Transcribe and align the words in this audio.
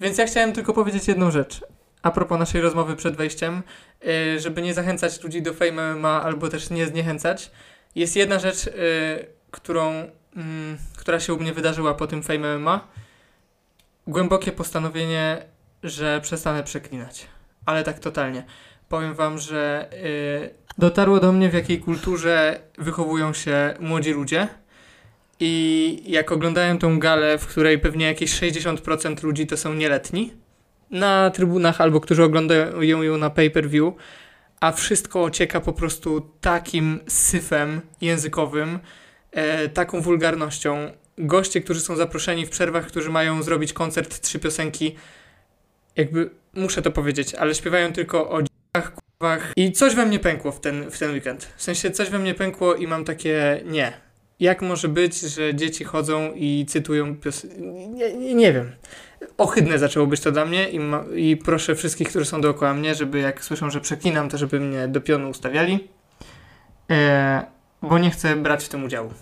Więc 0.00 0.18
ja 0.18 0.26
chciałem 0.26 0.52
tylko 0.52 0.72
powiedzieć 0.72 1.08
jedną 1.08 1.30
rzecz. 1.30 1.60
A 2.02 2.10
propos 2.10 2.38
naszej 2.38 2.60
rozmowy 2.60 2.96
przed 2.96 3.16
wejściem, 3.16 3.62
yy, 4.02 4.40
żeby 4.40 4.62
nie 4.62 4.74
zachęcać 4.74 5.22
ludzi 5.22 5.42
do 5.42 5.54
Fame 5.54 5.94
MMA 5.94 6.22
albo 6.22 6.48
też 6.48 6.70
nie 6.70 6.86
zniechęcać, 6.86 7.50
jest 7.94 8.16
jedna 8.16 8.38
rzecz, 8.38 8.66
yy, 8.66 8.72
którą, 9.50 10.10
mm, 10.36 10.78
która 10.96 11.20
się 11.20 11.34
u 11.34 11.40
mnie 11.40 11.52
wydarzyła 11.52 11.94
po 11.94 12.06
tym 12.06 12.22
Fame 12.22 12.58
MMA. 12.58 12.88
Głębokie 14.06 14.52
postanowienie, 14.52 15.42
że 15.82 16.20
przestanę 16.20 16.62
przeklinać. 16.62 17.26
Ale 17.66 17.84
tak 17.84 17.98
totalnie. 17.98 18.44
Powiem 18.88 19.14
wam, 19.14 19.38
że 19.38 19.88
yy, 20.02 20.54
dotarło 20.78 21.20
do 21.20 21.32
mnie 21.32 21.48
w 21.50 21.54
jakiej 21.54 21.80
kulturze 21.80 22.60
wychowują 22.78 23.32
się 23.32 23.74
młodzi 23.80 24.12
ludzie. 24.12 24.48
I 25.40 26.02
jak 26.06 26.32
oglądałem 26.32 26.78
tą 26.78 26.98
galę, 26.98 27.38
w 27.38 27.46
której 27.46 27.78
pewnie 27.78 28.06
jakieś 28.06 28.40
60% 28.40 29.24
ludzi 29.24 29.46
to 29.46 29.56
są 29.56 29.74
nieletni, 29.74 30.32
na 30.90 31.30
trybunach 31.30 31.80
albo 31.80 32.00
którzy 32.00 32.24
oglądają 32.24 33.02
ją 33.02 33.18
na 33.18 33.30
pay-per-view, 33.30 33.94
a 34.60 34.72
wszystko 34.72 35.22
ocieka 35.22 35.60
po 35.60 35.72
prostu 35.72 36.30
takim 36.40 37.00
syfem 37.06 37.80
językowym, 38.00 38.78
e, 39.32 39.68
taką 39.68 40.00
wulgarnością. 40.00 40.92
Goście, 41.18 41.60
którzy 41.60 41.80
są 41.80 41.96
zaproszeni 41.96 42.46
w 42.46 42.50
przerwach, 42.50 42.86
którzy 42.86 43.10
mają 43.10 43.42
zrobić 43.42 43.72
koncert, 43.72 44.20
trzy 44.20 44.38
piosenki, 44.38 44.96
jakby 45.96 46.30
muszę 46.54 46.82
to 46.82 46.90
powiedzieć, 46.90 47.34
ale 47.34 47.54
śpiewają 47.54 47.92
tylko 47.92 48.30
o 48.30 48.42
dzieciach, 48.42 48.92
kurwach 48.94 49.52
i 49.56 49.72
coś 49.72 49.94
we 49.94 50.06
mnie 50.06 50.18
pękło 50.18 50.52
w 50.52 50.60
ten, 50.60 50.90
w 50.90 50.98
ten 50.98 51.12
weekend. 51.12 51.52
W 51.56 51.62
sensie 51.62 51.90
coś 51.90 52.10
we 52.10 52.18
mnie 52.18 52.34
pękło 52.34 52.74
i 52.74 52.86
mam 52.86 53.04
takie 53.04 53.60
nie. 53.64 54.09
Jak 54.40 54.62
może 54.62 54.88
być, 54.88 55.20
że 55.20 55.54
dzieci 55.54 55.84
chodzą 55.84 56.32
i 56.34 56.66
cytują 56.68 57.16
piosenki? 57.16 57.60
Nie, 57.88 58.34
nie, 58.34 58.52
wiem 58.52 58.72
ohydne 59.38 59.78
zaczęło 59.78 60.06
być 60.06 60.20
to 60.20 60.32
dla 60.32 60.44
mnie 60.44 60.68
i, 60.68 60.80
ma, 60.80 61.04
i 61.16 61.36
proszę 61.36 61.74
wszystkich, 61.74 62.08
którzy 62.08 62.24
są 62.24 62.40
dookoła 62.40 62.74
mnie, 62.74 62.94
żeby 62.94 63.18
jak 63.18 63.44
słyszą, 63.44 63.70
że 63.70 63.80
przeklinam, 63.80 64.28
to 64.28 64.38
żeby 64.38 64.60
mnie 64.60 64.88
do 64.88 65.00
pionu 65.00 65.30
ustawiali, 65.30 65.88
e, 66.90 67.42
bo 67.82 67.98
nie 67.98 68.10
chcę 68.10 68.36
brać 68.36 68.64
w 68.64 68.68
tym 68.68 68.84
udziału. 68.84 69.12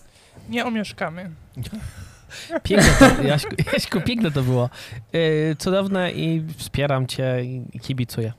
Nie 0.48 0.66
omieszkamy. 0.66 1.30
Piękne 2.62 2.92
to, 2.98 3.22
Jaśku, 3.22 3.54
Jaśku, 3.72 4.00
piękne 4.00 4.30
to 4.30 4.42
było. 4.42 4.70
Yy, 5.12 5.56
cudowne 5.58 6.12
i 6.12 6.42
wspieram 6.56 7.06
cię 7.06 7.44
i 7.44 7.80
kibicuję. 7.80 8.32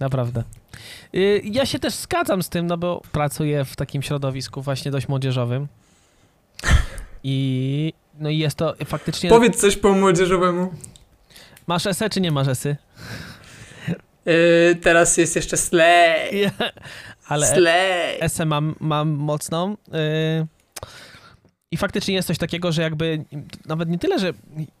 Naprawdę. 0.00 0.42
Yy, 1.12 1.40
ja 1.44 1.66
się 1.66 1.78
też 1.78 1.94
zgadzam 1.94 2.42
z 2.42 2.48
tym, 2.48 2.66
no 2.66 2.76
bo 2.76 3.02
pracuję 3.12 3.64
w 3.64 3.76
takim 3.76 4.02
środowisku 4.02 4.62
właśnie 4.62 4.90
dość 4.90 5.08
młodzieżowym. 5.08 5.68
I 7.24 7.92
no 8.18 8.28
i 8.30 8.38
jest 8.38 8.56
to 8.56 8.74
faktycznie... 8.84 9.30
Powiedz 9.30 9.60
coś 9.60 9.76
po 9.76 9.92
młodzieżowemu. 9.92 10.72
Masz 11.66 11.86
esę 11.86 12.10
czy 12.10 12.20
nie 12.20 12.30
masz 12.30 12.48
esy? 12.48 12.76
Yy, 14.26 14.76
teraz 14.82 15.16
jest 15.16 15.36
jeszcze 15.36 15.56
slay. 15.56 16.50
Ale 17.28 17.46
slay. 17.46 18.20
esę 18.20 18.44
mam, 18.44 18.74
mam 18.80 19.10
mocną. 19.10 19.76
Yy, 19.92 20.46
I 21.70 21.76
faktycznie 21.76 22.14
jest 22.14 22.28
coś 22.28 22.38
takiego, 22.38 22.72
że 22.72 22.82
jakby 22.82 23.24
nawet 23.66 23.88
nie 23.88 23.98
tyle, 23.98 24.18
że 24.18 24.32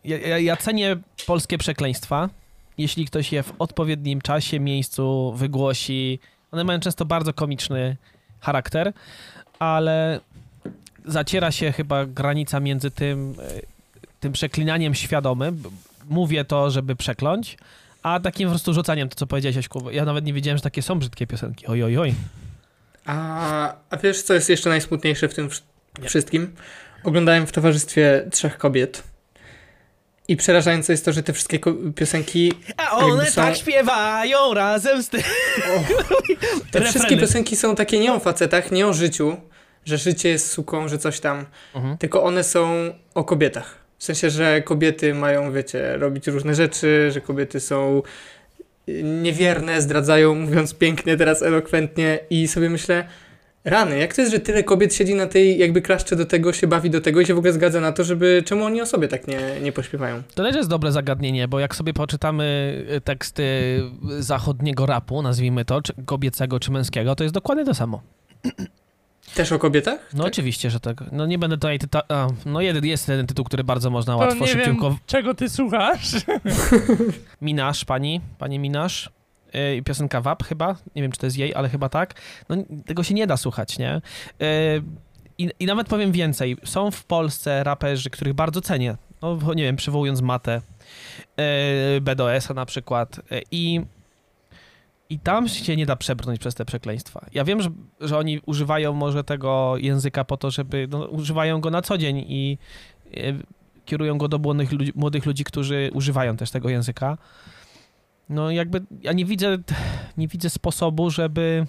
ja, 0.04 0.38
ja 0.38 0.56
cenię 0.56 0.96
polskie 1.26 1.58
przekleństwa, 1.58 2.28
jeśli 2.78 3.06
ktoś 3.06 3.32
je 3.32 3.42
w 3.42 3.52
odpowiednim 3.58 4.20
czasie, 4.20 4.60
miejscu 4.60 5.32
wygłosi. 5.36 6.18
One 6.52 6.64
mają 6.64 6.80
często 6.80 7.04
bardzo 7.04 7.32
komiczny 7.32 7.96
charakter, 8.40 8.92
ale 9.58 10.20
zaciera 11.04 11.52
się 11.52 11.72
chyba 11.72 12.06
granica 12.06 12.60
między 12.60 12.90
tym, 12.90 13.34
e, 13.38 13.60
tym 14.20 14.32
przeklinaniem 14.32 14.94
świadomym, 14.94 15.62
mówię 16.08 16.44
to, 16.44 16.70
żeby 16.70 16.96
przekląć, 16.96 17.56
a 18.02 18.20
takim 18.20 18.48
po 18.48 18.52
prostu 18.52 18.74
rzucaniem, 18.74 19.08
to 19.08 19.16
co 19.16 19.26
powiedziałeś, 19.26 19.56
Jaśku. 19.56 19.90
Ja 19.90 20.04
nawet 20.04 20.24
nie 20.24 20.32
wiedziałem, 20.32 20.58
że 20.58 20.62
takie 20.62 20.82
są 20.82 20.98
brzydkie 20.98 21.26
piosenki. 21.26 21.66
Oj, 21.66 21.82
oj, 21.82 21.98
oj. 21.98 22.14
A, 23.06 23.74
a 23.90 23.96
wiesz, 23.96 24.22
co 24.22 24.34
jest 24.34 24.48
jeszcze 24.48 24.70
najsmutniejsze 24.70 25.28
w 25.28 25.34
tym 25.34 25.48
nie. 26.02 26.08
wszystkim? 26.08 26.54
Oglądałem 27.04 27.46
w 27.46 27.52
towarzystwie 27.52 28.28
trzech 28.30 28.58
kobiet. 28.58 29.02
I 30.28 30.36
przerażające 30.36 30.92
jest 30.92 31.04
to, 31.04 31.12
że 31.12 31.22
te 31.22 31.32
wszystkie 31.32 31.58
piosenki. 31.96 32.52
A 32.76 32.96
one 32.96 33.30
są... 33.30 33.42
tak 33.42 33.56
śpiewają 33.56 34.54
razem 34.54 35.02
z 35.02 35.08
tym. 35.08 35.22
te 36.70 36.80
wszystkie 36.90 37.16
piosenki 37.16 37.56
są 37.56 37.74
takie 37.76 37.98
nie 37.98 38.12
o 38.12 38.20
facetach, 38.20 38.70
nie 38.70 38.86
o 38.86 38.92
życiu, 38.92 39.36
że 39.84 39.98
życie 39.98 40.28
jest 40.28 40.50
suką, 40.50 40.88
że 40.88 40.98
coś 40.98 41.20
tam. 41.20 41.46
Mhm. 41.74 41.98
Tylko 41.98 42.22
one 42.22 42.44
są 42.44 42.92
o 43.14 43.24
kobietach. 43.24 43.84
W 43.98 44.04
sensie, 44.04 44.30
że 44.30 44.62
kobiety 44.62 45.14
mają, 45.14 45.52
wiecie, 45.52 45.96
robić 45.96 46.26
różne 46.26 46.54
rzeczy, 46.54 47.10
że 47.10 47.20
kobiety 47.20 47.60
są 47.60 48.02
niewierne, 49.02 49.82
zdradzają, 49.82 50.34
mówiąc 50.34 50.74
pięknie, 50.74 51.16
teraz 51.16 51.42
elokwentnie 51.42 52.18
i 52.30 52.48
sobie 52.48 52.70
myślę, 52.70 53.04
rany, 53.64 53.98
jak 53.98 54.14
to 54.14 54.20
jest, 54.20 54.32
że 54.32 54.40
tyle 54.40 54.62
kobiet 54.62 54.94
siedzi 54.94 55.14
na 55.14 55.26
tej, 55.26 55.58
jakby 55.58 55.82
klaszcze 55.82 56.16
do 56.16 56.26
tego, 56.26 56.52
się 56.52 56.66
bawi 56.66 56.90
do 56.90 57.00
tego 57.00 57.20
i 57.20 57.26
się 57.26 57.34
w 57.34 57.38
ogóle 57.38 57.52
zgadza 57.52 57.80
na 57.80 57.92
to, 57.92 58.04
żeby, 58.04 58.42
czemu 58.46 58.64
oni 58.64 58.82
o 58.82 58.86
sobie 58.86 59.08
tak 59.08 59.28
nie, 59.28 59.60
nie 59.62 59.72
pośpiewają? 59.72 60.22
To 60.34 60.44
też 60.44 60.56
jest 60.56 60.68
dobre 60.68 60.92
zagadnienie, 60.92 61.48
bo 61.48 61.60
jak 61.60 61.76
sobie 61.76 61.94
poczytamy 61.94 62.74
teksty 63.04 63.44
zachodniego 64.18 64.86
rapu, 64.86 65.22
nazwijmy 65.22 65.64
to, 65.64 65.82
czy 65.82 65.92
kobiecego 66.06 66.60
czy 66.60 66.70
męskiego, 66.70 67.14
to 67.14 67.24
jest 67.24 67.34
dokładnie 67.34 67.64
to 67.64 67.74
samo. 67.74 68.02
Też 69.34 69.52
o 69.52 69.58
kobietach? 69.58 70.00
No 70.12 70.24
tak? 70.24 70.32
oczywiście, 70.32 70.70
że 70.70 70.80
tak. 70.80 71.04
No 71.12 71.26
nie 71.26 71.38
będę 71.38 71.56
tutaj 71.56 71.78
tyta... 71.78 72.02
A, 72.08 72.28
no 72.46 72.60
jeden, 72.60 72.86
jest 72.86 73.08
jeden 73.08 73.26
tytuł, 73.26 73.44
który 73.44 73.64
bardzo 73.64 73.90
można 73.90 74.16
łatwo, 74.16 74.44
nie 74.44 74.46
szybciutko... 74.46 74.90
Wiem, 74.90 74.98
czego 75.06 75.34
ty 75.34 75.48
słuchasz? 75.48 76.12
Minasz, 77.42 77.84
pani, 77.84 78.20
pani 78.38 78.58
Minasz. 78.58 79.10
Yy, 79.54 79.82
piosenka 79.82 80.20
WAP 80.20 80.42
chyba, 80.42 80.76
nie 80.96 81.02
wiem 81.02 81.12
czy 81.12 81.18
to 81.18 81.26
jest 81.26 81.38
jej, 81.38 81.54
ale 81.54 81.68
chyba 81.68 81.88
tak. 81.88 82.14
No 82.48 82.56
tego 82.86 83.02
się 83.02 83.14
nie 83.14 83.26
da 83.26 83.36
słuchać, 83.36 83.78
nie? 83.78 84.00
Yy, 84.38 84.46
i, 85.38 85.50
I 85.60 85.66
nawet 85.66 85.88
powiem 85.88 86.12
więcej, 86.12 86.56
są 86.64 86.90
w 86.90 87.04
Polsce 87.04 87.64
raperzy, 87.64 88.10
których 88.10 88.34
bardzo 88.34 88.60
cenię. 88.60 88.96
No 89.22 89.54
nie 89.54 89.62
wiem, 89.62 89.76
przywołując 89.76 90.20
Matę, 90.20 90.60
yy, 91.36 92.00
BDS-a 92.00 92.54
na 92.54 92.66
przykład. 92.66 93.20
Yy, 93.30 93.42
I 93.50 93.80
i 95.10 95.18
tam 95.18 95.48
się 95.48 95.76
nie 95.76 95.86
da 95.86 95.96
przebrnąć 95.96 96.40
przez 96.40 96.54
te 96.54 96.64
przekleństwa. 96.64 97.26
Ja 97.32 97.44
wiem, 97.44 97.62
że, 97.62 97.70
że 98.00 98.18
oni 98.18 98.40
używają 98.46 98.92
może 98.92 99.24
tego 99.24 99.76
języka 99.76 100.24
po 100.24 100.36
to, 100.36 100.50
żeby. 100.50 100.88
No, 100.90 101.06
używają 101.06 101.60
go 101.60 101.70
na 101.70 101.82
co 101.82 101.98
dzień 101.98 102.24
i 102.28 102.58
e, 103.16 103.32
kierują 103.84 104.18
go 104.18 104.28
do 104.28 104.38
młodych 104.38 104.72
ludzi, 104.72 104.92
młodych 104.94 105.26
ludzi, 105.26 105.44
którzy 105.44 105.90
używają 105.94 106.36
też 106.36 106.50
tego 106.50 106.68
języka. 106.68 107.18
No 108.28 108.50
jakby 108.50 108.82
ja 109.02 109.12
nie 109.12 109.24
widzę, 109.24 109.58
nie 110.16 110.28
widzę 110.28 110.50
sposobu, 110.50 111.10
żeby 111.10 111.66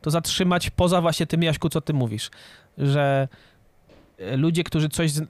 to 0.00 0.10
zatrzymać 0.10 0.70
poza 0.70 1.00
właśnie 1.00 1.26
tym, 1.26 1.42
Jaśku, 1.42 1.68
co 1.68 1.80
ty 1.80 1.92
mówisz. 1.92 2.30
Że 2.78 3.28
e, 4.18 4.36
ludzie, 4.36 4.64
którzy 4.64 4.88
coś 4.88 5.10
z... 5.10 5.28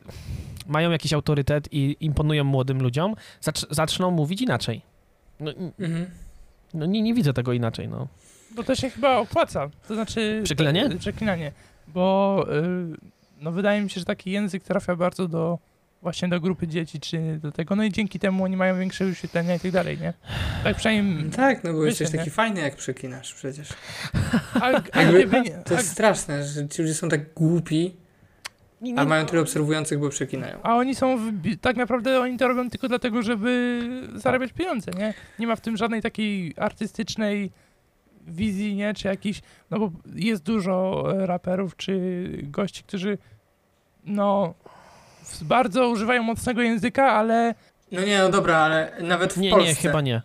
mają 0.66 0.91
jakiś 0.91 1.12
autorytet 1.12 1.69
i 1.72 1.97
imponują 2.00 2.44
młodym 2.44 2.83
ludziom, 2.83 3.15
zacz, 3.41 3.66
zaczną 3.71 4.10
mówić 4.10 4.43
inaczej. 4.43 4.83
No, 5.41 5.50
mhm. 5.78 6.06
No 6.75 6.87
nie, 6.87 7.03
nie 7.03 7.15
widzę 7.15 7.33
tego 7.33 7.53
inaczej, 7.53 7.89
no. 7.89 8.09
Bo 8.51 8.63
to 8.63 8.75
się 8.75 8.91
chyba 8.91 9.17
opłaca, 9.17 9.71
to 9.89 9.95
znaczy... 9.95 10.41
Przeklinanie? 10.45 10.89
Przeklinanie, 10.99 11.53
bo 11.89 12.47
yy, 12.49 12.97
no 13.41 13.53
wydaje 13.53 13.83
mi 13.83 13.91
się, 13.91 14.01
że 14.01 14.07
taki 14.07 14.31
język 14.31 14.63
trafia 14.63 14.97
bardzo 14.97 15.29
do 15.29 15.59
właśnie 16.03 16.29
do 16.29 16.41
grupy 16.41 16.69
dzieci, 16.69 17.01
czy 17.01 17.39
do 17.43 17.53
tego, 17.53 17.77
no 17.77 17.85
i 17.85 17.93
dzięki 17.93 18.19
temu 18.19 18.45
oni 18.45 18.57
mają 18.57 18.79
większe 18.79 19.05
wyświetlenia 19.05 19.55
i 19.55 19.61
tak 19.61 19.71
dalej, 19.71 19.99
nie? 19.99 20.13
Tak 20.65 20.77
przynajmniej... 20.77 21.31
Tak, 21.31 21.65
no 21.65 21.73
bo 21.73 21.85
jesteś 21.85 22.11
taki 22.11 22.31
fajny, 22.31 22.61
jak 22.61 22.77
przeklinasz 22.77 23.35
przecież. 23.35 23.69
A, 24.55 24.83
a 24.93 25.03
Jakby, 25.03 25.41
nie, 25.41 25.51
to 25.51 25.75
jest 25.75 25.89
straszne, 25.89 26.45
że 26.45 26.69
ci 26.69 26.83
ludzie 26.83 26.95
są 26.95 27.09
tak 27.09 27.35
głupi, 27.35 27.97
nie, 28.81 28.93
nie, 28.93 29.01
a 29.01 29.05
mają 29.05 29.27
tyle 29.27 29.43
obserwujących, 29.43 29.99
bo 29.99 30.09
przekinają. 30.09 30.59
A 30.63 30.77
oni 30.77 30.95
są, 30.95 31.17
w, 31.17 31.57
tak 31.61 31.77
naprawdę 31.77 32.21
oni 32.21 32.37
to 32.39 32.49
robią 32.49 32.71
tylko 32.71 32.89
dlatego, 32.89 33.23
żeby 33.23 33.81
zarabiać 34.15 34.53
pieniądze, 34.53 34.91
nie? 34.99 35.15
Nie 35.39 35.47
ma 35.47 35.57
w 35.57 35.60
tym 35.60 35.77
żadnej 35.77 36.03
takiej 36.03 36.54
artystycznej 36.57 37.51
wizji, 38.27 38.75
nie? 38.75 38.95
Czy 38.95 39.09
jakiś, 39.09 39.41
no 39.71 39.78
bo 39.78 39.91
jest 40.15 40.43
dużo 40.43 41.04
e, 41.13 41.27
raperów, 41.27 41.77
czy 41.77 42.28
gości, 42.43 42.83
którzy 42.83 43.19
no 44.04 44.54
bardzo 45.43 45.89
używają 45.89 46.22
mocnego 46.22 46.63
języka, 46.63 47.13
ale... 47.13 47.54
No 47.93 48.04
nie, 48.04 48.19
no 48.19 48.28
dobra, 48.28 48.57
ale 48.57 48.93
nawet 49.01 49.33
w 49.33 49.37
nie, 49.37 49.51
Polsce... 49.51 49.69
Nie, 49.69 49.75
chyba 49.75 50.01
nie. 50.01 50.22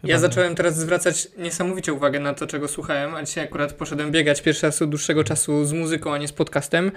Chyba 0.00 0.10
ja 0.10 0.16
nie. 0.16 0.20
zacząłem 0.20 0.54
teraz 0.54 0.76
zwracać 0.76 1.28
niesamowicie 1.38 1.92
uwagę 1.92 2.20
na 2.20 2.34
to, 2.34 2.46
czego 2.46 2.68
słuchałem, 2.68 3.14
a 3.14 3.22
dzisiaj 3.22 3.44
akurat 3.44 3.72
poszedłem 3.72 4.10
biegać 4.10 4.42
pierwszy 4.42 4.66
raz 4.66 4.82
od 4.82 4.90
dłuższego 4.90 5.24
czasu 5.24 5.64
z 5.64 5.72
muzyką, 5.72 6.14
a 6.14 6.18
nie 6.18 6.28
z 6.28 6.32
podcastem 6.32 6.92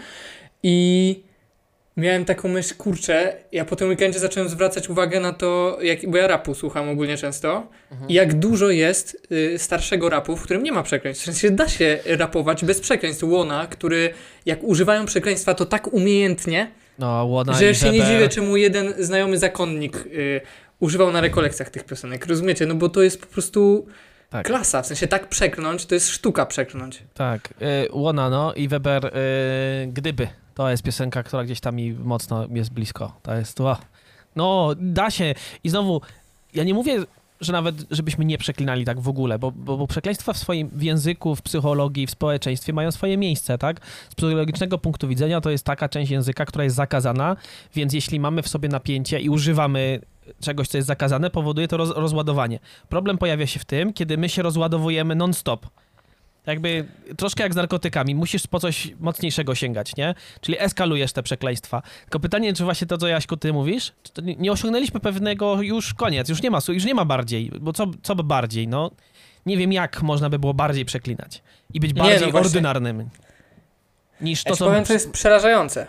i 0.63 1.23
miałem 1.97 2.25
taką 2.25 2.47
myśl, 2.49 2.75
kurczę, 2.75 3.35
ja 3.51 3.65
po 3.65 3.75
tym 3.75 3.89
weekendzie 3.89 4.19
zacząłem 4.19 4.49
zwracać 4.49 4.89
uwagę 4.89 5.19
na 5.19 5.33
to, 5.33 5.77
jak, 5.81 6.09
bo 6.09 6.17
ja 6.17 6.27
rapu 6.27 6.55
słucham 6.55 6.89
ogólnie 6.89 7.17
często, 7.17 7.67
mhm. 7.91 8.11
jak 8.11 8.33
dużo 8.33 8.69
jest 8.69 9.27
y, 9.31 9.59
starszego 9.59 10.09
rapu, 10.09 10.37
w 10.37 10.43
którym 10.43 10.63
nie 10.63 10.71
ma 10.71 10.83
przekleństw. 10.83 11.23
W 11.23 11.25
sensie 11.25 11.51
da 11.51 11.67
się 11.67 11.99
rapować 12.05 12.65
bez 12.65 12.79
przekleństw. 12.79 13.23
Łona, 13.23 13.67
który 13.67 14.13
jak 14.45 14.63
używają 14.63 15.05
przekleństwa, 15.05 15.53
to 15.53 15.65
tak 15.65 15.93
umiejętnie, 15.93 16.71
no, 16.99 17.25
Łona 17.25 17.53
że 17.53 17.75
się 17.75 17.91
nie 17.91 18.01
dziwię, 18.01 18.29
czemu 18.29 18.57
jeden 18.57 18.93
znajomy 18.99 19.37
zakonnik 19.37 19.97
y, 20.05 20.41
używał 20.79 21.11
na 21.11 21.21
rekolekcjach 21.21 21.69
tych 21.69 21.83
piosenek. 21.83 22.25
Rozumiecie? 22.25 22.65
No 22.65 22.75
bo 22.75 22.89
to 22.89 23.01
jest 23.01 23.21
po 23.21 23.27
prostu 23.27 23.87
Tak. 24.33 24.45
klasa. 24.45 24.81
W 24.81 24.87
sensie 24.87 25.07
tak 25.07 25.29
przekląć, 25.29 25.85
to 25.85 25.95
jest 25.95 26.09
sztuka 26.09 26.45
przekląć. 26.45 27.03
Tak, 27.13 27.53
y, 27.61 27.87
Łona, 27.91 28.29
no 28.29 28.53
i 28.53 28.67
Weber, 28.67 29.05
y, 29.05 29.11
Gdyby. 29.87 30.27
To 30.55 30.69
jest 30.69 30.83
piosenka, 30.83 31.23
która 31.23 31.43
gdzieś 31.43 31.59
tam 31.59 31.75
mi 31.75 31.93
mocno 31.93 32.47
jest 32.53 32.73
blisko. 32.73 33.15
To 33.23 33.35
jest, 33.35 33.61
o, 33.61 33.77
no 34.35 34.69
da 34.77 35.11
się. 35.11 35.35
I 35.63 35.69
znowu, 35.69 36.01
ja 36.53 36.63
nie 36.63 36.73
mówię, 36.73 37.05
że 37.41 37.53
nawet, 37.53 37.75
żebyśmy 37.91 38.25
nie 38.25 38.37
przeklinali 38.37 38.85
tak 38.85 38.99
w 38.99 39.07
ogóle, 39.07 39.39
bo, 39.39 39.51
bo, 39.51 39.77
bo 39.77 39.87
przekleństwa 39.87 40.33
w 40.33 40.37
swoim 40.37 40.69
w 40.73 40.83
języku, 40.83 41.35
w 41.35 41.41
psychologii, 41.41 42.07
w 42.07 42.11
społeczeństwie 42.11 42.73
mają 42.73 42.91
swoje 42.91 43.17
miejsce, 43.17 43.57
tak? 43.57 43.81
Z 44.09 44.15
psychologicznego 44.15 44.77
punktu 44.77 45.07
widzenia 45.07 45.41
to 45.41 45.49
jest 45.49 45.65
taka 45.65 45.89
część 45.89 46.11
języka, 46.11 46.45
która 46.45 46.63
jest 46.63 46.75
zakazana, 46.75 47.35
więc 47.75 47.93
jeśli 47.93 48.19
mamy 48.19 48.41
w 48.41 48.47
sobie 48.47 48.69
napięcie 48.69 49.19
i 49.19 49.29
używamy 49.29 49.99
czegoś, 50.41 50.67
co 50.67 50.77
jest 50.77 50.87
zakazane, 50.87 51.29
powoduje 51.29 51.67
to 51.67 51.77
roz, 51.77 51.89
rozładowanie. 51.95 52.59
Problem 52.89 53.17
pojawia 53.17 53.47
się 53.47 53.59
w 53.59 53.65
tym, 53.65 53.93
kiedy 53.93 54.17
my 54.17 54.29
się 54.29 54.41
rozładowujemy 54.41 55.15
non-stop. 55.15 55.67
Jakby 56.45 56.85
troszkę 57.17 57.43
jak 57.43 57.53
z 57.53 57.55
narkotykami, 57.55 58.15
musisz 58.15 58.47
po 58.47 58.59
coś 58.59 58.93
mocniejszego 58.99 59.55
sięgać, 59.55 59.95
nie? 59.95 60.15
Czyli 60.41 60.59
eskalujesz 60.61 61.13
te 61.13 61.23
przekleństwa. 61.23 61.81
Tylko 62.01 62.19
pytanie, 62.19 62.53
czy 62.53 62.63
właśnie 62.63 62.87
to, 62.87 62.97
co 62.97 63.07
Jaśku, 63.07 63.37
ty 63.37 63.53
mówisz, 63.53 63.91
nie, 64.21 64.35
nie 64.35 64.51
osiągnęliśmy 64.51 64.99
pewnego 64.99 65.61
już 65.61 65.93
koniec, 65.93 66.29
już 66.29 66.41
nie 66.41 66.51
ma, 66.51 66.59
już 66.67 66.85
nie 66.85 66.95
ma 66.95 67.05
bardziej, 67.05 67.51
bo 67.61 67.73
co, 67.73 67.87
co 68.03 68.15
by 68.15 68.23
bardziej, 68.23 68.67
no? 68.67 68.91
Nie 69.45 69.57
wiem, 69.57 69.73
jak 69.73 70.01
można 70.01 70.29
by 70.29 70.39
było 70.39 70.53
bardziej 70.53 70.85
przeklinać 70.85 71.43
i 71.73 71.79
być 71.79 71.93
Nie, 71.93 72.01
bardziej 72.01 72.19
no 72.27 72.31
właśnie. 72.31 72.47
ordynarnym 72.47 73.09
niż 74.21 74.45
Ja 74.45 74.49
to, 74.49 74.55
ci 74.55 74.59
co... 74.59 74.65
powiem, 74.65 74.85
to 74.85 74.93
jest 74.93 75.11
przerażające. 75.11 75.87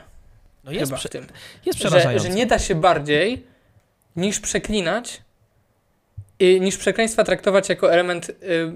no 0.64 0.72
jest, 0.72 0.92
prze, 0.92 1.08
jest 1.66 1.78
Że, 1.78 1.88
przerażające. 1.88 2.28
że 2.28 2.34
nie 2.34 2.46
da 2.46 2.58
się 2.58 2.74
bardziej 2.74 3.46
niż 4.16 4.40
przeklinać 4.40 5.22
i 6.38 6.60
niż 6.60 6.76
przekleństwa 6.76 7.24
traktować 7.24 7.68
jako 7.68 7.92
element 7.92 8.28
y, 8.30 8.34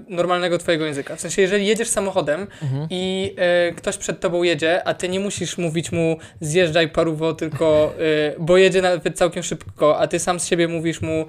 normalnego 0.09 0.57
twojego 0.57 0.85
języka. 0.85 1.15
W 1.15 1.21
sensie, 1.21 1.41
jeżeli 1.41 1.67
jedziesz 1.67 1.87
samochodem 1.87 2.47
Mhm. 2.61 2.87
i 2.89 3.35
y, 3.69 3.73
ktoś 3.75 3.97
przed 3.97 4.19
tobą 4.19 4.43
jedzie, 4.43 4.87
a 4.87 4.93
ty 4.93 5.09
nie 5.09 5.19
musisz 5.19 5.57
mówić 5.57 5.91
mu 5.91 6.17
zjeżdżaj 6.41 6.89
paruwo, 6.89 7.33
tylko 7.33 7.93
y, 7.99 8.35
bo 8.39 8.57
jedzie 8.57 8.81
nawet 8.81 9.17
całkiem 9.17 9.43
szybko, 9.43 9.99
a 9.99 10.07
ty 10.07 10.19
sam 10.19 10.39
z 10.39 10.45
siebie 10.47 10.67
mówisz 10.67 11.01
mu 11.01 11.25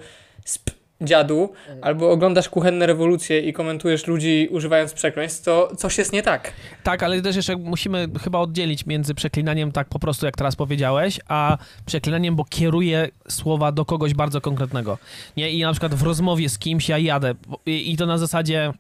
sp 0.55 0.67
dziadu, 1.03 1.53
albo 1.83 2.11
oglądasz 2.11 2.49
kuchenne 2.49 2.87
rewolucje 2.87 3.41
i 3.41 3.53
komentujesz 3.53 4.07
ludzi 4.07 4.49
używając 4.51 4.93
przekleństw, 4.93 5.45
to 5.45 5.77
coś 5.77 5.99
jest 5.99 6.13
nie 6.13 6.23
tak. 6.23 6.53
Tak, 6.83 7.03
ale 7.03 7.23
też 7.23 7.37
jeszcze 7.37 7.57
musimy 7.57 8.09
chyba 8.23 8.39
oddzielić 8.39 8.87
między 8.87 9.15
przeklinaniem 9.15 9.73
tak 9.73 9.89
po 9.89 9.99
prostu, 9.99 10.27
jak 10.27 10.37
teraz 10.37 10.57
powiedziałeś, 10.57 11.21
a 11.29 11.59
przeklinaniem, 11.87 12.37
bo 12.37 12.45
kieruję 12.45 13.09
słowa 13.29 13.73
do 13.73 13.85
kogoś 13.85 14.15
bardzo 14.15 14.41
konkretnego. 14.41 14.99
Nie? 15.37 15.51
I 15.51 15.63
na 15.63 15.73
przykład 15.73 15.95
w 15.95 16.03
rozmowie 16.03 16.49
z 16.49 16.59
kimś 16.59 16.89
ja 16.89 16.99
jadę 16.99 17.35
i, 17.67 17.97
to 17.97 18.07
na 18.07 18.19
zasadzie 18.19 18.73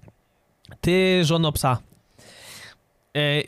ty, 0.81 1.25
żono 1.25 1.53
psa. 1.53 1.79
E, 3.17 3.43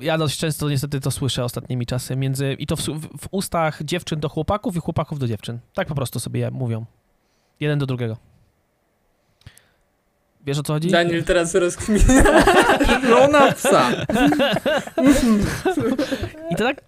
Ja 0.00 0.18
dość 0.18 0.38
często 0.38 0.68
niestety 0.68 1.00
to 1.00 1.10
słyszę 1.10 1.44
ostatnimi 1.44 1.86
czasy 1.86 2.16
między, 2.16 2.56
i 2.58 2.66
to 2.66 2.76
w, 2.76 2.80
w, 3.18 3.28
ustach 3.30 3.82
dziewczyn 3.84 4.20
do 4.20 4.28
chłopaków 4.28 4.76
i 4.76 4.80
chłopaków 4.80 5.18
do 5.18 5.28
dziewczyn. 5.28 5.58
Tak 5.74 5.88
po 5.88 5.94
prostu 5.94 6.20
sobie 6.20 6.50
mówią. 6.50 6.84
Jeden 7.60 7.78
do 7.78 7.86
drugiego. 7.86 8.16
Wiesz 10.46 10.58
o 10.58 10.62
co 10.62 10.72
chodzi? 10.72 10.90
Daniel 10.90 11.24
teraz 11.24 11.54
rozkmina. 11.54 12.04
Żona 13.08 13.52
psa. 13.52 13.90
I 16.50 16.56
to 16.56 16.64
tak 16.64 16.82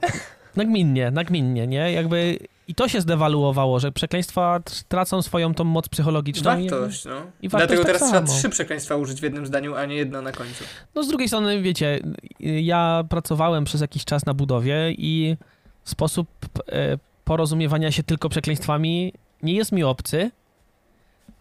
nagminnie, 0.56 1.11
nagminnie, 1.11 1.67
nie? 1.67 1.93
Jakby 1.93 2.38
i 2.69 2.75
to 2.75 2.88
się 2.88 3.00
zdewaluowało, 3.00 3.81
że 3.81 3.93
przekleństwa 3.93 4.61
tr- 4.65 4.85
tracą 4.88 5.23
swoją 5.23 5.55
tą 5.55 5.65
moc 5.65 5.88
psychologiczną. 5.88 6.59
i- 6.59 6.70
Wartość, 6.70 7.05
no. 7.05 7.12
I 7.43 7.49
wartość 7.49 7.50
Dlatego 7.50 7.76
tak 7.82 7.87
teraz 7.87 8.03
trzeba 8.11 8.26
samo. 8.26 8.38
trzy 8.38 8.49
przekleństwa 8.49 8.97
użyć 8.97 9.20
w 9.20 9.23
jednym 9.23 9.47
zdaniu, 9.47 9.75
a 9.75 9.87
nie 9.87 9.94
jedno 9.97 10.23
na 10.23 10.32
końcu. 10.32 10.65
No 10.94 11.03
z 11.03 11.09
drugiej 11.09 11.29
strony, 11.29 11.62
wiecie, 11.62 12.00
ja 12.41 13.05
pracowałem 13.09 13.65
przez 13.65 13.81
jakiś 13.81 14.05
czas 14.05 14.26
na 14.26 14.35
budowie 14.35 14.93
i 14.93 15.37
sposób 15.85 16.29
e, 16.73 16.99
porozumiewania 17.25 17.93
się 17.93 18.03
tylko 18.03 18.29
przekleństwami 18.29 19.12
nie 19.43 19.55
jest 19.55 19.73
mi 19.73 19.85
obcy, 19.85 20.31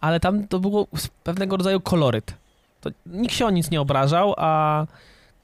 ale 0.00 0.20
tam 0.20 0.48
to 0.48 0.58
było 0.58 0.86
pewnego 1.24 1.56
rodzaju 1.56 1.80
koloryt. 1.80 2.34
To 2.80 2.90
nikt 3.06 3.34
się 3.34 3.46
o 3.46 3.50
nic 3.50 3.70
nie 3.70 3.80
obrażał, 3.80 4.34
a 4.36 4.86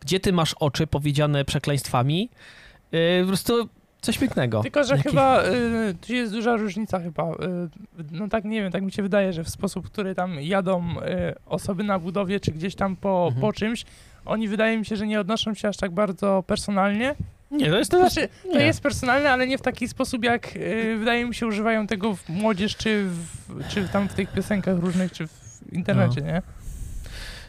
gdzie 0.00 0.20
ty 0.20 0.32
masz 0.32 0.54
oczy 0.54 0.86
powiedziane 0.86 1.44
przekleństwami, 1.44 2.28
e, 2.92 3.20
po 3.22 3.26
prostu 3.28 3.68
coś 4.00 4.18
pięknego. 4.18 4.62
Tylko, 4.62 4.84
że 4.84 4.98
chyba 4.98 5.42
y, 5.44 5.94
tu 6.06 6.12
jest 6.14 6.32
duża 6.32 6.56
różnica 6.56 7.00
chyba. 7.00 7.32
Y, 7.32 7.34
no 8.12 8.28
tak 8.28 8.44
nie 8.44 8.62
wiem, 8.62 8.72
tak 8.72 8.82
mi 8.82 8.92
się 8.92 9.02
wydaje, 9.02 9.32
że 9.32 9.44
w 9.44 9.48
sposób, 9.48 9.86
który 9.86 10.14
tam 10.14 10.40
jadą 10.40 10.82
y, 10.82 11.34
osoby 11.46 11.84
na 11.84 11.98
budowie, 11.98 12.40
czy 12.40 12.50
gdzieś 12.52 12.74
tam 12.74 12.96
po, 12.96 13.24
Mhm. 13.26 13.40
po 13.40 13.52
czymś, 13.52 13.84
oni 14.24 14.48
wydaje 14.48 14.78
mi 14.78 14.86
się, 14.86 14.96
że 14.96 15.06
nie 15.06 15.20
odnoszą 15.20 15.54
się 15.54 15.68
aż 15.68 15.76
tak 15.76 15.90
bardzo 15.90 16.44
personalnie. 16.46 17.14
Nie, 17.56 17.70
to 17.70 17.78
jest 17.78 17.90
To 17.90 17.98
znaczy, 17.98 18.28
to 18.52 18.58
Nie. 18.58 18.64
jest 18.64 18.80
personalne, 18.80 19.30
ale 19.30 19.46
nie 19.46 19.58
w 19.58 19.62
taki 19.62 19.88
sposób, 19.88 20.24
jak 20.24 20.56
y, 20.56 20.96
wydaje 20.98 21.24
mi 21.24 21.34
się 21.34 21.46
używają 21.46 21.86
tego 21.86 22.14
w 22.16 22.28
młodzież, 22.28 22.76
czy, 22.76 23.04
w, 23.04 23.68
czy 23.68 23.88
tam 23.88 24.08
w 24.08 24.14
tych 24.14 24.32
piosenkach 24.32 24.78
różnych, 24.78 25.12
czy 25.12 25.26
w 25.26 25.72
internecie, 25.72 26.20
No. 26.20 26.26
nie? 26.26 26.42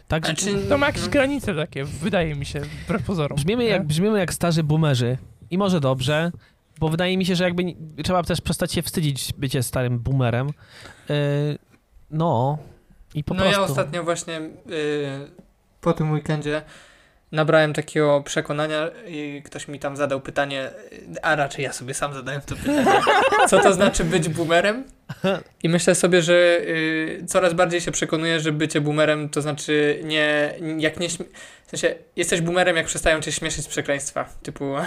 Tak, 0.07 0.25
Znaczy, 0.25 0.45
To 0.69 0.77
ma 0.77 0.87
jakieś 0.87 1.03
no. 1.03 1.09
granice 1.09 1.55
takie, 1.55 1.83
wydaje 1.85 2.35
mi 2.35 2.45
się, 2.45 2.59
wbrew 2.59 3.03
pozorom. 3.03 3.35
Brzmiemy 3.35 3.63
nie? 3.63 3.69
jak, 3.69 3.83
brzmiemy 3.83 4.19
jak 4.19 4.33
starzy 4.33 4.63
boomerzy. 4.63 5.17
I 5.51 5.57
może 5.57 5.79
dobrze, 5.79 6.31
bo 6.79 6.89
wydaje 6.89 7.17
mi 7.17 7.25
się, 7.25 7.35
że 7.35 7.43
jakby 7.43 7.63
nie- 7.63 7.75
trzeba 8.03 8.23
też 8.23 8.41
przestać 8.41 8.71
się 8.73 8.81
wstydzić 8.81 9.33
bycie 9.37 9.63
starym 9.63 9.99
boomerem. 9.99 10.47
Yy, 11.09 11.15
no 12.11 12.57
i 13.13 13.23
po 13.23 13.33
no 13.33 13.41
prostu. 13.41 13.59
ja 13.61 13.65
ostatnio 13.67 14.03
właśnie 14.03 14.37
y, 14.37 14.49
po 15.81 15.93
tym 15.93 16.11
weekendzie 16.11 16.61
nabrałem 17.35 17.73
takiego 17.73 18.21
przekonania 18.21 18.89
i 19.07 19.41
ktoś 19.45 19.67
mi 19.67 19.79
tam 19.79 19.97
zadał 19.97 20.21
pytanie, 20.21 20.69
a 21.21 21.35
raczej 21.35 21.63
ja 21.63 21.73
sobie 21.73 21.93
sam 21.93 22.13
zadałem 22.13 22.41
to 22.41 22.55
pytanie, 22.55 23.01
co 23.49 23.59
to 23.59 23.73
znaczy 23.73 24.03
być 24.03 24.29
boomerem? 24.29 24.83
I 25.63 25.69
myślę 25.69 25.95
sobie, 25.95 26.21
że 26.21 26.33
y, 26.33 27.23
coraz 27.27 27.53
bardziej 27.53 27.81
się 27.81 27.91
przekonuję, 27.91 28.39
że 28.39 28.51
bycie 28.51 28.81
boomerem 28.81 29.29
to 29.29 29.41
znaczy 29.41 29.99
nie, 30.03 30.53
jak 30.77 30.99
nie, 30.99 31.09
w 31.09 31.69
sensie 31.69 31.95
jesteś 32.15 32.41
boomerem, 32.41 32.75
jak 32.75 32.85
przestają 32.85 33.21
cię 33.21 33.31
śmieszyć 33.31 33.67
przekleństwa, 33.67 34.29
typu 34.43 34.75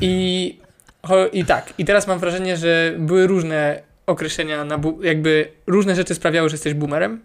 I, 0.00 0.58
I 1.32 1.44
tak, 1.44 1.72
i 1.78 1.84
teraz 1.84 2.06
mam 2.06 2.18
wrażenie, 2.18 2.56
że 2.56 2.94
były 2.98 3.26
różne 3.26 3.82
określenia, 4.06 4.64
na 4.64 4.80
jakby 5.02 5.48
różne 5.66 5.94
rzeczy 5.94 6.14
sprawiały, 6.14 6.48
że 6.48 6.54
jesteś 6.54 6.74
boomerem. 6.74 7.20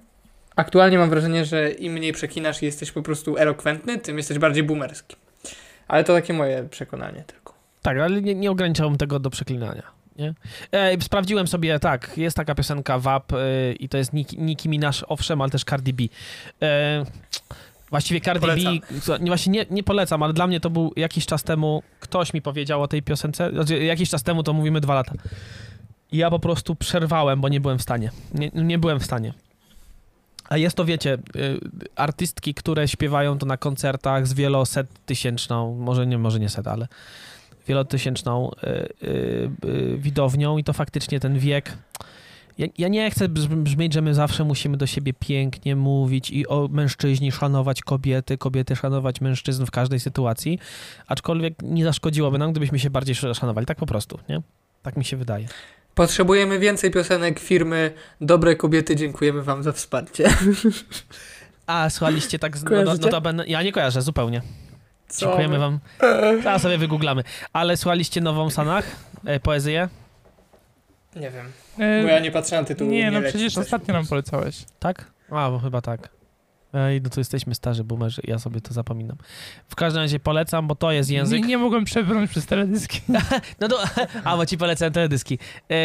Aktualnie 0.56 0.98
mam 0.98 1.10
wrażenie, 1.10 1.46
że 1.46 1.72
im 1.72 1.94
mniej 1.94 2.14
przekinasz 2.14 2.62
i 2.62 2.66
jesteś 2.66 2.92
po 2.92 3.02
prostu 3.02 3.38
elokwentny, 3.38 3.98
tym 3.98 4.18
jesteś 4.18 4.40
bardziej 4.40 4.64
boomerski. 4.64 5.16
Ale 5.88 6.04
to 6.04 6.14
takie 6.14 6.34
moje 6.34 6.64
przekonanie 6.64 7.24
tylko. 7.28 7.54
Tak, 7.82 7.98
ale 7.98 8.22
nie, 8.22 8.36
nie 8.36 8.52
ograniczałbym 8.52 8.98
tego 8.98 9.20
do 9.20 9.30
przeklinania. 9.30 9.84
Nie? 10.18 10.34
E, 10.72 11.02
sprawdziłem 11.02 11.48
sobie, 11.48 11.80
tak, 11.80 12.18
jest 12.18 12.38
taka 12.38 12.56
piosenka 12.56 13.00
WAP 13.00 13.34
e, 13.34 13.38
i 13.74 13.90
to 13.90 13.98
jest 13.98 14.14
Nicki, 14.14 14.42
Nicki 14.42 14.70
Minaj, 14.70 14.92
owszem, 15.08 15.42
ale 15.42 15.52
też 15.52 15.64
Cardi 15.64 15.94
B. 15.94 16.04
E, 16.62 17.06
właściwie 17.90 18.22
Cardi 18.22 18.42
Polecam. 18.42 18.80
B, 19.08 19.20
nie, 19.20 19.28
właśnie 19.28 19.52
nie, 19.52 19.66
nie 19.70 19.84
polecam, 19.84 20.24
ale 20.24 20.34
dla 20.34 20.48
mnie 20.48 20.60
to 20.60 20.70
był 20.70 20.94
jakiś 20.96 21.26
czas 21.26 21.44
temu, 21.44 21.84
ktoś 22.00 22.34
mi 22.34 22.42
powiedział 22.42 22.82
o 22.82 22.88
tej 22.88 23.02
piosence, 23.04 23.52
znaczy 23.54 23.84
jakiś 23.84 24.10
czas 24.10 24.24
temu, 24.24 24.44
to 24.44 24.54
mówimy 24.54 24.82
dwa 24.82 24.94
lata. 24.94 25.14
I 26.12 26.18
ja 26.18 26.30
po 26.30 26.40
prostu 26.40 26.76
przerwałem, 26.76 27.42
bo 27.42 27.50
nie 27.50 27.62
byłem 27.62 27.78
w 27.78 27.82
stanie. 27.82 28.12
Nie, 28.34 28.52
nie 28.54 28.78
byłem 28.78 29.00
w 29.00 29.06
stanie. 29.06 29.34
A 30.52 30.58
jest 30.58 30.78
to, 30.78 30.86
wiecie, 30.86 31.18
y, 31.36 31.60
artystki, 31.96 32.54
które 32.54 32.88
śpiewają 32.88 33.38
to 33.38 33.46
na 33.46 33.58
koncertach 33.58 34.28
z 34.28 34.34
wieloset 34.34 34.88
tysięczną, 35.06 35.76
może 35.76 36.08
nie, 36.08 36.18
może 36.18 36.40
nie 36.40 36.50
set, 36.50 36.68
ale 36.68 36.88
wielotysięczną 37.68 38.52
y, 38.52 39.08
y, 39.08 39.98
widownią 39.98 40.58
i 40.58 40.64
to 40.64 40.74
faktycznie 40.74 41.20
ten 41.20 41.40
wiek. 41.40 41.78
Ja, 42.58 42.68
ja 42.78 42.88
nie 42.88 43.12
chcę 43.12 43.30
brz- 43.30 43.56
brzmieć, 43.56 43.94
że 43.94 44.02
my 44.02 44.14
zawsze 44.14 44.44
musimy 44.44 44.78
do 44.78 44.88
siebie 44.88 45.14
pięknie 45.14 45.76
mówić 45.76 46.32
i 46.32 46.48
o 46.48 46.68
mężczyźni 46.72 47.32
szanować 47.32 47.82
kobiety, 47.82 48.38
kobiety 48.38 48.76
szanować 48.76 49.22
mężczyzn 49.22 49.66
w 49.66 49.72
każdej 49.72 50.00
sytuacji, 50.00 50.60
aczkolwiek 51.08 51.54
nie 51.64 51.84
zaszkodziłoby 51.84 52.38
nam, 52.38 52.52
gdybyśmy 52.52 52.80
się 52.80 52.90
bardziej 52.90 53.16
sz- 53.16 53.38
szanowali. 53.38 53.66
Tak 53.68 53.78
po 53.78 53.86
prostu, 53.86 54.20
nie? 54.30 54.42
Tak 54.82 54.98
mi 54.98 55.06
się 55.06 55.18
wydaje. 55.18 55.48
Potrzebujemy 56.06 56.60
więcej 56.60 56.92
piosenek 56.92 57.40
firmy 57.40 57.92
Dobre 58.22 58.56
Kobiety, 58.56 58.96
dziękujemy 58.96 59.44
Wam 59.44 59.64
za 59.64 59.72
wsparcie. 59.72 60.30
A, 61.68 61.90
słuchaliście 61.90 62.40
tak 62.40 62.58
z, 62.58 62.64
no, 62.64 62.70
no, 62.70 62.76
Kojarzycie? 62.78 63.06
notabene, 63.06 63.44
Ja 63.48 63.64
nie 63.64 63.72
kojarzę 63.72 64.02
zupełnie. 64.02 64.42
Co 65.08 65.26
Dziękujemy 65.26 65.60
wam. 65.60 65.80
Zaraz 66.44 66.62
sobie 66.62 66.78
wygooglamy. 66.78 67.24
Ale 67.54 67.78
słuchaliście 67.78 68.22
nową 68.22 68.50
Sanach? 68.50 68.86
E, 69.26 69.40
poezję? 69.40 69.90
Nie 71.16 71.32
wiem, 71.32 71.46
E, 71.80 72.04
bo 72.04 72.08
ja 72.10 72.20
nie 72.20 72.32
patrzę 72.32 72.56
na 72.56 72.64
tytuł. 72.64 72.88
nie, 72.88 73.12
no 73.12 73.22
przecież 73.22 73.58
ostatnio 73.58 73.94
nam 73.94 74.08
polecałeś. 74.08 74.66
Tak? 74.80 75.06
A, 75.32 75.50
bo 75.52 75.60
chyba 75.60 75.82
tak. 75.82 76.10
Ej, 76.74 77.02
no 77.02 77.10
to 77.10 77.20
jesteśmy 77.20 77.56
starzy 77.56 77.84
boomerzy, 77.84 78.22
ja 78.26 78.40
sobie 78.40 78.62
to 78.62 78.74
zapominam. 78.74 79.18
W 79.70 79.76
każdym 79.76 80.02
razie 80.02 80.20
polecam, 80.20 80.68
bo 80.68 80.76
to 80.76 80.92
jest 80.92 81.10
język... 81.10 81.42
Nie, 81.42 81.48
nie 81.48 81.58
mogłem 81.58 81.84
przebrnąć 81.86 82.30
przez 82.32 82.46
teledyski. 82.46 83.02
No 83.60 83.68
to, 83.68 83.80
a 84.24 84.38
bo 84.38 84.46
ci 84.46 84.58
polecałem 84.58 84.94
teledyski. 84.94 85.40
E, 85.72 85.76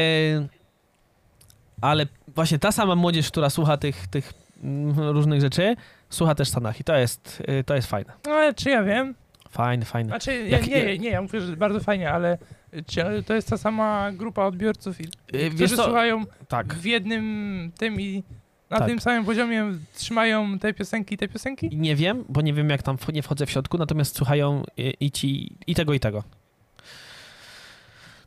ale 1.80 2.06
właśnie 2.34 2.58
ta 2.58 2.72
sama 2.72 2.94
młodzież, 2.94 3.28
która 3.30 3.50
słucha 3.50 3.76
tych, 3.76 4.06
tych 4.06 4.32
mm, 4.62 4.98
różnych 4.98 5.40
rzeczy, 5.40 5.76
słucha 6.10 6.34
też 6.34 6.48
Stanach 6.48 6.80
i 6.80 6.84
to 6.84 6.96
jest, 6.96 7.42
y, 7.60 7.64
to 7.64 7.74
jest 7.74 7.88
fajne. 7.88 8.12
No 8.26 8.32
ale 8.32 8.54
czy 8.54 8.70
ja 8.70 8.82
wiem? 8.82 9.14
Fajne, 9.50 9.84
fajne. 9.84 10.08
Znaczy, 10.08 10.34
ja, 10.48 10.58
Jak- 10.58 10.66
nie, 10.66 10.98
nie, 10.98 11.10
ja 11.10 11.22
mówię, 11.22 11.40
że 11.40 11.56
bardzo 11.56 11.80
fajnie, 11.80 12.10
ale 12.10 12.38
czy 12.86 13.22
to 13.26 13.34
jest 13.34 13.48
ta 13.48 13.56
sama 13.56 14.12
grupa 14.12 14.44
odbiorców, 14.44 15.00
i, 15.00 15.04
Y, 15.34 15.50
którzy 15.50 15.76
słuchają 15.76 16.24
tak. 16.48 16.74
w 16.74 16.84
jednym 16.84 17.72
tym 17.78 18.00
i 18.00 18.22
na 18.70 18.78
Tak. 18.78 18.88
tym 18.88 19.00
samym 19.00 19.24
poziomie 19.24 19.64
trzymają 19.94 20.58
te 20.58 20.74
piosenki 20.74 21.14
i 21.14 21.18
te 21.18 21.28
piosenki? 21.28 21.76
Nie 21.76 21.96
wiem, 21.96 22.24
bo 22.28 22.40
nie 22.42 22.54
wiem 22.54 22.70
jak 22.70 22.82
tam, 22.82 22.96
nie 23.12 23.22
wchodzę 23.22 23.46
w 23.46 23.50
środku, 23.50 23.78
natomiast 23.78 24.16
słuchają 24.16 24.64
i, 24.76 24.94
i 25.00 25.10
ci, 25.10 25.56
i 25.66 25.74
tego, 25.74 25.94
i 25.94 26.00
tego. 26.00 26.24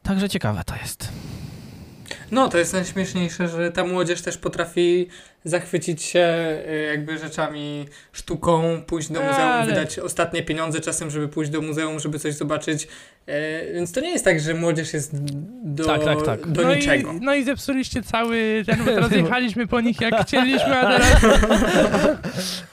Także 0.04 0.30
ciekawe 0.30 0.64
to 0.66 0.76
jest. 0.76 1.10
No, 2.32 2.50
to 2.50 2.58
jest 2.58 2.74
najśmieszniejsze, 2.74 3.48
że 3.48 3.72
ta 3.72 3.84
młodzież 3.86 4.22
też 4.22 4.38
potrafi 4.38 5.08
zachwycić 5.44 6.04
się 6.04 6.48
y, 6.70 6.88
jakby 6.92 7.18
rzeczami, 7.18 7.86
sztuką, 8.12 8.82
pójść 8.88 9.12
do 9.12 9.20
muzeum, 9.20 9.42
Ale- 9.42 9.66
wydać 9.66 10.00
ostatnie 10.00 10.44
pieniądze 10.44 10.80
czasem, 10.80 11.10
żeby 11.10 11.28
pójść 11.28 11.52
do 11.52 11.62
muzeum, 11.62 12.00
żeby 12.00 12.20
coś 12.20 12.34
zobaczyć. 12.34 12.88
E, 13.28 13.74
Więc 13.74 13.92
to 13.92 14.00
nie 14.02 14.10
jest 14.12 14.26
tak, 14.26 14.40
że 14.40 14.54
młodzież 14.54 14.94
jest 14.94 15.12
do, 15.64 15.86
Tak, 15.86 16.04
tak, 16.04 16.22
tak. 16.26 16.48
do 16.48 16.62
no, 16.62 16.76
niczego. 16.76 17.12
i, 17.12 17.20
no 17.22 17.36
i 17.36 17.44
zepsuliście 17.44 18.04
cały 18.04 18.64
ten, 18.66 18.80
bo 18.80 18.92
teraz 18.96 19.12
jechaliśmy 19.12 19.68
po 19.68 19.82
nich 19.82 20.02
jak 20.02 20.22
chcieliśmy, 20.22 20.78
a 20.78 20.92
teraz... 20.92 21.08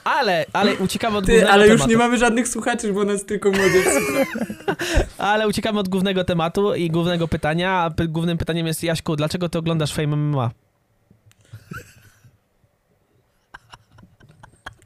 Ale, 0.03 0.45
ale 0.53 0.75
uciekamy 0.75 1.17
od 1.17 1.25
Ty, 1.25 1.31
głównego 1.31 1.53
ale 1.53 1.67
już 1.67 1.75
tematu. 1.75 1.91
nie 1.91 1.97
mamy 1.97 2.17
żadnych 2.17 2.47
słuchaczy, 2.47 2.93
bo 2.93 3.03
nas 3.03 3.25
tylko 3.25 3.51
młodzież 3.51 3.83
słucha. 3.83 4.75
Ale 5.17 5.47
uciekamy 5.47 5.79
od 5.79 5.89
głównego 5.89 6.23
tematu 6.23 6.75
i 6.75 6.89
głównego 6.89 7.27
pytania, 7.27 7.89
głównym 8.07 8.37
pytaniem 8.37 8.67
jest 8.67 8.83
Jaśku, 8.83 9.15
dlaczego 9.15 9.49
ty 9.49 9.57
oglądasz 9.57 9.93
Fame 9.93 10.15
MMA? 10.15 10.51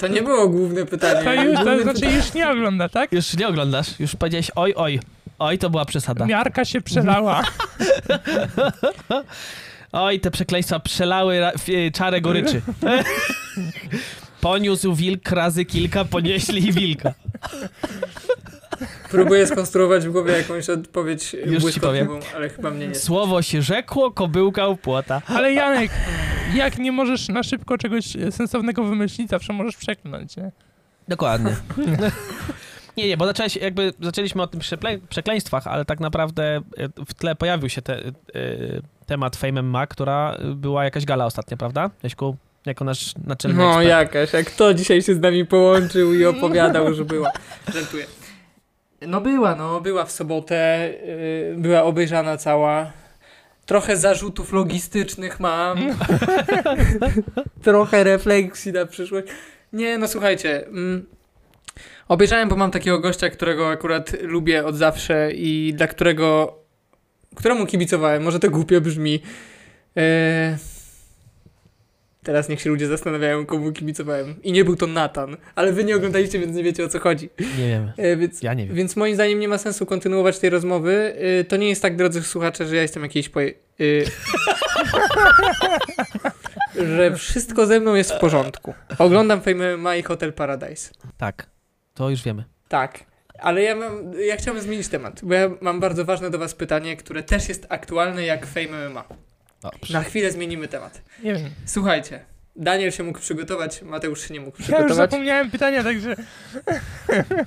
To 0.02 0.08
nie 0.08 0.22
było 0.22 0.50
główne 0.50 0.86
pytanie. 0.86 1.24
To 1.24 1.44
już, 1.44 1.60
to 1.60 1.82
znaczy 1.82 2.16
już 2.16 2.34
nie 2.34 2.50
ogląda, 2.50 2.90
tak? 2.90 3.12
Już 3.12 3.38
nie 3.38 3.48
oglądasz, 3.48 4.00
już 4.00 4.16
powiedziałeś 4.16 4.52
oj, 4.56 4.74
oj. 4.76 5.00
Oj, 5.40 5.58
to 5.58 5.70
była 5.70 5.86
przesada. 5.86 6.26
Miarka 6.26 6.66
się 6.66 6.82
przelała. 6.82 7.44
Oj, 9.92 10.20
te 10.20 10.32
przekleństwa 10.32 10.80
przelały 10.80 11.46
e, 11.46 11.52
czarę 11.94 12.22
goryczy. 12.22 12.62
Poniósł 14.42 14.96
wilk 14.96 15.32
razy 15.32 15.66
kilka, 15.66 16.06
ponieśli 16.06 16.68
i 16.68 16.74
wilka. 16.74 17.14
Próbuję 19.10 19.48
skonstruować 19.48 20.08
w 20.08 20.12
głowie 20.12 20.38
jakąś 20.38 20.70
odpowiedź 20.70 21.34
Już 21.34 21.56
ci 21.56 21.62
błyskotliwą, 21.62 22.20
ale 22.36 22.50
chyba 22.50 22.72
mnie 22.72 22.88
nie. 22.88 22.96
Słowo 22.96 23.42
się 23.42 23.62
rzekło, 23.62 24.12
kobyłka 24.12 24.68
u 24.68 24.78
płota. 24.78 25.22
Ale 25.28 25.54
Janek, 25.54 25.92
jak 26.56 26.78
nie 26.78 26.92
możesz 26.92 27.30
na 27.30 27.44
szybko 27.44 27.78
czegoś 27.78 28.16
e, 28.16 28.32
sensownego 28.32 28.84
wymyślić, 28.84 29.30
zawsze 29.30 29.54
możesz 29.54 29.78
przeklnąć, 29.78 30.38
nie? 30.38 30.52
Dokładnie. 31.08 31.56
Nie, 32.98 33.08
nie, 33.08 33.18
bo 33.18 33.26
zacząłeś, 33.26 33.56
jakby 33.56 33.94
zaczęliśmy 34.02 34.42
o 34.42 34.48
tym 34.48 34.60
przekleństwach, 35.10 35.68
ale 35.68 35.86
tak 35.86 36.00
naprawdę 36.00 36.56
e, 36.56 36.62
w 37.06 37.14
tle 37.14 37.36
pojawił 37.36 37.70
się 37.70 37.82
te, 37.82 37.98
e, 37.98 38.12
temat 39.06 39.36
Fame 39.36 39.62
MMA, 39.62 39.88
która 39.88 40.38
była 40.56 40.84
jakaś 40.84 41.06
gala 41.06 41.26
ostatnio, 41.26 41.58
prawda? 41.58 41.90
Jaśku, 42.04 42.36
jako 42.66 42.86
nasz 42.86 43.14
naczelny 43.28 43.58
No 43.58 43.68
ekspert. 43.70 43.90
jakaś, 43.90 44.34
jak 44.34 44.46
kto 44.46 44.74
dzisiaj 44.74 45.02
się 45.02 45.16
z 45.16 45.20
nami 45.20 45.46
połączył 45.46 46.14
i 46.14 46.26
opowiadał, 46.26 46.94
że 46.94 47.06
była. 47.06 47.32
Żartuję. 47.74 48.06
No 49.08 49.22
była, 49.22 49.56
no 49.56 49.82
była 49.82 50.06
w 50.06 50.12
sobotę, 50.12 50.90
yy, 51.56 51.62
była 51.62 51.84
obejrzana 51.84 52.38
cała. 52.38 52.92
Trochę 53.72 53.98
zarzutów 53.98 54.54
logistycznych 54.54 55.40
mam. 55.40 55.78
Trochę 57.64 58.04
refleksji 58.04 58.72
na 58.72 58.86
przyszłość. 58.86 59.28
Nie, 59.74 59.98
no 59.98 60.08
słuchajcie. 60.08 60.68
Mm, 60.68 61.06
obejrzałem, 62.08 62.50
bo 62.50 62.56
mam 62.56 62.72
takiego 62.72 63.00
gościa, 63.00 63.30
którego 63.30 63.70
akurat 63.70 64.22
lubię 64.22 64.66
od 64.66 64.76
zawsze 64.76 65.32
i 65.32 65.74
dla 65.78 65.88
którego. 65.88 66.58
któremu 67.36 67.66
kibicowałem. 67.66 68.24
Może 68.24 68.40
to 68.40 68.50
głupio 68.50 68.82
brzmi. 68.82 69.22
Yy, 69.96 70.04
Teraz 72.24 72.50
niech 72.50 72.62
się 72.62 72.70
ludzie 72.70 72.88
zastanawiają, 72.88 73.46
komu 73.46 73.72
kibicowałem. 73.72 74.36
I 74.44 74.52
nie 74.52 74.66
był 74.66 74.76
to 74.76 74.88
Natan, 74.88 75.38
ale 75.56 75.74
wy 75.74 75.84
nie 75.84 75.96
oglądaliście, 75.96 76.40
więc 76.40 76.56
nie 76.56 76.64
wiecie 76.64 76.86
o 76.86 76.88
co 76.88 77.00
chodzi. 77.00 77.30
Nie 77.58 77.68
wiemy. 77.68 77.94
E, 77.98 78.18
więc, 78.18 78.42
Ja 78.44 78.54
nie 78.54 78.68
wiem. 78.68 78.76
więc 78.76 78.96
moim 78.96 79.16
zdaniem 79.16 79.40
nie 79.40 79.48
ma 79.48 79.58
sensu 79.58 79.86
kontynuować 79.86 80.40
tej 80.40 80.50
rozmowy. 80.50 81.16
E, 81.40 81.44
to 81.44 81.58
nie 81.58 81.70
jest 81.70 81.82
tak, 81.82 81.96
drodzy 81.96 82.24
słuchacze, 82.24 82.66
że 82.68 82.76
ja 82.76 82.82
jestem 82.82 83.04
jakiś 83.04 83.30
poje... 83.30 83.54
e, 83.80 83.84
że 86.96 87.16
wszystko 87.16 87.66
ze 87.66 87.80
mną 87.80 87.96
jest 87.96 88.12
w 88.14 88.20
porządku. 88.20 88.74
Oglądam 88.98 89.42
Fame 89.42 89.78
MMA 89.78 89.96
i 89.96 90.04
Hotel 90.04 90.34
Paradise. 90.34 90.92
Tak, 91.18 91.48
to 91.94 92.10
już 92.10 92.24
wiemy. 92.24 92.44
Tak. 92.68 93.00
Ale 93.40 93.62
ja 93.62 93.76
mam, 93.76 94.14
ja 94.28 94.36
chciałbym 94.38 94.64
zmienić 94.64 94.88
temat, 94.88 95.20
bo 95.24 95.34
ja 95.34 95.50
mam 95.62 95.80
bardzo 95.80 96.06
ważne 96.06 96.30
do 96.30 96.38
was 96.40 96.56
pytanie, 96.56 96.98
które 96.98 97.24
też 97.24 97.50
jest 97.50 97.66
aktualne 97.70 98.26
jak 98.26 98.46
Fame 98.46 98.90
MMA. 98.90 99.04
Dobrze. 99.62 99.94
Na 99.94 100.04
chwilę 100.04 100.32
zmienimy 100.32 100.68
temat. 100.68 101.02
Nie 101.24 101.34
wiem. 101.36 101.50
Słuchajcie, 101.66 102.26
Daniel 102.56 102.92
się 102.92 103.04
mógł 103.04 103.20
przygotować, 103.20 103.82
Mateusz 103.82 104.28
się 104.28 104.34
nie 104.34 104.40
mógł 104.40 104.58
Ja 104.58 104.66
już 104.66 104.66
przygotować. 104.68 104.96
zapomniałem 105.12 105.52
pytania, 105.52 105.84
także... 105.84 106.16
Mhm. 107.10 107.46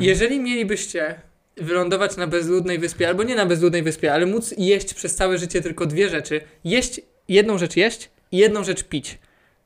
Jeżeli 0.00 0.40
mielibyście 0.40 1.20
wylądować 1.56 2.16
na 2.16 2.26
bezludnej 2.26 2.78
wyspie, 2.78 3.08
albo 3.08 3.22
nie 3.22 3.34
na 3.34 3.46
bezludnej 3.46 3.82
wyspie, 3.82 4.12
ale 4.14 4.26
móc 4.26 4.54
jeść 4.58 4.94
przez 4.94 5.14
całe 5.14 5.38
życie 5.38 5.62
tylko 5.62 5.86
dwie 5.86 6.08
rzeczy, 6.08 6.40
jeść, 6.64 7.00
jedną 7.28 7.58
rzecz 7.58 7.76
jeść 7.76 8.10
i 8.32 8.36
jedną 8.38 8.64
rzecz 8.64 8.84
pić, 8.84 9.18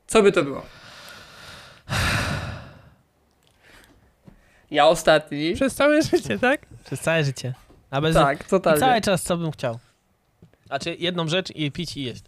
co 0.07 0.23
by 0.23 0.33
to 0.33 0.43
było? 0.45 0.63
Ja 4.71 4.87
ostatni. 4.87 5.55
Przez 5.55 5.75
całe 5.75 6.03
życie, 6.03 6.39
tak? 6.39 6.61
Przez 6.87 7.01
całe 7.01 7.25
życie. 7.25 7.55
A 7.91 8.01
bez... 8.01 8.15
Tak, 8.15 8.41
I 8.41 8.45
totalnie. 8.45 8.81
cały 8.81 9.01
czas 9.01 9.23
co 9.23 9.37
bym 9.37 9.51
chciał. 9.53 9.79
Znaczy 10.73 10.97
jedną 10.99 11.29
rzecz 11.29 11.51
i 11.51 11.73
pić 11.73 11.97
i 11.97 12.03
jeść. 12.03 12.25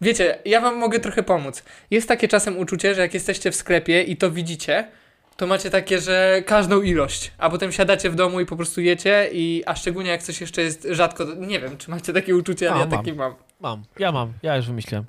Wiecie, 0.00 0.38
ja 0.44 0.60
wam 0.60 0.76
mogę 0.76 1.00
trochę 1.00 1.22
pomóc. 1.22 1.62
Jest 1.90 2.08
takie 2.08 2.28
czasem 2.28 2.58
uczucie, 2.58 2.94
że 2.94 3.00
jak 3.00 3.14
jesteście 3.14 3.50
w 3.50 3.56
sklepie 3.56 4.02
i 4.02 4.16
to 4.16 4.30
widzicie, 4.30 4.88
to 5.36 5.46
macie 5.46 5.70
takie, 5.70 6.00
że 6.00 6.42
każdą 6.46 6.82
ilość, 6.82 7.32
a 7.38 7.50
potem 7.50 7.72
siadacie 7.72 8.10
w 8.10 8.14
domu 8.14 8.40
i 8.40 8.46
po 8.46 8.56
prostu 8.56 8.80
jecie 8.80 9.28
i, 9.32 9.62
a 9.66 9.76
szczególnie 9.76 10.10
jak 10.10 10.22
coś 10.22 10.40
jeszcze 10.40 10.62
jest 10.62 10.88
rzadko, 10.90 11.24
nie 11.34 11.60
wiem, 11.60 11.76
czy 11.76 11.90
macie 11.90 12.12
takie 12.12 12.36
uczucie, 12.36 12.70
ale 12.70 12.76
A, 12.76 12.80
ja 12.80 12.86
mam. 12.86 12.98
takie 12.98 13.14
mam. 13.14 13.34
Mam, 13.60 13.84
ja 13.98 14.12
mam, 14.12 14.32
ja 14.42 14.56
już 14.56 14.66
wymyśliłem. 14.66 15.04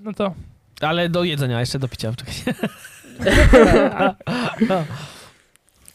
No 0.00 0.12
to... 0.12 0.34
Ale 0.80 1.08
do 1.08 1.24
jedzenia, 1.24 1.60
jeszcze 1.60 1.78
do 1.78 1.88
picia, 1.88 2.12
czekaj. 2.16 2.34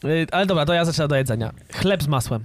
Y, 0.04 0.26
Ale 0.32 0.46
dobra, 0.46 0.66
to 0.66 0.74
ja 0.74 0.84
zaczynam 0.84 1.08
do 1.08 1.16
jedzenia. 1.16 1.52
Chleb 1.72 2.02
z 2.02 2.06
masłem. 2.06 2.44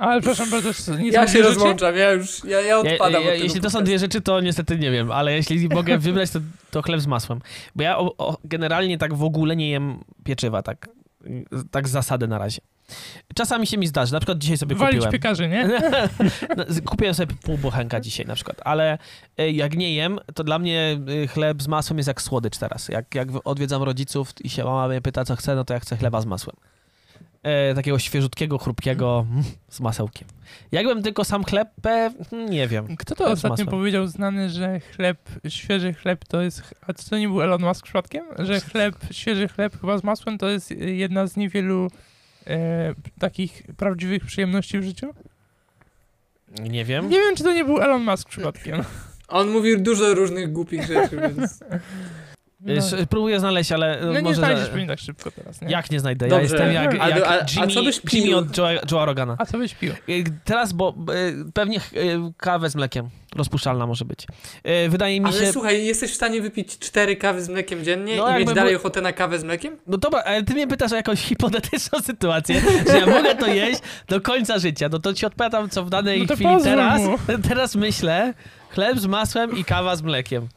Ale 0.00 0.20
przepraszam 0.20 0.50
bardzo, 0.50 0.96
nie 0.96 1.08
Ja 1.10 1.26
się 1.26 1.32
rzeczy? 1.32 1.42
rozłączam, 1.42 1.96
ja 1.96 2.12
już, 2.12 2.44
ja, 2.44 2.60
ja 2.60 2.66
Ja, 2.66 2.78
odpadam 2.78 3.12
ja, 3.12 3.18
od 3.18 3.24
tego 3.34 3.44
jeśli 3.44 3.60
to 3.60 3.70
są 3.70 3.84
dwie 3.84 3.98
rzeczy, 3.98 4.20
to 4.20 4.40
niestety 4.40 4.78
nie 4.78 4.90
wiem, 4.90 5.10
ale 5.12 5.32
jeśli 5.32 5.68
mogę 5.68 5.98
wybrać, 5.98 6.30
to, 6.30 6.38
to 6.70 6.82
chleb 6.82 7.00
z 7.00 7.06
masłem. 7.06 7.40
Bo 7.76 7.82
ja 7.82 7.98
o, 7.98 8.16
o, 8.18 8.38
generalnie 8.44 8.98
tak 8.98 9.14
w 9.14 9.22
ogóle 9.24 9.56
nie 9.56 9.70
jem 9.70 10.04
pieczywa, 10.24 10.62
tak, 10.62 10.88
tak 11.70 11.88
z 11.88 11.90
zasady 11.90 12.28
na 12.28 12.38
razie. 12.38 12.60
Czasami 13.34 13.66
się 13.66 13.78
mi 13.78 13.86
zdarzy, 13.86 14.12
na 14.12 14.20
przykład 14.20 14.38
dzisiaj 14.38 14.56
sobie 14.56 14.76
Walić 14.76 14.94
kupiłem. 14.96 15.12
piekarzy, 15.12 15.48
nie? 15.48 15.68
No, 16.56 16.64
Kupiłem 16.84 17.14
sobie 17.14 17.34
pół 17.42 17.58
bochenka 17.58 18.00
dzisiaj 18.00 18.26
na 18.26 18.34
przykład, 18.34 18.56
ale 18.64 18.98
e, 19.38 19.50
jak 19.50 19.76
nie 19.76 19.94
jem, 19.94 20.18
to 20.34 20.44
dla 20.44 20.58
mnie 20.58 20.98
e, 21.24 21.26
chleb 21.26 21.62
z 21.62 21.68
masłem 21.68 21.98
jest 21.98 22.08
jak 22.08 22.22
słodycz 22.22 22.58
teraz. 22.58 22.88
Jak, 22.88 23.14
jak 23.14 23.28
odwiedzam 23.44 23.82
rodziców 23.82 24.32
i 24.44 24.48
się 24.50 24.64
mama 24.64 24.88
mnie 24.88 25.00
pyta, 25.00 25.24
co 25.24 25.36
chce, 25.36 25.54
no 25.54 25.64
to 25.64 25.74
ja 25.74 25.80
chcę 25.80 25.96
chleba 25.96 26.20
z 26.20 26.26
masłem. 26.26 26.56
E, 27.42 27.74
takiego 27.74 27.98
świeżutkiego, 27.98 28.58
chrupkiego 28.58 29.26
mm, 29.30 29.44
z 29.68 29.80
masełkiem. 29.80 30.28
Jakbym 30.72 31.02
tylko 31.02 31.24
sam 31.24 31.44
chleb, 31.44 31.68
e, 31.86 32.10
nie 32.50 32.68
wiem. 32.68 32.96
Kto 32.96 33.14
to 33.14 33.24
Chleb 33.24 33.32
ostatnio 33.32 33.50
masłem. 33.50 33.68
powiedział 33.68 34.06
znany, 34.06 34.50
że 34.50 34.80
chleb, 34.80 35.18
świeży 35.48 35.94
chleb 35.94 36.24
to 36.24 36.42
jest... 36.42 36.62
A 36.86 36.92
co 36.92 37.10
to 37.10 37.18
nie 37.18 37.28
był 37.28 37.42
Elon 37.42 37.62
Musk 37.62 37.84
przypadkiem? 37.84 38.24
Że 38.38 38.60
chleb, 38.60 38.94
świeży 39.10 39.48
chleb 39.48 39.80
chyba 39.80 39.98
z 39.98 40.04
masłem 40.04 40.38
to 40.38 40.48
jest 40.48 40.70
jedna 40.70 41.26
z 41.26 41.36
niewielu 41.36 41.90
e, 42.46 42.94
takich 43.18 43.62
prawdziwych 43.76 44.26
przyjemności 44.26 44.78
w 44.78 44.82
życiu? 44.82 45.14
Nie 46.62 46.84
wiem. 46.84 47.08
Nie 47.08 47.18
wiem, 47.18 47.36
czy 47.36 47.44
to 47.44 47.52
nie 47.52 47.64
był 47.64 47.80
Elon 47.80 48.04
Musk 48.04 48.28
przypadkiem. 48.28 48.82
On 49.28 49.50
mówił 49.50 49.80
dużo 49.82 50.14
różnych 50.14 50.52
głupich 50.52 50.86
rzeczy, 50.86 51.16
więc... 51.20 51.60
No, 52.62 52.82
Próbuję 53.10 53.40
znaleźć, 53.40 53.72
ale 53.72 53.98
no 54.04 54.12
nie 54.12 54.22
może... 54.22 54.36
znajdziesz 54.36 54.64
że- 54.64 54.70
pewnie 54.70 54.86
tak 54.86 54.98
szybko 54.98 55.30
teraz, 55.30 55.60
nie? 55.62 55.68
Jak 55.70 55.90
nie 55.90 56.00
znajdę? 56.00 56.26
Ja 56.26 56.30
Dobrze. 56.30 56.42
jestem 56.54 56.72
jak, 56.72 56.94
A- 57.00 57.08
jak 57.08 57.22
a- 57.22 57.28
a 57.30 57.46
Jimmy, 57.54 57.74
co 57.74 57.82
byś 57.82 58.00
pił? 58.00 58.20
Jimmy 58.24 58.36
od 58.36 58.58
Joe, 58.58 58.64
Joe'a 58.86 59.04
Rogana. 59.04 59.36
A 59.38 59.46
co 59.46 59.58
byś 59.58 59.74
pił? 59.74 59.92
Y, 60.08 60.24
Teraz, 60.44 60.72
bo 60.72 60.94
y, 61.48 61.52
pewnie 61.54 61.78
y, 61.78 61.80
kawę 62.36 62.70
z 62.70 62.74
mlekiem 62.74 63.08
rozpuszczalna 63.36 63.86
może 63.86 64.04
być. 64.04 64.26
Wydaje 64.88 65.20
mi 65.20 65.26
Ale 65.26 65.40
się... 65.40 65.52
słuchaj, 65.52 65.84
jesteś 65.86 66.10
w 66.10 66.14
stanie 66.14 66.42
wypić 66.42 66.78
cztery 66.78 67.16
kawy 67.16 67.42
z 67.42 67.48
mlekiem 67.48 67.84
dziennie 67.84 68.16
No, 68.16 68.36
i 68.36 68.38
mieć 68.40 68.52
dalej 68.54 68.72
był- 68.72 68.80
ochotę 68.80 69.00
na 69.00 69.12
kawę 69.12 69.38
z 69.38 69.44
mlekiem? 69.44 69.76
No 69.86 69.98
dobra, 69.98 70.22
ale 70.26 70.42
ty 70.42 70.54
mnie 70.54 70.66
pytasz 70.66 70.92
o 70.92 70.96
jakąś 70.96 71.20
hipotetyczną 71.20 72.00
sytuację, 72.12 72.60
że 72.90 72.98
ja 72.98 73.06
mogę 73.06 73.34
to 73.34 73.46
jeść 73.46 73.80
do 74.08 74.20
końca 74.20 74.58
życia. 74.58 74.88
No 74.92 74.98
to 74.98 75.14
ci 75.14 75.26
odpowiadam, 75.26 75.68
co 75.70 75.84
w 75.84 75.90
danej 75.90 76.26
No 76.28 76.34
chwili 76.34 76.62
teraz. 76.62 77.00
mu. 77.02 77.18
Teraz 77.48 77.74
myślę, 77.74 78.34
chleb 78.70 78.98
z 78.98 79.06
masłem 79.06 79.56
i 79.56 79.64
kawa 79.64 79.96
z 79.96 80.02
mlekiem. 80.02 80.48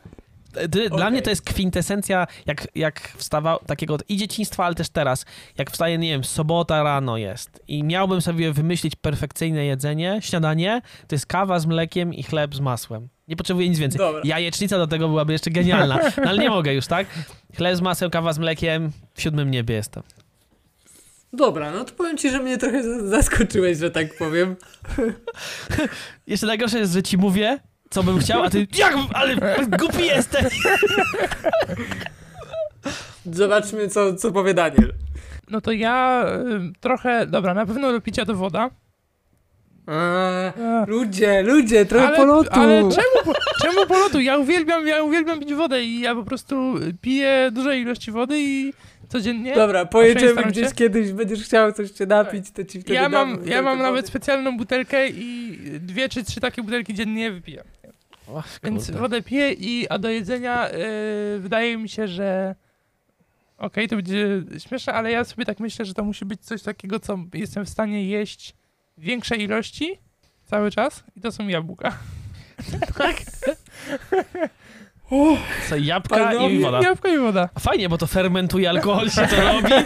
Dla 0.69 0.95
Okej. 0.95 1.11
mnie 1.11 1.21
to 1.21 1.29
jest 1.29 1.41
kwintesencja, 1.41 2.27
jak, 2.45 2.67
jak 2.75 3.13
wstawał 3.17 3.59
takiego 3.65 3.97
i 4.09 4.17
dzieciństwa, 4.17 4.65
ale 4.65 4.75
też 4.75 4.89
teraz. 4.89 5.25
Jak 5.57 5.71
wstaje, 5.71 5.97
nie 5.97 6.09
wiem, 6.09 6.23
sobota 6.23 6.83
rano 6.83 7.17
jest 7.17 7.63
i 7.67 7.83
miałbym 7.83 8.21
sobie 8.21 8.53
wymyślić 8.53 8.95
perfekcyjne 8.95 9.65
jedzenie, 9.65 10.19
śniadanie, 10.21 10.81
to 11.07 11.15
jest 11.15 11.25
kawa 11.25 11.59
z 11.59 11.65
mlekiem 11.65 12.13
i 12.13 12.23
chleb 12.23 12.55
z 12.55 12.59
masłem. 12.59 13.09
Nie 13.27 13.35
potrzebuję 13.35 13.69
nic 13.69 13.79
więcej. 13.79 13.97
Dobra. 13.97 14.21
Jajecznica 14.23 14.77
do 14.77 14.87
tego 14.87 15.07
byłaby 15.07 15.33
jeszcze 15.33 15.51
genialna, 15.51 15.99
no, 16.17 16.29
ale 16.29 16.43
nie 16.43 16.49
mogę 16.49 16.73
już, 16.73 16.87
tak? 16.87 17.07
Chleb 17.57 17.77
z 17.77 17.81
masłem, 17.81 18.11
kawa 18.11 18.33
z 18.33 18.39
mlekiem, 18.39 18.91
w 19.13 19.21
siódmym 19.21 19.51
niebie 19.51 19.75
jestem. 19.75 20.03
Dobra, 21.33 21.71
no 21.71 21.85
to 21.85 21.93
powiem 21.93 22.17
ci, 22.17 22.29
że 22.29 22.39
mnie 22.39 22.57
trochę 22.57 23.07
zaskoczyłeś, 23.09 23.77
że 23.77 23.91
tak 23.91 24.17
powiem. 24.17 24.55
Jeszcze 26.27 26.47
najgorsze 26.47 26.79
jest, 26.79 26.93
że 26.93 27.03
ci 27.03 27.17
mówię, 27.17 27.59
co 27.93 28.03
bym 28.03 28.19
chciał, 28.19 28.43
a 28.43 28.49
ty, 28.49 28.67
jak, 28.77 28.95
ale 29.13 29.35
głupi 29.79 30.05
jesteś! 30.05 30.53
Zobaczmy, 33.25 33.87
co, 33.87 34.15
co 34.15 34.31
powie 34.31 34.53
Daniel. 34.53 34.93
No 35.49 35.61
to 35.61 35.71
ja 35.71 36.25
y, 36.69 36.79
trochę, 36.79 37.27
dobra, 37.27 37.53
na 37.53 37.65
pewno 37.65 37.91
do 37.91 38.01
picia 38.01 38.25
to 38.25 38.35
woda. 38.35 38.69
Eee, 39.87 40.53
ludzie, 40.87 41.43
ludzie, 41.43 41.85
trochę 41.85 42.07
ale, 42.07 42.17
polotu. 42.17 42.49
ale 42.51 42.79
czemu, 42.79 43.35
czemu 43.61 43.85
polotu? 43.87 44.19
Ja 44.19 44.37
uwielbiam, 44.37 44.87
ja 44.87 45.03
uwielbiam 45.03 45.39
pić 45.39 45.53
wodę 45.53 45.83
i 45.83 45.99
ja 45.99 46.15
po 46.15 46.23
prostu 46.23 46.75
piję 47.01 47.49
duże 47.51 47.77
ilości 47.77 48.11
wody 48.11 48.35
i 48.39 48.73
codziennie. 49.09 49.55
Dobra, 49.55 49.85
pojedziemy 49.85 50.43
gdzieś 50.43 50.67
się. 50.67 50.75
kiedyś, 50.75 51.11
będziesz 51.11 51.43
chciał 51.43 51.71
coś 51.71 51.91
się 51.97 52.05
napić, 52.05 52.51
to 52.51 52.63
ci 52.63 52.81
wtedy 52.81 52.93
ja 52.93 53.09
dam 53.09 53.29
mam, 53.29 53.47
ja 53.47 53.61
mam 53.61 53.79
nawet 53.79 54.07
specjalną 54.07 54.57
butelkę 54.57 55.07
i 55.07 55.57
dwie 55.79 56.09
czy 56.09 56.23
trzy 56.23 56.39
takie 56.41 56.63
butelki 56.63 56.93
dziennie 56.93 57.31
wypijam. 57.31 57.65
O, 58.27 58.43
Więc 58.63 58.91
wodę 58.91 59.21
piję 59.21 59.53
i 59.53 59.89
a 59.89 59.97
do 59.97 60.09
jedzenia 60.09 60.69
y, 60.69 61.39
wydaje 61.39 61.77
mi 61.77 61.89
się, 61.89 62.07
że 62.07 62.55
okej, 63.57 63.87
to 63.87 63.95
będzie 63.95 64.43
śmieszne, 64.57 64.93
ale 64.93 65.11
ja 65.11 65.23
sobie 65.23 65.45
tak 65.45 65.59
myślę, 65.59 65.85
że 65.85 65.93
to 65.93 66.03
musi 66.03 66.25
być 66.25 66.41
coś 66.45 66.63
takiego, 66.63 66.99
co 66.99 67.19
jestem 67.33 67.65
w 67.65 67.69
stanie 67.69 68.07
jeść 68.07 68.55
w 68.97 69.01
większej 69.01 69.41
ilości 69.41 69.97
cały 70.45 70.71
czas 70.71 71.03
i 71.15 71.21
to 71.21 71.31
są 71.31 71.47
jabłka. 71.47 71.97
Tak? 72.97 73.15
Co, 75.69 75.75
jabłka 75.75 76.15
Panowie, 76.15 76.55
i 76.55 76.59
woda. 76.59 76.81
Jabłko 76.81 77.07
i 77.07 77.17
woda. 77.17 77.49
Fajnie, 77.59 77.89
bo 77.89 77.97
to 77.97 78.07
fermentuje 78.07 78.69
alkohol, 78.69 79.09
się 79.09 79.27
to 79.27 79.35
robi. 79.35 79.73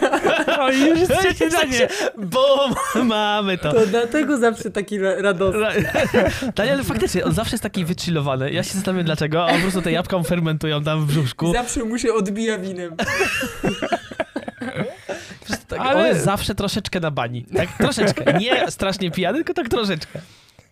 O, 0.59 0.69
i 0.71 0.79
już 0.81 0.99
jest 0.99 1.11
trzecie 1.19 1.49
danie. 1.49 1.87
Bum, 2.17 3.05
mamy 3.07 3.57
to. 3.57 3.71
To 3.73 3.85
dlatego 3.87 4.37
zawsze 4.37 4.71
taki 4.71 4.99
ra- 4.99 5.21
radosny. 5.21 5.89
Daniel, 6.55 6.83
faktycznie, 6.83 7.25
on 7.25 7.31
zawsze 7.33 7.53
jest 7.53 7.63
taki 7.63 7.85
wychillowany. 7.85 8.51
Ja 8.51 8.63
się 8.63 8.73
zastanawiam 8.73 9.05
dlaczego, 9.05 9.47
a 9.47 9.53
po 9.53 9.59
prostu 9.59 9.81
te 9.81 9.91
jabłka 9.91 10.23
fermentują 10.23 10.83
tam 10.83 11.01
w 11.01 11.07
brzuszku. 11.07 11.53
Zawsze 11.53 11.83
mu 11.83 11.97
się 11.97 12.13
odbija 12.13 12.57
winem. 12.57 12.95
Tak, 15.67 15.79
Ale- 15.79 15.99
On 16.01 16.05
jest 16.07 16.23
zawsze 16.25 16.55
troszeczkę 16.55 16.99
na 16.99 17.11
bani. 17.11 17.45
Tak, 17.55 17.69
troszeczkę. 17.77 18.33
Nie 18.39 18.71
strasznie 18.71 19.11
pijany, 19.11 19.37
tylko 19.37 19.53
tak 19.53 19.69
troszeczkę. 19.69 20.19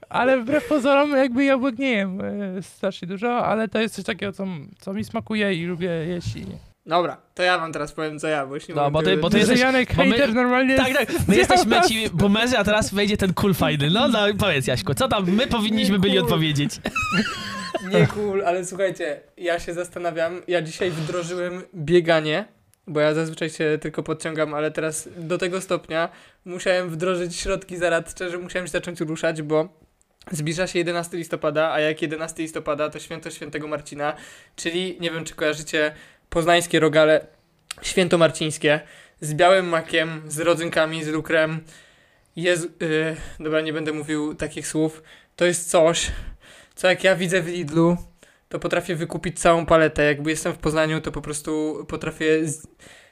Ale 0.10 0.38
wbrew 0.42 0.68
pozorom 0.68 1.12
jakby 1.12 1.44
jabłek 1.46 1.78
nie 1.80 1.92
jem 1.92 2.22
y, 2.58 2.62
strasznie 2.64 3.08
dużo, 3.08 3.46
ale 3.46 3.68
to 3.68 3.80
jest 3.80 3.96
coś 3.96 4.06
takiego, 4.06 4.32
co, 4.32 4.46
co 4.80 4.94
mi 4.94 5.04
smakuje 5.04 5.54
i 5.54 5.66
lubię 5.66 5.90
jeść. 5.90 6.36
I... 6.36 6.46
Dobra, 6.86 7.18
to 7.34 7.44
ja 7.44 7.58
wam 7.60 7.74
teraz 7.74 7.92
powiem, 7.92 8.20
co 8.20 8.28
ja, 8.28 8.46
bo 8.46 8.56
już 8.56 8.68
nie 8.68 8.76
No, 8.76 8.92
bo 8.92 9.04
ty- 9.04 9.18
bo 9.18 9.30
ty 9.30 9.38
jesteś- 9.40 9.60
Janek 9.60 9.96
bo 9.96 10.06
my- 10.06 10.28
normalnie 10.28 10.76
Tak, 10.78 10.88
jest- 10.88 11.00
tak. 11.00 11.28
My 11.28 11.36
jesteśmy 11.36 11.82
ci 11.82 12.10
boomerzy, 12.10 12.58
a 12.58 12.64
teraz 12.64 12.94
wejdzie 12.94 13.18
ten 13.18 13.34
cool 13.34 13.54
fajny. 13.54 13.90
No, 13.90 14.08
no, 14.08 14.20
powiedz 14.40 14.68
Jaśku, 14.68 14.94
co 14.94 15.08
tam 15.08 15.30
my 15.32 15.48
powinniśmy 15.48 16.00
byli 16.00 16.20
odpowiedzieć? 16.20 16.72
Nie 17.92 18.08
cool, 18.08 18.44
ale 18.46 18.66
słuchajcie, 18.66 19.22
ja 19.38 19.60
się 19.60 19.74
zastanawiam, 19.74 20.42
ja 20.48 20.62
dzisiaj 20.62 20.92
wdrożyłem 20.92 21.62
bieganie, 21.76 22.46
bo 22.88 23.00
ja 23.00 23.14
zazwyczaj 23.14 23.50
się 23.50 23.78
tylko 23.82 24.04
podciągam, 24.04 24.54
ale 24.54 24.72
teraz 24.72 25.10
do 25.18 25.38
tego 25.38 25.62
stopnia 25.62 26.10
musiałem 26.46 26.90
wdrożyć 26.90 27.36
środki 27.36 27.78
zaradcze, 27.78 28.30
że 28.30 28.38
musiałem 28.38 28.68
się 28.68 28.72
zacząć 28.72 29.00
ruszać, 29.00 29.42
bo 29.42 29.85
zbliża 30.32 30.68
się 30.68 30.80
11 30.80 31.18
listopada, 31.18 31.72
a 31.72 31.80
jak 31.80 32.02
11 32.02 32.44
listopada 32.44 32.90
to 32.90 33.00
święto 33.00 33.32
świętego 33.32 33.68
Marcina, 33.68 34.16
czyli 34.56 34.98
nie 35.00 35.12
wiem 35.12 35.26
czy 35.26 35.36
kojarzycie 35.36 35.96
poznańskie 36.30 36.80
rogale 36.80 37.28
świętomarcińskie 37.82 38.80
z 39.22 39.34
białym 39.34 39.70
makiem, 39.70 40.22
z 40.28 40.40
rodzynkami, 40.40 41.04
z 41.04 41.08
lukrem. 41.08 41.60
Jezu, 42.36 42.68
yy, 42.80 43.16
dobra, 43.40 43.62
nie 43.62 43.74
będę 43.74 43.94
mówił 43.94 44.36
takich 44.36 44.68
słów. 44.68 45.04
To 45.36 45.46
jest 45.46 45.70
coś, 45.70 46.12
co 46.76 46.88
jak 46.88 47.04
ja 47.04 47.16
widzę 47.16 47.42
w 47.42 47.48
Lidlu, 47.48 47.98
to 48.50 48.60
potrafię 48.60 48.96
wykupić 48.96 49.40
całą 49.40 49.66
paletę. 49.66 50.04
Jakby 50.04 50.30
jestem 50.30 50.54
w 50.54 50.58
Poznaniu, 50.58 51.02
to 51.02 51.12
po 51.12 51.22
prostu 51.22 51.86
potrafię. 51.88 52.48
Z... 52.48 52.68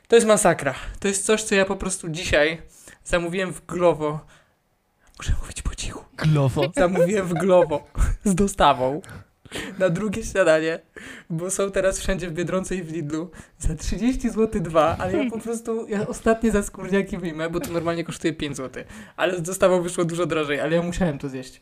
To 0.08 0.16
jest 0.16 0.28
masakra. 0.28 0.76
To 1.00 1.08
jest 1.08 1.26
coś, 1.26 1.44
co 1.44 1.56
ja 1.56 1.66
po 1.66 1.76
prostu 1.76 2.10
dzisiaj 2.10 2.62
zamówiłem 3.04 3.54
w 3.54 3.66
Glovo. 3.66 4.26
Muszę 5.18 5.34
mówić 5.42 5.62
po 5.62 5.76
cichu. 5.76 6.06
Glowo. 6.18 6.72
Zamówiłem 6.76 7.28
w 7.28 7.34
Glovo 7.34 7.88
z 8.24 8.36
dostawą 8.36 9.02
na 9.80 9.90
drugie 9.90 10.24
śniadanie, 10.24 10.80
bo 11.30 11.52
są 11.52 11.72
teraz 11.72 12.00
wszędzie 12.00 12.30
w 12.30 12.34
Biedronce 12.34 12.76
i 12.76 12.84
w 12.84 12.92
Lidlu 12.92 13.32
za 13.60 13.76
30 13.76 14.30
zł 14.30 14.62
dwa, 14.62 14.98
ale 15.00 15.24
ja 15.24 15.32
po 15.32 15.40
prostu, 15.40 15.88
ja 15.88 16.08
ostatnie 16.08 16.52
za 16.52 16.64
skórniaki 16.64 17.18
wyjmę, 17.18 17.50
bo 17.50 17.60
to 17.60 17.72
normalnie 17.72 18.04
kosztuje 18.04 18.34
5 18.34 18.58
zł, 18.58 18.84
ale 19.16 19.38
z 19.38 19.42
dostawą 19.42 19.82
wyszło 19.82 20.06
dużo 20.06 20.26
drożej, 20.26 20.60
ale 20.60 20.76
ja 20.76 20.82
musiałem 20.82 21.20
to 21.20 21.30
zjeść. 21.30 21.62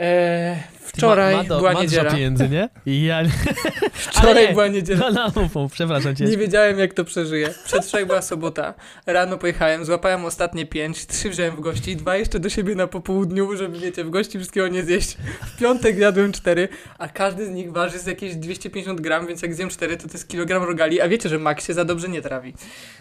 Eee, 0.00 0.56
wczoraj 0.80 1.34
ma, 1.34 1.42
ma 1.42 1.48
do, 1.48 1.58
była 1.58 1.72
ma 1.72 1.82
niedziela. 1.82 2.10
pieniędzy, 2.10 2.48
nie? 2.48 2.68
Ja... 2.86 3.22
Wczoraj 3.92 4.46
nie. 4.46 4.52
była 4.52 4.68
niedziela. 4.68 5.10
No, 5.10 5.32
no, 5.36 5.48
mów, 5.54 5.72
przepraszam 5.72 6.16
cię. 6.16 6.24
Nie 6.24 6.36
wiedziałem, 6.36 6.78
jak 6.78 6.94
to 6.94 7.04
przeżyję. 7.04 7.54
Przedwczoraj 7.64 8.06
była 8.06 8.22
sobota. 8.22 8.74
Rano 9.06 9.38
pojechałem, 9.38 9.84
złapałem 9.84 10.24
ostatnie 10.24 10.66
pięć, 10.66 11.06
trzy 11.06 11.30
wziąłem 11.30 11.56
w 11.56 11.60
gości, 11.60 11.96
dwa 11.96 12.16
jeszcze 12.16 12.40
do 12.40 12.48
siebie 12.48 12.74
na 12.74 12.86
popołudniu, 12.86 13.56
żeby, 13.56 13.78
wiecie, 13.78 14.04
w 14.04 14.10
gości 14.10 14.38
wszystkiego 14.38 14.68
nie 14.68 14.82
zjeść. 14.82 15.16
W 15.46 15.56
piątek 15.58 15.98
jadłem 15.98 16.32
cztery, 16.32 16.68
a 16.98 17.08
każdy 17.08 17.46
z 17.46 17.50
nich 17.50 17.72
waży 17.72 17.98
z 17.98 18.06
jakieś 18.06 18.36
250 18.36 19.00
gram, 19.00 19.26
więc 19.26 19.42
jak 19.42 19.54
zjem 19.54 19.68
cztery, 19.68 19.96
to 19.96 20.08
to 20.08 20.12
jest 20.12 20.28
kilogram 20.28 20.62
rogali, 20.62 21.00
a 21.00 21.08
wiecie, 21.08 21.28
że 21.28 21.38
Max 21.38 21.66
się 21.66 21.74
za 21.74 21.84
dobrze 21.84 22.08
nie 22.08 22.22
trawi. 22.22 22.54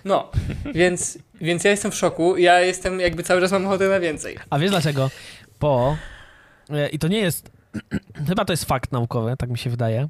No, 0.05 0.31
więc, 0.75 1.17
więc 1.41 1.63
ja 1.63 1.71
jestem 1.71 1.91
w 1.91 1.95
szoku. 1.95 2.37
Ja 2.37 2.59
jestem, 2.59 2.99
jakby 2.99 3.23
cały 3.23 3.41
czas 3.41 3.51
mam 3.51 3.65
ochotę 3.65 3.89
na 3.89 3.99
więcej. 3.99 4.37
A 4.49 4.59
wiesz 4.59 4.71
dlaczego? 4.71 5.09
Bo, 5.59 5.97
e, 5.97 6.18
i 6.91 6.99
to 6.99 7.07
nie 7.07 7.19
jest, 7.19 7.51
chyba 8.27 8.45
to 8.45 8.53
jest 8.53 8.65
fakt 8.65 8.91
naukowy, 8.91 9.35
tak 9.37 9.49
mi 9.49 9.57
się 9.57 9.69
wydaje, 9.69 10.09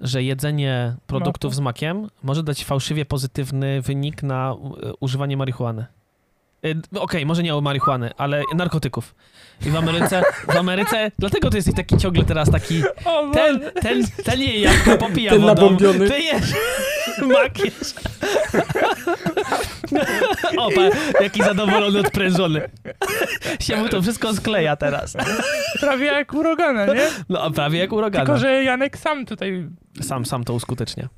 że 0.00 0.22
jedzenie 0.22 0.94
produktów 1.06 1.50
Maku. 1.52 1.56
z 1.56 1.60
makiem 1.60 2.08
może 2.22 2.42
dać 2.42 2.64
fałszywie 2.64 3.04
pozytywny 3.04 3.82
wynik 3.82 4.22
na 4.22 4.52
e, 4.82 4.92
używanie 5.00 5.36
marihuany. 5.36 5.86
E, 6.94 7.00
Okej, 7.00 7.26
może 7.26 7.42
nie 7.42 7.54
o 7.54 7.60
marihuany, 7.60 8.10
ale 8.16 8.42
narkotyków. 8.54 9.14
I 9.66 9.70
w 9.70 9.76
Ameryce, 9.76 10.22
w 10.54 10.56
Ameryce, 10.56 11.10
dlatego 11.18 11.50
ty 11.50 11.56
jesteś 11.56 11.74
taki 11.74 11.96
ciągle 11.96 12.24
teraz 12.24 12.50
taki, 12.50 12.82
O, 13.04 13.30
ten, 13.30 13.60
ten, 13.82 14.06
ten 14.24 14.40
je 14.40 14.60
jabłko 14.60 14.98
popija 14.98 15.32
Ten 15.32 15.40
wodą, 15.40 15.54
nabombiony. 15.54 16.08
ty 16.10 16.18
jesz 16.20 16.52
mak 17.22 17.58
jesz. 17.58 17.94
O, 20.58 20.70
pa, 20.70 20.82
jaki 21.22 21.42
zadowolony, 21.42 21.98
odprężony. 22.00 22.70
Się 23.60 23.76
mu 23.76 23.88
to 23.88 24.02
wszystko 24.02 24.34
skleja 24.34 24.76
teraz. 24.76 25.16
prawie 25.80 26.06
jak 26.06 26.34
urogana, 26.34 26.86
nie? 26.86 27.10
No, 27.28 27.42
a 27.42 27.50
prawie 27.50 27.78
jak 27.78 27.92
uragana. 27.92 28.24
Tylko, 28.24 28.40
że 28.40 28.64
Janek 28.64 28.98
sam 28.98 29.26
tutaj 29.26 29.68
Sam, 30.02 30.26
sam 30.26 30.44
to 30.44 30.54
uskutecznia. 30.54 31.08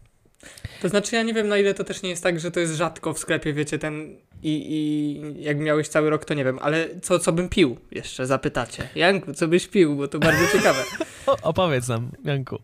To 0.83 0.89
znaczy, 0.89 1.17
ja 1.17 1.23
nie 1.23 1.35
wiem, 1.35 1.49
na 1.49 1.59
ile 1.59 1.75
to 1.75 1.85
też 1.85 2.03
nie 2.03 2.11
jest 2.11 2.23
tak, 2.23 2.41
że 2.41 2.51
to 2.51 2.61
jest 2.61 2.75
rzadko 2.75 3.15
w 3.15 3.19
sklepie, 3.19 3.53
wiecie, 3.53 3.79
ten 3.79 4.17
i, 4.43 4.67
i 4.73 5.43
jak 5.45 5.59
miałeś 5.59 5.89
cały 5.89 6.11
rok, 6.11 6.25
to 6.25 6.35
nie 6.35 6.45
wiem, 6.45 6.59
ale 6.63 6.89
co, 7.03 7.19
co 7.19 7.33
bym 7.33 7.49
pił 7.49 7.77
jeszcze, 7.91 8.27
zapytacie. 8.27 8.89
Janku, 8.95 9.35
co 9.35 9.49
byś 9.49 9.67
pił, 9.67 9.97
bo 9.97 10.09
to 10.09 10.19
bardzo 10.19 10.47
ciekawe. 10.53 10.83
O, 11.27 11.37
opowiedz 11.43 11.89
nam, 11.89 12.11
Janku. 12.25 12.59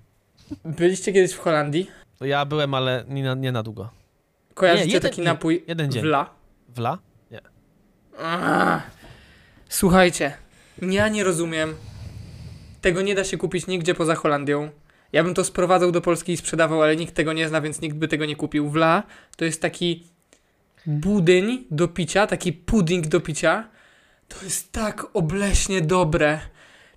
Byliście 0.65 1.13
kiedyś 1.13 1.33
w 1.33 1.39
Holandii? 1.39 1.91
To 2.23 2.27
ja 2.27 2.45
byłem, 2.45 2.75
ale 2.75 3.05
nie 3.09 3.23
na, 3.23 3.35
nie 3.35 3.53
na 3.53 3.63
długo. 3.63 3.91
Kojarzycie 4.55 4.87
Nie, 4.87 4.95
jeden- 4.95 5.11
taki 5.11 5.21
nie, 5.21 5.27
napój 5.27 5.65
jeden 5.67 5.93
dzień. 5.93 6.03
Wla? 6.03 6.31
Wla? 6.69 6.99
Ah. 8.19 8.83
Słuchajcie, 9.69 10.33
ja 10.83 11.09
nie 11.09 11.25
rozumiem. 11.25 11.75
Tego 12.81 13.03
nie 13.03 13.15
da 13.15 13.25
się 13.25 13.37
kupić 13.39 13.67
nigdzie 13.67 13.95
poza 13.95 14.15
Holandią. 14.15 14.71
Ja 15.13 15.25
bym 15.25 15.35
to 15.35 15.45
sprowadzał 15.45 15.93
do 15.93 16.01
Polski 16.01 16.33
i 16.33 16.37
sprzedawał, 16.37 16.83
ale 16.83 16.97
nikt 16.97 17.15
tego 17.15 17.33
nie 17.33 17.49
zna, 17.49 17.61
więc 17.61 17.81
nikt 17.81 17.97
by 17.97 18.09
tego 18.09 18.25
nie 18.27 18.37
kupił. 18.37 18.71
Wla 18.71 19.03
to 19.37 19.45
jest 19.45 19.63
taki 19.63 20.07
budyń 20.87 21.65
do 21.71 21.89
picia, 21.89 22.27
taki 22.27 22.53
pudding 22.53 23.07
do 23.07 23.21
picia. 23.21 23.69
To 24.29 24.45
jest 24.45 24.73
tak 24.73 25.07
obleśnie 25.15 25.81
dobre. 25.81 26.41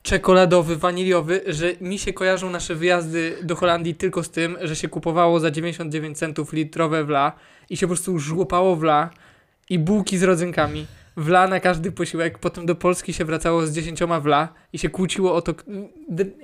Czekoladowy, 0.05 0.75
waniliowy, 0.75 1.41
że 1.47 1.73
mi 1.81 1.99
się 1.99 2.13
kojarzą 2.13 2.49
nasze 2.49 2.75
wyjazdy 2.75 3.37
do 3.43 3.55
Holandii 3.55 3.95
tylko 3.95 4.23
z 4.23 4.29
tym, 4.29 4.57
że 4.61 4.75
się 4.75 4.87
kupowało 4.87 5.39
za 5.39 5.51
99 5.51 6.17
centów 6.17 6.53
litrowe 6.53 7.03
wla 7.03 7.31
i 7.69 7.77
się 7.77 7.87
po 7.87 7.93
prostu 7.93 8.19
żłopało 8.19 8.75
wla 8.75 9.09
i 9.69 9.79
bułki 9.79 10.17
z 10.17 10.23
rodzynkami. 10.23 10.85
Wla 11.17 11.47
na 11.47 11.59
każdy 11.59 11.91
posiłek, 11.91 12.39
potem 12.39 12.65
do 12.65 12.75
Polski 12.75 13.13
się 13.13 13.25
wracało 13.25 13.65
z 13.65 13.71
dziesięcioma 13.71 14.19
wla 14.19 14.53
i 14.73 14.77
się 14.77 14.89
kłóciło 14.89 15.35
o 15.35 15.41
to. 15.41 15.53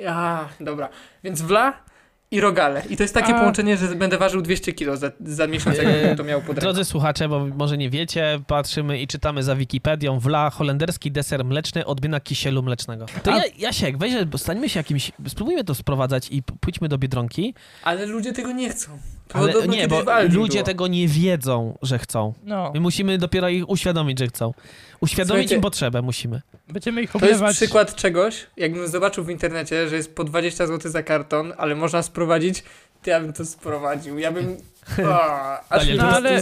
A, 0.08 0.45
dobra. 0.60 0.89
Więc 1.24 1.41
wla 1.41 1.84
i 2.32 2.39
rogale. 2.41 2.82
I 2.89 2.98
to 2.98 3.04
jest 3.04 3.13
takie 3.13 3.36
A- 3.36 3.39
połączenie, 3.39 3.78
że 3.78 3.88
będę 3.96 4.17
ważył 4.17 4.41
200 4.41 4.74
kilo 4.74 4.98
za, 4.98 5.12
za 5.20 5.48
miesiąc, 5.48 5.80
Eee, 5.80 5.86
jakbym 5.86 6.17
to 6.17 6.24
miał 6.24 6.39
pod 6.39 6.48
ręką. 6.48 6.62
Drodzy 6.62 6.86
słuchacze, 6.86 7.30
bo 7.30 7.46
może 7.48 7.78
nie 7.78 7.89
wiecie, 7.89 8.39
patrzymy 8.48 9.02
i 9.02 9.08
czytamy 9.08 9.44
za 9.44 9.56
Wikipedią 9.56 10.20
wla 10.20 10.50
holenderski 10.50 11.12
deser 11.12 11.46
mleczny, 11.46 11.86
odmiana 11.86 12.20
kisielu 12.20 12.63
mlecznego. 12.63 13.06
To 13.24 13.34
A- 13.34 13.38
ja, 13.38 13.44
Jasiek, 13.58 13.98
weź, 13.98 14.13
stańmy 14.38 14.70
się 14.70 14.80
jakimś, 14.80 15.12
spróbujmy 15.28 15.63
to 15.63 15.76
sprowadzać 15.76 16.28
i 16.32 16.44
pójdźmy 16.44 16.88
do 16.89 16.98
Biedronki, 16.98 17.54
Ale 17.84 18.06
ludzie 18.06 18.34
tego 18.34 18.52
nie 18.52 18.70
chcą. 18.70 18.91
Ale 19.34 19.48
podobno 19.54 19.74
nie, 19.74 19.82
kiedyś 19.82 19.98
bo 19.98 20.04
w 20.04 20.10
Aldi 20.10 20.36
ludzie 20.36 20.54
było. 20.54 20.65
tego 20.65 20.88
nie 20.88 21.08
wiedzą, 21.08 21.78
że 21.82 22.00
chcą. 22.00 22.34
No, 22.44 22.72
My 22.74 22.80
musimy 22.80 23.17
dopiero 23.17 23.50
ich 23.50 23.70
uświadomić, 23.70 24.20
że 24.20 24.28
chcą. 24.28 24.54
Uświadomić 25.02 25.28
Słuchajcie- 25.30 25.56
im 25.56 25.62
potrzebę, 25.62 26.02
musimy. 26.02 26.41
będziemy 26.70 27.02
ich 27.02 27.12
To 27.12 27.17
jest 27.20 27.26
oblewać. 27.34 27.56
przykład 27.56 27.96
czegoś, 27.96 28.48
jakbym 28.58 28.88
zobaczył 28.88 29.24
w 29.24 29.30
internecie, 29.30 29.89
że 29.89 29.96
jest 29.96 30.15
po 30.15 30.24
20 30.24 30.67
zł 30.67 30.91
za 30.91 31.04
karton, 31.04 31.54
ale 31.58 31.76
można 31.76 32.02
sprowadzić, 32.04 32.63
to 33.04 33.10
ja 33.10 33.20
bym 33.20 33.34
to 33.34 33.46
sprowadził. 33.46 34.20
Ja 34.20 34.32
bym... 34.32 34.58
O, 35.06 35.24
aż 35.70 35.80
Daniel, 35.80 35.94
mi 35.96 36.02
no 36.02 36.10
ale- 36.10 36.41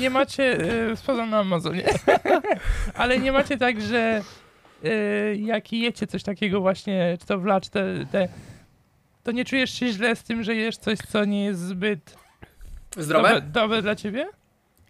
Nie 0.00 0.10
macie, 0.10 0.58
y, 0.92 0.96
sprawdzam 0.96 1.30
na 1.30 1.38
Amazonie, 1.38 1.84
ale 2.94 3.18
nie 3.18 3.32
macie 3.32 3.58
tak, 3.58 3.80
że 3.80 4.22
y, 4.84 5.36
jak 5.40 5.72
jecie 5.72 6.06
coś 6.06 6.22
takiego 6.22 6.60
właśnie, 6.60 7.16
czy 7.20 7.26
to 7.26 7.38
wla, 7.38 7.60
czy 7.60 7.70
te, 7.70 7.84
te, 8.12 8.28
to 9.22 9.32
nie 9.32 9.44
czujesz 9.44 9.70
się 9.78 9.88
źle 9.92 10.16
z 10.16 10.22
tym, 10.22 10.42
że 10.42 10.54
jesz 10.54 10.76
coś, 10.76 10.98
co 10.98 11.24
nie 11.24 11.44
jest 11.44 11.60
zbyt 11.60 12.16
Zdrowe? 12.96 13.28
dobre, 13.28 13.42
dobre 13.42 13.82
dla 13.82 13.96
ciebie? 13.96 14.28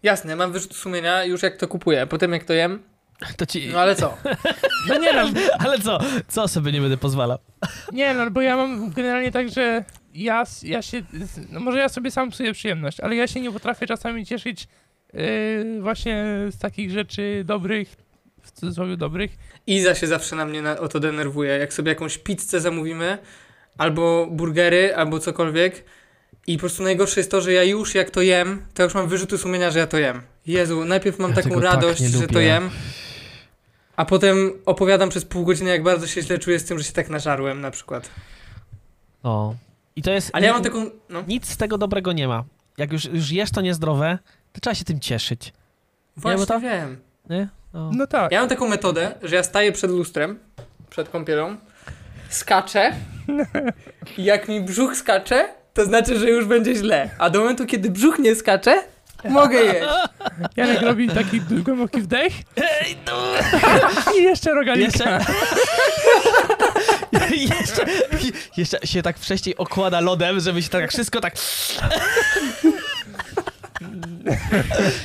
Jasne, 0.03 0.35
mam 0.35 0.51
wyrzut 0.51 0.75
sumienia 0.75 1.23
już 1.23 1.43
jak 1.43 1.57
to 1.57 1.67
kupuję. 1.67 2.07
Potem 2.07 2.33
jak 2.33 2.43
to 2.43 2.53
jem, 2.53 2.79
To 3.37 3.45
ci... 3.45 3.69
no 3.73 3.79
ale 3.79 3.95
co? 3.95 4.17
No 4.89 4.97
nie 4.97 5.13
no, 5.13 5.29
Ale 5.59 5.79
co? 5.79 5.99
Co 6.27 6.47
sobie 6.47 6.71
nie 6.71 6.81
będę 6.81 6.97
pozwalał? 6.97 7.37
nie 7.93 8.13
no, 8.13 8.31
bo 8.31 8.41
ja 8.41 8.57
mam 8.57 8.91
generalnie 8.91 9.31
tak, 9.31 9.49
że 9.49 9.83
ja, 10.13 10.43
ja 10.63 10.81
się, 10.81 11.01
no 11.49 11.59
może 11.59 11.79
ja 11.79 11.89
sobie 11.89 12.11
sam 12.11 12.29
psuję 12.29 12.53
przyjemność, 12.53 12.99
ale 12.99 13.15
ja 13.15 13.27
się 13.27 13.41
nie 13.41 13.51
potrafię 13.51 13.87
czasami 13.87 14.25
cieszyć 14.25 14.67
y, 15.15 15.77
właśnie 15.81 16.25
z 16.49 16.57
takich 16.57 16.91
rzeczy 16.91 17.43
dobrych, 17.45 17.95
w 18.41 18.51
cudzysłowie 18.51 18.97
dobrych, 18.97 19.31
Iza 19.67 19.95
się 19.95 20.07
zawsze 20.07 20.35
na 20.35 20.45
mnie 20.45 20.61
na, 20.61 20.77
o 20.79 20.87
to 20.87 20.99
denerwuje. 20.99 21.51
Jak 21.57 21.73
sobie 21.73 21.89
jakąś 21.89 22.17
pizzę 22.17 22.59
zamówimy, 22.59 23.17
albo 23.77 24.27
burgery, 24.31 24.95
albo 24.95 25.19
cokolwiek. 25.19 25.83
I 26.47 26.57
po 26.57 26.59
prostu 26.59 26.83
najgorsze 26.83 27.19
jest 27.19 27.31
to, 27.31 27.41
że 27.41 27.53
ja 27.53 27.63
już 27.63 27.95
jak 27.95 28.09
to 28.11 28.21
jem, 28.21 28.65
to 28.73 28.83
już 28.83 28.93
mam 28.93 29.07
wyrzuty 29.07 29.37
sumienia, 29.37 29.71
że 29.71 29.79
ja 29.79 29.87
to 29.87 29.97
jem. 29.97 30.21
Jezu, 30.45 30.85
najpierw 30.85 31.19
mam 31.19 31.29
Ja 31.29 31.35
taką 31.35 31.49
tak 31.49 31.63
radość, 31.63 32.01
nie 32.01 32.09
że 32.09 32.27
to 32.27 32.39
jem. 32.39 32.69
A 33.95 34.05
potem 34.05 34.51
opowiadam 34.65 35.09
przez 35.09 35.25
pół 35.25 35.45
godziny, 35.45 35.69
jak 35.69 35.83
bardzo 35.83 36.07
się 36.07 36.21
źle 36.21 36.37
czuję 36.39 36.59
z 36.59 36.65
tym, 36.65 36.77
że 36.77 36.83
się 36.83 36.93
tak 36.93 37.09
nażarłem 37.09 37.61
na 37.61 37.71
przykład. 37.71 38.09
O. 39.23 39.55
I 39.95 40.01
to 40.01 40.11
jest... 40.11 40.29
Ale 40.33 40.47
ja 40.47 40.53
mam 40.53 40.63
taką... 40.63 40.89
No, 41.09 41.23
Nic 41.27 41.49
z 41.49 41.57
tego 41.57 41.77
dobrego 41.77 42.11
nie 42.11 42.27
ma. 42.27 42.43
Jak 42.77 42.93
już, 42.93 43.05
już 43.05 43.31
jesz 43.31 43.51
to 43.51 43.61
niezdrowe, 43.61 44.19
to 44.53 44.61
trzeba 44.61 44.75
się 44.75 44.83
tym 44.85 44.99
cieszyć. 44.99 45.53
właśnie 46.17 46.39
bo 46.39 46.45
to- 46.45 46.59
wiem. 46.59 46.97
Nie? 47.29 47.49
No. 47.73 47.91
no 47.95 48.07
tak. 48.07 48.31
Ja 48.31 48.39
mam 48.39 48.49
taką 48.49 48.67
metodę, 48.67 49.15
że 49.23 49.35
ja 49.35 49.43
staję 49.43 49.71
przed 49.71 49.91
lustrem, 49.91 50.39
przed 50.89 51.09
kąpielą, 51.09 51.57
skaczę 52.35 52.91
i 54.17 54.23
jak 54.23 54.47
mi 54.47 54.61
brzuch 54.61 54.97
skacze, 54.97 55.49
to 55.73 55.85
znaczy, 55.85 56.19
że 56.19 56.29
już 56.29 56.45
będzie 56.45 56.75
źle. 56.75 57.09
A 57.17 57.29
do 57.29 57.39
momentu, 57.39 57.65
kiedy 57.65 57.89
brzuch 57.89 58.19
nie 58.19 58.35
skacze, 58.35 58.83
mogę 59.29 59.59
jeść. 59.59 59.87
Janek 60.55 60.81
robi 60.81 61.09
taki 61.09 61.41
głęboki 61.41 62.01
wdech 62.01 62.33
i 64.19 64.23
jeszcze 64.23 64.53
rogalika. 64.53 64.85
Jeszcze... 64.85 65.19
jeszcze, 67.59 67.85
jeszcze 68.57 68.87
się 68.87 69.01
tak 69.01 69.17
wcześniej 69.17 69.57
okłada 69.57 69.99
lodem, 70.01 70.39
żeby 70.39 70.61
się 70.61 70.69
tak 70.69 70.91
wszystko 70.91 71.21
tak... 71.21 71.33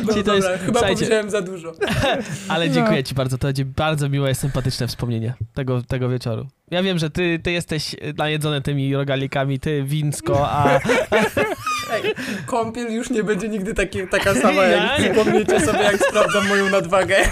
No, 0.04 0.12
Czyli 0.12 0.24
to 0.24 0.34
jest- 0.34 0.46
dobra, 0.48 0.58
chyba 0.58 0.78
słuchajcie. 0.78 0.94
powiedziałem 1.00 1.30
za 1.30 1.40
dużo. 1.42 1.72
Ale 2.48 2.66
No. 2.68 2.74
dziękuję 2.74 3.04
ci 3.04 3.14
bardzo, 3.14 3.38
to 3.38 3.46
będzie 3.46 3.64
bardzo 3.64 4.08
miłe 4.08 4.30
i 4.30 4.34
sympatyczne 4.34 4.86
wspomnienie 4.86 5.34
tego, 5.54 5.82
tego 5.82 6.08
wieczoru. 6.08 6.46
Ja 6.70 6.83
wiem, 6.83 6.98
że 6.98 7.11
ty, 7.11 7.38
ty 7.42 7.52
jesteś 7.52 7.96
najedzony 8.16 8.61
tymi 8.62 8.94
rogalikami, 8.94 9.61
ty 9.61 9.83
winsko, 9.83 10.48
a 10.50 10.70
Ej, 11.92 12.14
kąpiel 12.46 12.92
już 12.92 13.11
nie 13.11 13.24
będzie 13.24 13.48
nigdy 13.48 13.74
taki, 13.74 14.09
taka 14.09 14.35
sama, 14.42 14.62
Ja 14.62 14.68
jak 14.68 14.98
nie. 15.00 15.04
przypomnijcie 15.04 15.61
sobie, 15.61 15.78
jak 15.83 15.96
sprawdzam 16.04 16.48
moją 16.48 16.70
nadwagę. 16.70 17.16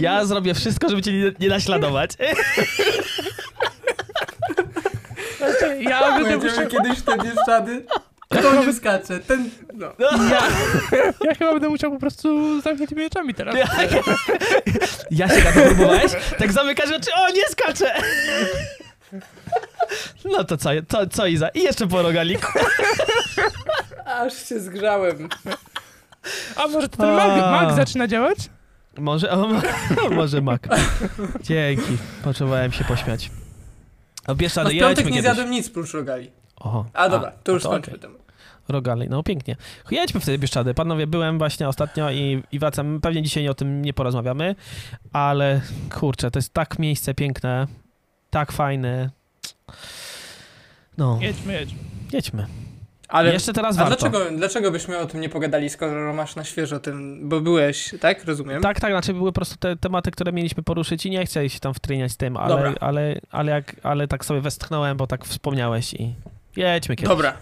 ja 0.00 0.24
zrobię 0.24 0.54
wszystko, 0.54 0.88
żeby 0.88 1.02
cię 1.02 1.12
nie, 1.12 1.32
nie 1.40 1.48
naśladować. 1.48 2.10
Znaczy, 5.38 5.82
ja 5.82 6.18
będę 6.18 6.38
Będziemy 6.38 6.66
kiedyś 6.66 7.02
te 7.02 7.18
bieszczady. 7.18 7.84
Kto 8.28 8.64
nie 8.66 8.72
skacze? 8.72 9.18
Ten... 9.20 9.50
No. 9.80 9.92
ja, 10.30 10.42
ja 11.26 11.34
chyba 11.34 11.52
będę 11.52 11.68
musiał 11.68 11.90
po 11.92 11.98
prostu 11.98 12.60
z 12.60 12.64
zamkniętymi 12.64 13.04
oczami 13.06 13.34
teraz. 13.34 13.54
Ja 15.10 15.28
się 15.28 15.44
na 15.44 15.52
to 15.52 15.60
próbowałeś? 15.60 16.12
Tak 16.38 16.52
zamykasz 16.52 16.90
oczy, 16.90 17.10
o 17.14 17.30
nie 17.30 17.48
skaczę! 17.48 17.94
No 20.24 20.44
to 20.44 20.56
co, 20.56 20.70
co, 20.88 21.06
co 21.06 21.26
Iza? 21.26 21.48
I 21.48 21.62
jeszcze 21.62 21.86
po 21.86 22.02
rogaliku. 22.02 22.52
Aż 24.06 24.48
się 24.48 24.60
zgrzałem. 24.60 25.28
A 26.56 26.66
może 26.68 26.88
to 26.88 26.96
ten 26.96 27.12
mag, 27.14 27.36
mag 27.36 27.76
zaczyna 27.76 28.08
działać? 28.08 28.38
Może, 28.98 29.30
o, 29.30 29.36
mo- 29.48 29.60
może 30.10 30.40
mak. 30.40 30.68
Dzięki, 31.42 31.96
potrzebowałem 32.24 32.72
się 32.72 32.84
pośmiać. 32.84 33.30
No 34.28 34.32
Obieszczany, 34.32 34.70
w 34.70 34.72
piątek 34.72 35.04
nie 35.04 35.10
kiedyś. 35.10 35.22
zjadłem 35.24 35.50
nic 35.50 35.70
prócz 35.70 35.92
rogali. 35.94 36.30
Oho. 36.56 36.86
A 36.92 37.08
dobra, 37.08 37.32
to 37.44 37.52
już 37.52 37.62
to 37.62 37.68
skończmy 37.68 37.92
okej. 37.92 38.00
temat. 38.02 38.19
Rogali, 38.70 39.08
no 39.08 39.22
pięknie. 39.22 39.56
Jedźmy 39.90 40.20
wtedy 40.20 40.38
Bieszczady. 40.38 40.74
Panowie, 40.74 41.06
byłem 41.06 41.38
właśnie 41.38 41.68
ostatnio 41.68 42.10
i, 42.10 42.42
i 42.52 42.58
wracam. 42.58 43.00
Pewnie 43.00 43.22
dzisiaj 43.22 43.48
o 43.48 43.54
tym 43.54 43.82
nie 43.82 43.92
porozmawiamy, 43.92 44.54
ale 45.12 45.60
kurczę, 45.94 46.30
to 46.30 46.38
jest 46.38 46.52
tak 46.54 46.78
miejsce 46.78 47.14
piękne, 47.14 47.66
tak 48.30 48.52
fajne. 48.52 49.10
No, 50.98 51.18
Jedźmy, 51.20 51.52
jedźmy. 51.52 51.78
jedźmy. 52.12 52.46
Ale 53.08 53.32
Jeszcze 53.32 53.52
teraz 53.52 53.78
A 53.78 53.84
warto. 53.84 53.96
dlaczego, 54.10 54.36
dlaczego 54.38 54.70
byśmy 54.70 54.98
o 54.98 55.06
tym 55.06 55.20
nie 55.20 55.28
pogadali, 55.28 55.68
skoro 55.70 56.14
masz 56.14 56.36
na 56.36 56.44
świeżo 56.44 56.80
ten, 56.80 57.28
bo 57.28 57.40
byłeś, 57.40 57.94
tak? 58.00 58.24
Rozumiem? 58.24 58.62
Tak, 58.62 58.80
tak, 58.80 58.92
znaczy 58.92 59.14
były 59.14 59.28
po 59.32 59.34
prostu 59.34 59.56
te 59.56 59.76
tematy, 59.76 60.10
które 60.10 60.32
mieliśmy 60.32 60.62
poruszyć 60.62 61.06
i 61.06 61.10
nie 61.10 61.26
chcę 61.26 61.48
się 61.50 61.60
tam 61.60 61.74
wtryniać 61.74 62.12
z 62.12 62.16
tym, 62.16 62.36
ale, 62.36 62.48
Dobra. 62.56 62.74
ale, 62.80 63.20
ale, 63.30 63.52
jak, 63.52 63.76
ale 63.82 64.08
tak 64.08 64.24
sobie 64.24 64.40
westchnąłem, 64.40 64.96
bo 64.96 65.06
tak 65.06 65.24
wspomniałeś 65.24 65.94
i 65.94 66.14
jedźmy 66.56 66.96
kiedyś. 66.96 67.08
Dobra. 67.08 67.32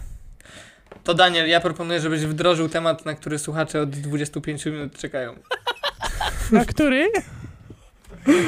To 1.05 1.15
Daniel, 1.15 1.49
ja 1.49 1.61
proponuję, 1.61 2.01
żebyś 2.01 2.21
wdrożył 2.27 2.69
temat, 2.69 3.07
na 3.07 3.15
który 3.15 3.39
słuchacze 3.39 3.81
od 3.81 3.91
25 3.91 4.67
minut 4.67 4.99
czekają. 4.99 5.35
Na 6.53 6.65
który? 6.65 7.09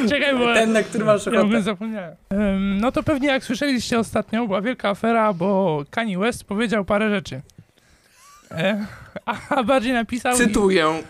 Czekaj, 0.09 0.39
bo 0.39 0.55
Ten, 0.55 0.73
na 0.73 0.83
który 0.83 1.05
masz 1.05 1.27
ja 1.27 1.41
ochotę. 1.41 1.63
zapomniałem. 1.63 2.17
Em, 2.31 2.81
no 2.81 2.93
to 2.93 3.03
pewnie 3.03 3.29
jak 3.29 3.45
słyszeliście 3.45 3.99
ostatnio, 3.99 4.47
była 4.47 4.61
wielka 4.61 4.89
afera, 4.89 5.33
bo 5.33 5.83
Kanye 5.91 6.19
West 6.19 6.45
powiedział 6.45 6.85
parę 6.85 7.11
rzeczy. 7.11 7.41
E, 8.51 8.87
a, 9.49 9.65
bardziej 9.65 9.93
napisał... 9.93 10.37
Cytuję. 10.37 11.03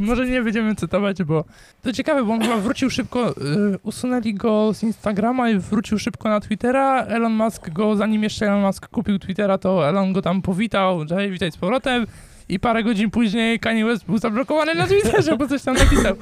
Może 0.00 0.26
nie 0.26 0.42
będziemy 0.42 0.74
cytować, 0.74 1.22
bo 1.22 1.44
to 1.82 1.92
ciekawe, 1.92 2.24
bo 2.24 2.32
on 2.32 2.40
chyba 2.40 2.56
wrócił 2.56 2.90
szybko, 2.90 3.30
y, 3.30 3.34
usunęli 3.82 4.34
go 4.34 4.74
z 4.74 4.82
Instagrama 4.82 5.50
i 5.50 5.58
wrócił 5.58 5.98
szybko 5.98 6.28
na 6.28 6.40
Twittera. 6.40 7.04
Elon 7.04 7.32
Musk 7.32 7.70
go, 7.70 7.96
zanim 7.96 8.22
jeszcze 8.22 8.46
Elon 8.46 8.62
Musk 8.62 8.88
kupił 8.88 9.18
Twittera, 9.18 9.58
to 9.58 9.88
Elon 9.88 10.12
go 10.12 10.22
tam 10.22 10.42
powitał, 10.42 11.04
hej, 11.08 11.30
witaj 11.30 11.52
z 11.52 11.56
powrotem. 11.56 12.06
I 12.48 12.60
parę 12.60 12.82
godzin 12.82 13.10
później 13.10 13.60
Kanye 13.60 13.84
West 13.84 14.06
był 14.06 14.18
zablokowany 14.18 14.74
na 14.74 14.86
Twitterze, 14.86 15.36
bo 15.36 15.48
coś 15.48 15.62
tam 15.62 15.76
napisał. 15.76 16.16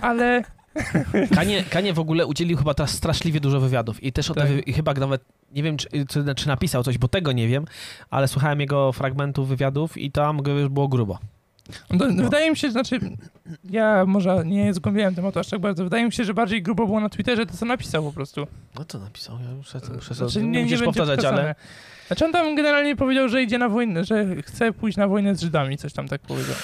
Ale 0.00 0.44
Kanie, 1.34 1.64
Kanie 1.70 1.92
w 1.92 1.98
ogóle 1.98 2.26
udzielił 2.26 2.56
chyba 2.58 2.74
teraz 2.74 2.90
straszliwie 2.90 3.40
dużo 3.40 3.60
wywiadów 3.60 4.02
i 4.02 4.12
też 4.12 4.30
o 4.30 4.34
Tak. 4.34 4.46
tym, 4.46 4.64
i 4.64 4.72
chyba 4.72 4.94
nawet, 4.94 5.22
nie 5.52 5.62
wiem, 5.62 5.76
czy, 5.76 5.88
czy, 6.08 6.34
czy 6.36 6.48
napisał 6.48 6.82
coś, 6.82 6.98
bo 6.98 7.08
tego 7.08 7.32
nie 7.32 7.48
wiem, 7.48 7.64
ale 8.10 8.28
słuchałem 8.28 8.60
jego 8.60 8.92
fragmentów 8.92 9.48
wywiadów 9.48 9.96
i 9.96 10.10
tam 10.10 10.42
go 10.42 10.50
już 10.50 10.68
było 10.68 10.88
grubo. 10.88 11.18
No, 11.90 12.06
No. 12.10 12.22
Wydaje 12.24 12.50
mi 12.50 12.56
się, 12.56 12.70
znaczy, 12.70 13.00
ja 13.70 14.04
może 14.06 14.42
nie 14.46 14.74
zgłębiałem 14.74 15.14
tematu 15.14 15.38
aż 15.38 15.48
tak 15.48 15.60
bardzo, 15.60 15.84
wydaje 15.84 16.04
mi 16.04 16.12
się, 16.12 16.24
że 16.24 16.34
bardziej 16.34 16.62
grubo 16.62 16.86
było 16.86 17.00
na 17.00 17.08
Twitterze 17.08 17.46
to, 17.46 17.56
co 17.56 17.66
napisał 17.66 18.02
po 18.02 18.12
prostu. 18.12 18.46
No 18.78 18.84
co 18.84 18.98
napisał? 18.98 19.38
Ja 19.48 19.54
muszę, 19.54 19.80
muszę 19.94 20.14
Znaczy, 20.14 20.32
sobie, 20.32 20.46
nie, 20.46 20.64
nie, 20.64 20.78
powtarzać, 20.78 21.24
ale... 21.24 21.54
Znaczy 22.06 22.24
on 22.24 22.32
tam 22.32 22.54
generalnie 22.54 22.96
powiedział, 22.96 23.28
że 23.28 23.42
idzie 23.42 23.58
na 23.58 23.68
wojnę, 23.68 24.04
że 24.04 24.26
chce 24.42 24.72
pójść 24.72 24.98
na 24.98 25.08
wojnę 25.08 25.34
z 25.34 25.40
Żydami, 25.40 25.78
coś 25.78 25.92
tam 25.92 26.08
tak 26.08 26.20
powiedział. 26.20 26.54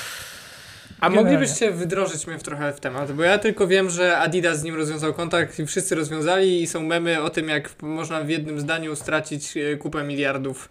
A 1.04 1.10
moglibyście 1.10 1.70
wydrożyć 1.70 2.26
mnie 2.26 2.38
w 2.38 2.42
trochę 2.42 2.72
w 2.72 2.80
temat, 2.80 3.12
bo 3.12 3.22
ja 3.22 3.38
tylko 3.38 3.66
wiem, 3.66 3.90
że 3.90 4.18
Adidas 4.18 4.60
z 4.60 4.62
nim 4.62 4.74
rozwiązał 4.74 5.14
kontakt 5.14 5.58
i 5.58 5.66
wszyscy 5.66 5.94
rozwiązali 5.94 6.62
i 6.62 6.66
są 6.66 6.82
memy 6.82 7.22
o 7.22 7.30
tym, 7.30 7.48
jak 7.48 7.82
można 7.82 8.20
w 8.20 8.28
jednym 8.28 8.60
zdaniu 8.60 8.96
stracić 8.96 9.56
e, 9.56 9.76
kupę 9.76 10.04
miliardów 10.04 10.68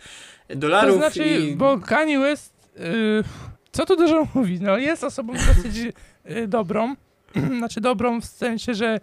dolarów 0.50 0.91
To 0.91 0.98
znaczy, 0.98 1.26
i... 1.26 1.56
bo 1.56 1.80
Kanye 1.80 2.19
West, 2.19 2.54
y, 2.78 3.24
co 3.72 3.86
tu 3.86 3.96
dużo 3.96 4.28
mówić, 4.34 4.62
no 4.62 4.78
jest 4.78 5.04
osobą 5.04 5.34
dosyć 5.48 5.93
dobrą, 6.48 6.96
znaczy 7.58 7.82
dobrą 7.82 8.22
w 8.22 8.26
sensie, 8.26 8.74
że 8.74 9.00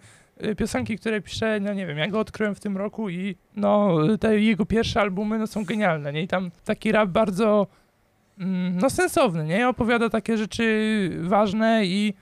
piosenki, 0.57 0.97
które 0.97 1.21
pisze, 1.21 1.59
no 1.59 1.73
nie 1.73 1.87
wiem, 1.87 1.97
ja 1.97 2.07
go 2.07 2.19
odkryłem 2.19 2.55
w 2.55 2.59
tym 2.59 2.77
roku 2.77 3.09
i 3.09 3.35
no 3.55 3.97
te 4.19 4.39
jego 4.39 4.65
pierwsze 4.65 5.01
albumy 5.01 5.39
no, 5.39 5.47
są 5.47 5.65
genialne, 5.65 6.13
nie? 6.13 6.21
I 6.21 6.27
tam 6.27 6.51
taki 6.65 6.91
rap 6.91 7.09
bardzo 7.09 7.67
no 8.81 8.89
sensowny, 8.89 9.45
nie? 9.45 9.69
Opowiada 9.69 10.09
takie 10.09 10.37
rzeczy 10.37 11.09
ważne 11.21 11.85
i 11.85 12.13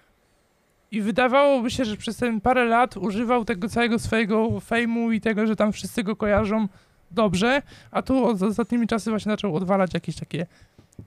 i 0.91 1.01
wydawałoby 1.01 1.71
się, 1.71 1.85
że 1.85 1.97
przez 1.97 2.17
ten 2.17 2.41
parę 2.41 2.65
lat 2.65 2.97
używał 2.97 3.45
tego 3.45 3.69
całego 3.69 3.99
swojego 3.99 4.59
fejmu 4.59 5.11
i 5.11 5.21
tego, 5.21 5.47
że 5.47 5.55
tam 5.55 5.71
wszyscy 5.71 6.03
go 6.03 6.15
kojarzą 6.15 6.67
dobrze, 7.11 7.61
a 7.91 8.01
tu 8.01 8.25
od 8.25 8.41
ostatnimi 8.41 8.87
czasy 8.87 9.09
właśnie 9.09 9.31
zaczął 9.31 9.55
odwalać 9.55 9.93
jakieś 9.93 10.15
takie 10.15 10.45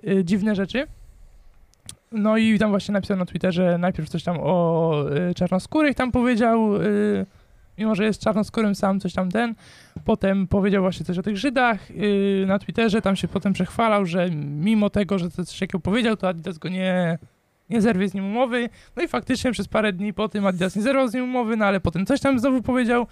y, 0.09 0.25
dziwne 0.25 0.55
rzeczy. 0.55 0.87
No 2.12 2.37
i 2.37 2.59
tam 2.59 2.70
właśnie 2.70 2.92
napisał 2.92 3.16
na 3.16 3.27
Twitterze 3.27 3.79
najpierw 3.79 4.09
coś 4.09 4.22
tam 4.22 4.37
o 4.40 4.94
y, 5.31 5.35
czarnoskórych 5.35 5.96
tam 5.96 6.12
powiedział, 6.12 6.83
y, 6.83 7.27
mimo 7.83 7.95
że 7.95 8.05
jest 8.05 8.23
czarnoskórym 8.23 8.75
sam, 8.75 9.01
coś 9.01 9.12
tam 9.12 9.31
ten. 9.31 9.55
Potem 10.05 10.47
powiedział 10.47 10.83
właśnie 10.83 11.07
coś 11.07 11.18
o 11.18 11.23
tych 11.23 11.37
Żydach 11.37 11.90
y, 11.90 12.45
na 12.47 12.59
Twitterze, 12.59 13.03
tam 13.03 13.16
się 13.16 13.29
potem 13.29 13.53
przechwalał, 13.53 14.07
że 14.07 14.31
mimo 14.31 14.90
tego, 14.90 15.18
że 15.18 15.31
coś 15.31 15.59
takiego 15.59 15.81
powiedział, 15.81 16.16
to 16.16 16.29
Adidas 16.29 16.59
go 16.59 16.68
nie, 16.68 17.18
nie 17.71 17.81
zerwie 17.81 18.09
z 18.09 18.14
nim 18.14 18.27
umowy. 18.27 18.68
No 18.97 19.03
i 19.03 19.09
faktycznie 19.09 19.53
przez 19.53 19.68
parę 19.68 19.92
dni 19.92 20.12
po 20.12 20.29
tym 20.29 20.47
Adidas 20.47 20.77
nie 20.77 20.83
zerwał 20.83 21.09
z 21.09 21.14
nim 21.14 21.25
umowy, 21.25 21.57
no 21.57 21.64
ale 21.64 21.81
potem 21.81 22.07
coś 22.07 22.21
tam 22.21 22.38
znowu 22.38 22.62
powiedział. 22.62 23.07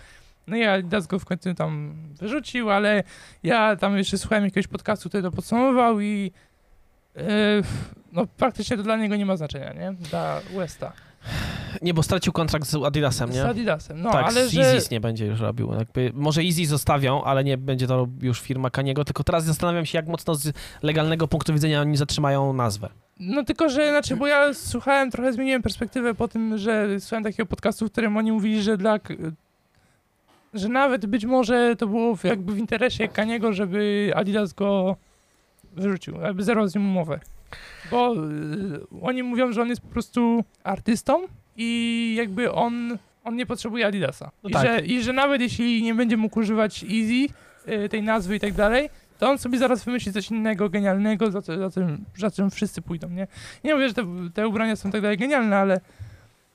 No 0.46 0.56
i 0.56 0.64
Adidas 0.64 1.06
go 1.06 1.18
w 1.18 1.24
końcu 1.24 1.54
tam 1.54 1.94
wyrzucił, 2.20 2.70
ale 2.70 3.02
ja 3.42 3.76
tam 3.76 3.96
jeszcze 3.98 4.18
słuchałem 4.18 4.44
jakiegoś 4.44 4.66
podcastu, 4.66 5.08
który 5.08 5.22
to 5.22 5.30
podsumował 5.30 6.00
i 6.00 6.32
yy, 7.16 7.22
no 8.12 8.26
praktycznie 8.26 8.76
to 8.76 8.82
dla 8.82 8.96
niego 8.96 9.16
nie 9.16 9.26
ma 9.26 9.36
znaczenia, 9.36 9.72
nie? 9.72 9.92
Dla 9.92 10.40
Westa. 10.56 10.92
Nie, 11.82 11.94
bo 11.94 12.02
stracił 12.02 12.32
kontrakt 12.32 12.66
z 12.66 12.74
Adidasem, 12.74 13.32
Z 13.32 13.34
nie? 13.34 13.44
Adidasem, 13.44 14.02
no 14.02 14.12
tak, 14.12 14.26
ale 14.26 14.48
z 14.48 14.50
że... 14.50 14.78
Nie 14.90 15.00
będzie 15.00 15.26
już 15.26 15.40
robił. 15.40 15.72
Jakby, 15.72 16.12
może 16.14 16.40
Easy 16.42 16.66
zostawią, 16.66 17.24
ale 17.24 17.44
nie 17.44 17.58
będzie 17.58 17.86
to 17.86 18.06
już 18.22 18.40
firma 18.40 18.70
Kaniego, 18.70 19.04
tylko 19.04 19.24
teraz 19.24 19.44
zastanawiam 19.44 19.86
się, 19.86 19.98
jak 19.98 20.06
mocno 20.06 20.34
z 20.34 20.52
legalnego 20.82 21.28
punktu 21.28 21.52
widzenia 21.52 21.80
oni 21.80 21.96
zatrzymają 21.96 22.52
nazwę. 22.52 22.88
No 23.20 23.44
tylko, 23.44 23.68
że 23.68 23.90
znaczy, 23.90 24.16
bo 24.16 24.26
ja 24.26 24.54
słuchałem, 24.54 25.10
trochę 25.10 25.32
zmieniłem 25.32 25.62
perspektywę 25.62 26.14
po 26.14 26.28
tym, 26.28 26.58
że 26.58 27.00
słuchałem 27.00 27.24
takiego 27.24 27.46
podcastu, 27.46 27.86
w 27.88 27.92
którym 27.92 28.16
oni 28.16 28.32
mówili, 28.32 28.62
że 28.62 28.76
dla... 28.76 28.98
że 30.54 30.68
nawet 30.68 31.06
być 31.06 31.24
może 31.24 31.76
to 31.76 31.86
było 31.86 32.18
jakby 32.24 32.52
w 32.52 32.58
interesie 32.58 33.08
Kaniego, 33.08 33.52
żeby 33.52 34.12
Adidas 34.14 34.52
go 34.52 34.96
wyrzucił, 35.72 36.20
jakby 36.20 36.44
zerwał 36.44 36.68
z 36.68 36.74
nim 36.74 36.86
umowę. 36.86 37.20
Bo 37.90 38.14
y, 38.14 39.00
oni 39.02 39.22
mówią, 39.22 39.52
że 39.52 39.62
on 39.62 39.68
jest 39.68 39.80
po 39.80 39.88
prostu 39.88 40.44
artystą 40.64 41.26
i 41.56 42.14
jakby 42.18 42.52
on, 42.52 42.98
on 43.24 43.36
nie 43.36 43.46
potrzebuje 43.46 43.86
Adidasa. 43.86 44.30
No 44.42 44.50
I, 44.50 44.52
tak. 44.52 44.66
że, 44.66 44.80
I 44.80 45.02
że 45.02 45.12
nawet 45.12 45.40
jeśli 45.40 45.82
nie 45.82 45.94
będzie 45.94 46.16
mógł 46.16 46.38
używać 46.40 46.84
Easy, 46.84 47.34
y, 47.84 47.88
tej 47.88 48.02
nazwy 48.02 48.36
i 48.36 48.40
tak 48.40 48.52
dalej, 48.52 48.90
to 49.18 49.30
on 49.30 49.38
sobie 49.38 49.58
zaraz 49.58 49.84
wymyśli 49.84 50.12
coś 50.12 50.30
innego, 50.30 50.68
genialnego, 50.68 51.30
za, 51.30 51.42
co, 51.42 51.58
za, 51.58 51.70
czym, 51.70 52.04
za 52.16 52.30
czym 52.30 52.50
wszyscy 52.50 52.82
pójdą, 52.82 53.08
nie? 53.08 53.26
Nie 53.64 53.74
mówię, 53.74 53.88
że 53.88 53.94
te, 53.94 54.06
te 54.34 54.48
ubrania 54.48 54.76
są 54.76 54.90
tak 54.90 55.02
dalej 55.02 55.18
genialne, 55.18 55.56
ale 55.56 55.80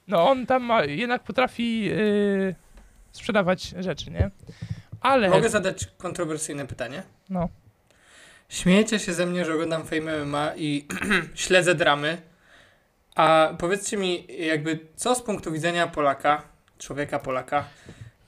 no 0.07 0.29
on 0.29 0.45
tam 0.45 0.63
ma, 0.63 0.83
jednak 0.83 1.23
potrafi 1.23 1.89
y, 1.91 2.55
sprzedawać 3.11 3.63
rzeczy, 3.79 4.11
nie? 4.11 4.31
Ale, 5.01 5.29
Mogę 5.29 5.49
zadać 5.49 5.87
kontrowersyjne 5.97 6.67
pytanie? 6.67 7.03
no, 7.29 7.49
Śmiejecie 8.49 8.99
się 8.99 9.13
ze 9.13 9.25
mnie, 9.25 9.45
że 9.45 9.53
oglądam 9.53 9.85
Fame 9.85 10.25
MMA 10.25 10.51
i 10.55 10.85
śledzę 11.35 11.75
dramy, 11.75 12.17
a 13.15 13.53
powiedzcie 13.59 13.97
mi 13.97 14.27
jakby 14.39 14.79
co 14.95 15.15
z 15.15 15.21
punktu 15.21 15.51
widzenia 15.51 15.87
Polaka, 15.87 16.41
człowieka 16.77 17.19
Polaka, 17.19 17.65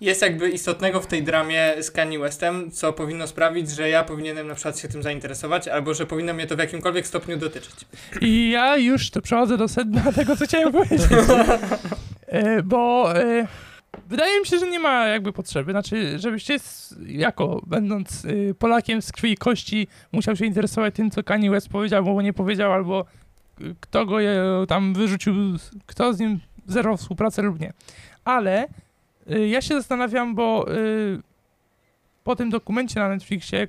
jest 0.02 0.22
jakby 0.22 0.50
istotnego 0.50 1.02
w 1.02 1.08
tej 1.08 1.24
dramie 1.24 1.74
z 1.80 1.92
Kanye 1.92 2.20
Westem, 2.20 2.72
co 2.72 2.94
powinno 2.94 3.28
sprawić, 3.28 3.72
że 3.72 3.90
ja 3.90 4.04
powinienem 4.04 4.48
na 4.48 4.56
przykład 4.56 4.80
się 4.80 4.88
tym 4.88 5.04
zainteresować, 5.04 5.68
albo 5.68 5.94
że 5.94 6.06
powinno 6.06 6.34
mnie 6.34 6.48
to 6.48 6.56
w 6.56 6.60
jakimkolwiek 6.60 7.08
stopniu 7.08 7.38
dotyczyć. 7.38 7.76
i 8.22 8.50
ja 8.50 8.78
już 8.78 9.10
to 9.10 9.22
przechodzę 9.22 9.58
do 9.58 9.68
sedna 9.68 10.12
tego, 10.12 10.36
co 10.36 10.46
chciałem 10.46 10.72
powiedzieć. 10.72 11.02
E, 12.28 12.64
bo 12.64 13.14
e, 13.16 13.48
wydaje 14.08 14.40
mi 14.40 14.46
się, 14.46 14.60
że 14.60 14.70
nie 14.70 14.80
ma 14.80 15.08
jakby 15.08 15.34
potrzeby. 15.34 15.72
Znaczy, 15.72 16.20
żebyście 16.20 16.58
jako, 17.06 17.62
będąc 17.68 18.26
y, 18.26 18.56
Polakiem 18.60 19.02
z 19.02 19.12
krwi 19.12 19.32
i 19.32 19.38
kości, 19.38 19.88
musiał 20.12 20.36
się 20.36 20.46
interesować 20.46 20.96
tym, 20.96 21.12
co 21.12 21.24
Kanye 21.24 21.52
West 21.52 21.70
powiedział, 21.70 21.98
albo 22.08 22.22
nie 22.22 22.34
powiedział, 22.34 22.74
albo 22.74 23.06
y, 23.62 23.76
kto 23.80 24.06
go 24.06 24.20
je, 24.20 24.42
tam 24.68 24.94
wyrzucił, 24.94 25.34
kto 25.86 26.14
z 26.14 26.20
nim 26.20 26.40
zerwał 26.68 26.98
współpracę 26.98 27.42
lub 27.42 27.60
nie. 27.60 27.74
Ale 28.26 28.68
y, 29.32 29.48
ja 29.48 29.62
się 29.62 29.76
zastanawiam, 29.76 30.36
bo 30.36 30.74
y, 30.74 31.22
po 32.24 32.36
tym 32.36 32.50
dokumencie 32.50 33.00
na 33.00 33.10
Netflixie 33.10 33.68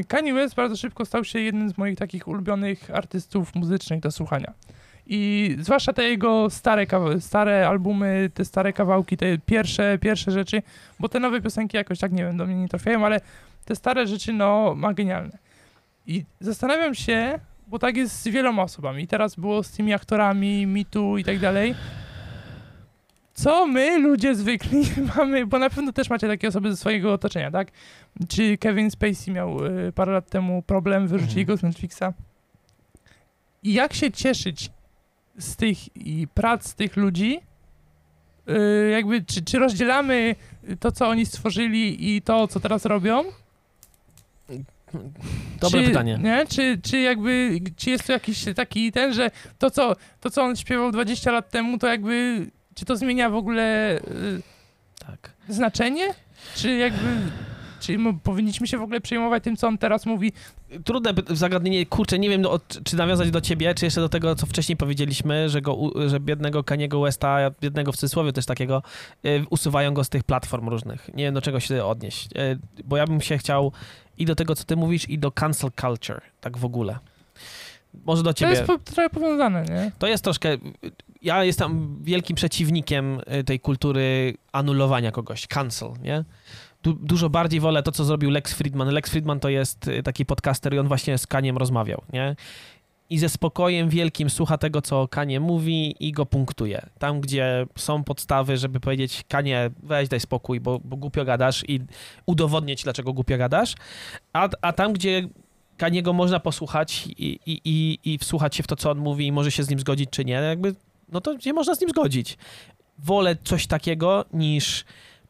y, 0.00 0.04
Kanye 0.08 0.34
West 0.34 0.54
bardzo 0.54 0.76
szybko 0.76 1.04
stał 1.04 1.24
się 1.24 1.40
jednym 1.40 1.70
z 1.70 1.78
moich 1.78 1.98
takich 1.98 2.28
ulubionych 2.28 2.90
artystów 2.90 3.54
muzycznych 3.54 4.00
do 4.00 4.10
słuchania. 4.10 4.52
I 5.06 5.56
zwłaszcza 5.60 5.92
te 5.92 6.04
jego 6.04 6.50
stare, 6.50 6.86
stare 7.20 7.68
albumy, 7.68 8.30
te 8.34 8.44
stare 8.44 8.72
kawałki, 8.72 9.16
te 9.16 9.38
pierwsze, 9.38 9.98
pierwsze 9.98 10.30
rzeczy, 10.30 10.62
bo 11.00 11.08
te 11.08 11.20
nowe 11.20 11.40
piosenki 11.40 11.76
jakoś 11.76 11.98
tak, 11.98 12.12
nie 12.12 12.24
wiem, 12.24 12.36
do 12.36 12.46
mnie 12.46 12.56
nie 12.56 12.68
trafiają, 12.68 13.06
ale 13.06 13.20
te 13.64 13.76
stare 13.76 14.06
rzeczy, 14.06 14.32
no, 14.32 14.74
ma 14.76 14.94
genialne. 14.94 15.38
I 16.06 16.24
zastanawiam 16.40 16.94
się, 16.94 17.38
bo 17.68 17.78
tak 17.78 17.96
jest 17.96 18.22
z 18.22 18.28
wieloma 18.28 18.62
osobami, 18.62 19.06
teraz 19.06 19.36
było 19.36 19.62
z 19.62 19.70
tymi 19.70 19.94
aktorami, 19.94 20.66
mitu 20.66 21.18
i 21.18 21.24
tak 21.24 21.38
dalej, 21.38 21.74
co 23.34 23.66
my, 23.66 23.98
ludzie 23.98 24.34
zwykli, 24.34 24.82
mamy, 25.16 25.46
bo 25.46 25.58
na 25.58 25.70
pewno 25.70 25.92
też 25.92 26.10
macie 26.10 26.28
takie 26.28 26.48
osoby 26.48 26.70
ze 26.70 26.76
swojego 26.76 27.12
otoczenia, 27.12 27.50
tak? 27.50 27.68
Czy 28.28 28.58
Kevin 28.58 28.90
Spacey 28.90 29.34
miał 29.34 29.66
y, 29.66 29.92
parę 29.92 30.12
lat 30.12 30.30
temu 30.30 30.62
problem, 30.62 31.08
wyrzucili 31.08 31.40
Mhm. 31.40 31.46
go 31.46 31.60
z 31.60 31.62
Netflixa. 31.62 32.02
I 33.62 33.72
jak 33.72 33.94
się 33.94 34.12
cieszyć 34.12 34.70
z 35.38 35.56
tych 35.56 35.96
i 35.96 36.28
prac 36.34 36.74
tych 36.74 36.96
ludzi, 36.96 37.40
y, 38.48 38.90
jakby 38.90 39.22
czy, 39.22 39.42
czy 39.42 39.58
rozdzielamy 39.58 40.36
to, 40.80 40.92
co 40.92 41.08
oni 41.08 41.26
stworzyli 41.26 42.14
i 42.16 42.22
to, 42.22 42.48
co 42.48 42.60
teraz 42.60 42.84
robią? 42.84 43.24
Dobre 45.60 45.80
czy, 45.80 45.88
pytanie. 45.88 46.18
Nie? 46.22 46.46
Czy, 46.48 46.80
czy 46.82 47.00
jakby, 47.00 47.60
czy 47.76 47.90
jest 47.90 48.06
to 48.06 48.12
jakiś 48.12 48.44
taki 48.56 48.92
ten, 48.92 49.12
że 49.12 49.30
to 49.58 49.70
co, 49.70 49.96
to, 50.20 50.30
co 50.30 50.42
on 50.42 50.56
śpiewał 50.56 50.92
20 50.92 51.32
lat 51.32 51.50
temu, 51.50 51.78
to 51.78 51.86
jakby, 51.86 52.46
czy 52.74 52.84
to 52.84 52.96
zmienia 52.96 53.30
w 53.30 53.34
ogóle 53.34 53.96
y, 53.98 54.42
Tak. 55.06 55.30
znaczenie? 55.48 56.14
Czy 56.56 56.76
jakby, 56.76 57.20
czy 57.86 57.92
m- 57.94 58.18
powinniśmy 58.22 58.66
się 58.66 58.78
w 58.78 58.82
ogóle 58.82 59.00
przejmować 59.00 59.44
tym, 59.44 59.56
co 59.56 59.68
on 59.68 59.78
teraz 59.78 60.06
mówi? 60.06 60.32
Trudne 60.84 61.12
zagadnienie, 61.30 61.86
kurczę, 61.86 62.18
nie 62.18 62.28
wiem, 62.28 62.40
no, 62.40 62.60
czy 62.84 62.96
nawiązać 62.96 63.30
do 63.30 63.40
ciebie, 63.40 63.74
czy 63.74 63.84
jeszcze 63.84 64.00
do 64.00 64.08
tego, 64.08 64.34
co 64.34 64.46
wcześniej 64.46 64.76
powiedzieliśmy, 64.76 65.48
że, 65.48 65.62
go, 65.62 65.76
że 66.06 66.20
biednego 66.20 66.64
Kaniego 66.64 67.00
Westa, 67.00 67.38
biednego 67.60 67.92
w 67.92 67.96
cudzysłowie 67.96 68.32
też 68.32 68.46
takiego, 68.46 68.82
y, 69.26 69.44
usuwają 69.50 69.94
go 69.94 70.04
z 70.04 70.08
tych 70.08 70.24
platform 70.24 70.68
różnych. 70.68 71.08
Nie 71.14 71.24
wiem, 71.24 71.34
do 71.34 71.42
czego 71.42 71.60
się 71.60 71.84
odnieść. 71.84 72.26
Y, 72.26 72.58
bo 72.84 72.96
ja 72.96 73.06
bym 73.06 73.20
się 73.20 73.38
chciał 73.38 73.72
i 74.18 74.24
do 74.24 74.34
tego, 74.34 74.54
co 74.54 74.64
ty 74.64 74.76
mówisz, 74.76 75.08
i 75.08 75.18
do 75.18 75.30
cancel 75.32 75.70
culture, 75.80 76.20
tak 76.40 76.58
w 76.58 76.64
ogóle. 76.64 76.98
Może 78.06 78.22
do 78.22 78.30
To 78.30 78.38
ciebie. 78.38 78.52
jest 78.52 78.64
po, 78.64 78.78
trochę 78.78 79.10
powiązane, 79.10 79.64
nie? 79.64 79.92
To 79.98 80.06
jest 80.06 80.24
troszkę. 80.24 80.48
Ja 81.24 81.44
jestem 81.44 81.98
wielkim 82.02 82.36
przeciwnikiem 82.36 83.20
y, 83.40 83.44
tej 83.44 83.60
kultury 83.60 84.34
anulowania 84.52 85.12
kogoś, 85.12 85.46
cancel, 85.46 85.88
nie? 86.02 86.24
Du 86.82 86.92
dużo 86.92 87.30
bardziej 87.30 87.60
wolę 87.60 87.82
to, 87.82 87.92
co 87.92 88.04
zrobił 88.04 88.30
Lex 88.30 88.54
Friedman. 88.54 88.88
Lex 88.88 89.10
Friedman 89.10 89.40
to 89.40 89.48
jest 89.48 89.88
y, 89.88 90.02
taki 90.02 90.26
podcaster 90.26 90.74
i 90.74 90.78
on 90.78 90.88
właśnie 90.88 91.18
z 91.18 91.26
Kaniem 91.26 91.56
rozmawiał, 91.56 92.02
nie? 92.12 92.36
I 93.10 93.18
ze 93.18 93.28
spokojem 93.28 93.88
wielkim 93.88 94.30
słucha 94.30 94.58
tego, 94.58 94.82
co 94.82 95.08
Kanie 95.08 95.40
mówi 95.40 95.94
i 96.00 96.12
go 96.12 96.26
punktuje. 96.26 96.86
Tam, 96.98 97.20
gdzie 97.20 97.66
są 97.76 98.04
podstawy, 98.04 98.56
żeby 98.56 98.80
powiedzieć 98.80 99.24
Kanie, 99.28 99.70
weź 99.82 100.08
daj 100.08 100.20
spokój, 100.20 100.60
bo, 100.60 100.80
bo 100.84 100.96
głupio 100.96 101.24
gadasz 101.24 101.64
i 101.68 101.80
udowodnić, 102.26 102.82
dlaczego 102.82 103.12
głupio 103.12 103.38
gadasz. 103.38 103.74
A, 104.32 104.48
a 104.62 104.72
tam, 104.72 104.92
gdzie 104.92 105.28
Kaniego 105.76 106.12
można 106.12 106.40
posłuchać 106.40 107.06
i, 107.06 107.38
i, 107.46 107.60
i, 107.64 107.98
i 108.04 108.18
wsłuchać 108.18 108.56
się 108.56 108.62
w 108.62 108.66
to, 108.66 108.76
co 108.76 108.90
on 108.90 108.98
mówi 108.98 109.26
i 109.26 109.32
może 109.32 109.50
się 109.50 109.62
z 109.62 109.70
nim 109.70 109.78
zgodzić, 109.78 110.10
czy 110.10 110.24
nie, 110.24 110.32
jakby, 110.32 110.74
no 111.08 111.20
to 111.20 111.34
nie 111.46 111.52
można 111.52 111.74
z 111.74 111.80
nim 111.80 111.90
zgodzić. 111.90 112.38
Wolę 112.98 113.36
coś 113.44 113.66
takiego 113.66 114.24
niż 114.32 114.84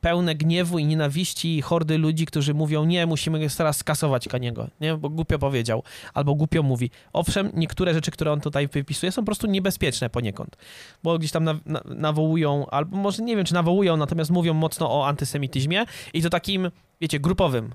pełne 0.05 0.35
gniewu 0.35 0.79
i 0.79 0.85
nienawiści 0.85 1.57
i 1.57 1.63
hordy 1.63 1.99
ludzi, 1.99 2.27
którzy 2.27 2.55
mówią, 2.55 2.85
nie, 2.85 3.07
musimy 3.07 3.49
teraz 3.57 3.77
skasować 3.77 4.29
Kaniego, 4.29 4.69
nie, 4.81 4.97
bo 4.97 5.11
głupio 5.11 5.39
powiedział, 5.39 5.83
albo 6.15 6.35
głupio 6.35 6.63
mówi. 6.63 6.91
Owszem, 7.13 7.51
niektóre 7.55 7.95
rzeczy, 7.95 8.11
które 8.11 8.33
on 8.33 8.41
tutaj 8.41 8.69
wypisuje, 8.69 9.13
są 9.13 9.23
po 9.23 9.27
prostu 9.27 9.47
niebezpieczne 9.47 10.11
poniekąd, 10.11 10.57
bo 11.03 11.19
gdzieś 11.19 11.31
tam 11.31 11.45
na, 11.45 11.55
na, 11.67 11.81
nawołują, 11.85 12.67
albo 12.71 12.97
może 12.97 13.23
nie 13.23 13.37
wiem, 13.37 13.45
czy 13.45 13.55
nawołują, 13.55 13.97
natomiast 13.97 14.31
mówią 14.31 14.55
mocno 14.55 14.91
o 14.99 15.07
antysemityzmie 15.07 15.85
i 16.13 16.23
to 16.23 16.31
takim, 16.31 16.71
wiecie, 17.01 17.21
grupowym. 17.21 17.75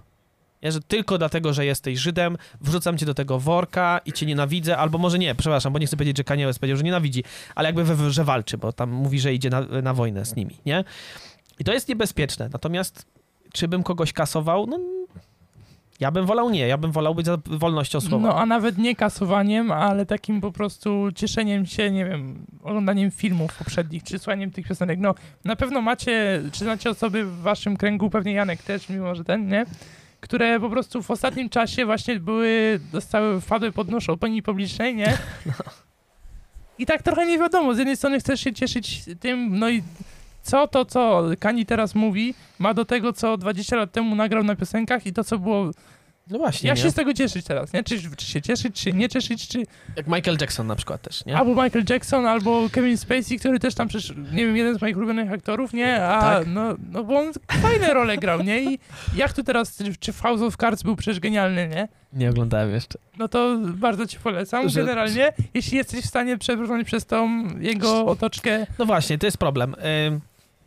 Nie, 0.64 0.72
że 0.72 0.82
tylko 0.82 1.18
dlatego, 1.18 1.54
że 1.54 1.66
jesteś 1.66 2.00
Żydem, 2.00 2.38
wrzucam 2.62 2.98
cię 2.98 3.06
do 3.06 3.14
tego 3.14 3.40
worka 3.40 4.02
i 4.06 4.14
cię 4.14 4.26
nienawidzę, 4.26 4.78
albo 4.78 4.98
może 4.98 5.20
nie, 5.20 5.36
przepraszam, 5.36 5.74
bo 5.74 5.80
nie 5.80 5.88
chcę 5.88 5.98
powiedzieć, 5.98 6.18
że 6.18 6.24
Kanye 6.24 6.46
West 6.46 6.60
powiedział, 6.60 6.78
że 6.78 6.84
nienawidzi, 6.84 7.24
ale 7.56 7.68
jakby, 7.70 7.84
we, 7.84 8.12
że 8.12 8.24
walczy, 8.24 8.58
bo 8.58 8.74
tam 8.74 8.92
mówi, 8.92 9.20
że 9.20 9.34
idzie 9.34 9.50
na, 9.50 9.62
na 9.62 9.94
wojnę 9.94 10.26
z 10.26 10.36
nimi, 10.36 10.56
nie? 10.66 10.84
I 11.60 11.64
to 11.64 11.74
jest 11.74 11.90
niebezpieczne. 11.90 12.50
Natomiast 12.54 13.06
czy 13.54 13.68
bym 13.68 13.84
kogoś 13.84 14.14
kasował? 14.14 14.68
No, 14.68 14.80
ja 16.00 16.12
bym 16.12 16.26
wolał 16.26 16.50
nie. 16.50 16.68
Ja 16.68 16.78
bym 16.78 16.92
wolał 16.92 17.16
być 17.16 17.26
za 17.26 17.38
wolnością 17.46 18.02
słowa. 18.02 18.28
No, 18.28 18.36
a 18.36 18.46
nawet 18.46 18.78
nie 18.78 18.96
kasowaniem, 18.96 19.72
ale 19.72 20.06
takim 20.06 20.42
po 20.42 20.52
prostu 20.52 21.10
cieszeniem 21.16 21.66
się, 21.66 21.92
nie 21.92 22.06
wiem, 22.06 22.46
oglądaniem 22.64 23.12
filmów 23.12 23.58
poprzednich, 23.58 24.04
czy 24.04 24.20
słuchaniem 24.20 24.52
tych 24.52 24.68
piosenek. 24.68 25.00
No, 25.00 25.16
na 25.46 25.56
pewno 25.56 25.82
macie, 25.82 26.42
czy 26.52 26.64
znacie 26.64 26.90
osoby 26.90 27.26
w 27.26 27.42
waszym 27.42 27.78
kręgu, 27.78 28.10
pewnie 28.10 28.34
Janek 28.34 28.64
też, 28.64 28.90
mimo 28.90 29.16
że 29.16 29.24
ten, 29.24 29.48
nie? 29.48 29.66
Które 30.20 30.60
po 30.60 30.70
prostu 30.70 31.04
w 31.04 31.12
ostatnim 31.12 31.50
czasie 31.50 31.86
właśnie 31.86 32.20
były, 32.20 32.80
dostały, 32.92 33.42
wpadły 33.42 33.72
pod 33.72 33.90
nóż 33.90 34.10
opinii 34.10 34.44
publicznej, 34.44 34.96
nie? 34.96 35.18
I 36.80 36.86
tak 36.86 37.04
trochę 37.04 37.26
nie 37.26 37.38
wiadomo, 37.38 37.74
z 37.74 37.78
jednej 37.78 37.98
strony 37.98 38.20
chcesz 38.20 38.42
się 38.42 38.54
cieszyć 38.54 39.04
tym, 39.20 39.60
no 39.60 39.70
i 39.70 39.84
co 40.44 40.68
to, 40.68 40.86
co 40.86 41.24
Kani 41.40 41.66
teraz 41.66 41.96
mówi, 41.96 42.34
ma 42.60 42.74
do 42.74 42.86
tego, 42.86 43.14
co 43.14 43.38
20 43.38 43.76
lat 43.76 43.92
temu 43.92 44.16
nagrał 44.16 44.44
na 44.44 44.56
piosenkach 44.56 45.06
i 45.06 45.14
to, 45.14 45.24
co 45.24 45.40
było... 45.40 45.72
No 46.30 46.38
właśnie, 46.38 46.68
Jak 46.68 46.78
nie? 46.78 46.84
się 46.84 46.92
z 46.92 46.94
tego 46.94 47.14
cieszyć 47.14 47.46
teraz, 47.46 47.74
nie? 47.74 47.84
Czy, 47.84 48.16
czy 48.18 48.26
się 48.26 48.42
cieszyć, 48.42 48.76
czy 48.84 48.94
nie 48.94 49.10
cieszyć, 49.10 49.48
czy... 49.48 49.64
Jak 49.96 50.08
Michael 50.08 50.38
Jackson 50.42 50.68
na 50.68 50.76
przykład 50.76 51.02
też, 51.02 51.26
nie? 51.26 51.38
Albo 51.38 51.64
Michael 51.64 51.86
Jackson, 51.90 52.26
albo 52.26 52.70
Kevin 52.72 52.98
Spacey, 52.98 53.40
który 53.40 53.60
też 53.60 53.76
tam 53.76 53.88
przecież, 53.88 54.18
nie 54.34 54.46
wiem, 54.46 54.58
jeden 54.58 54.78
z 54.78 54.82
moich 54.82 54.98
ulubionych 54.98 55.32
aktorów, 55.32 55.74
nie? 55.74 56.04
A, 56.06 56.22
Tak. 56.22 56.48
no, 56.48 56.76
no 56.92 57.04
bo 57.04 57.20
on 57.20 57.32
fajne 57.62 57.94
role 57.94 58.18
grał, 58.18 58.44
nie? 58.44 58.64
I 58.74 58.80
jak 59.16 59.34
tu 59.34 59.44
teraz, 59.44 59.84
czy 60.00 60.14
w 60.14 60.22
House 60.22 60.42
of 60.42 60.58
Cards 60.58 60.84
był 60.84 60.96
przecież 60.96 61.20
genialny, 61.20 61.68
nie? 61.68 61.88
Nie 62.14 62.30
oglądałem 62.30 62.72
jeszcze. 62.72 63.00
No 63.18 63.28
to 63.28 63.58
bardzo 63.64 64.06
ci 64.08 64.18
polecam. 64.20 64.70
Że- 64.70 64.80
Generalnie, 64.80 65.34
jeśli 65.54 65.78
jesteś 65.78 66.02
w 66.06 66.08
stanie 66.08 66.38
przebrnąć 66.38 66.88
przez 66.88 67.06
tą 67.06 67.44
jego 67.60 68.06
otoczkę, 68.06 68.68
No 68.80 68.86
właśnie, 68.86 69.18
to 69.18 69.28
jest 69.28 69.38
problem. 69.38 69.76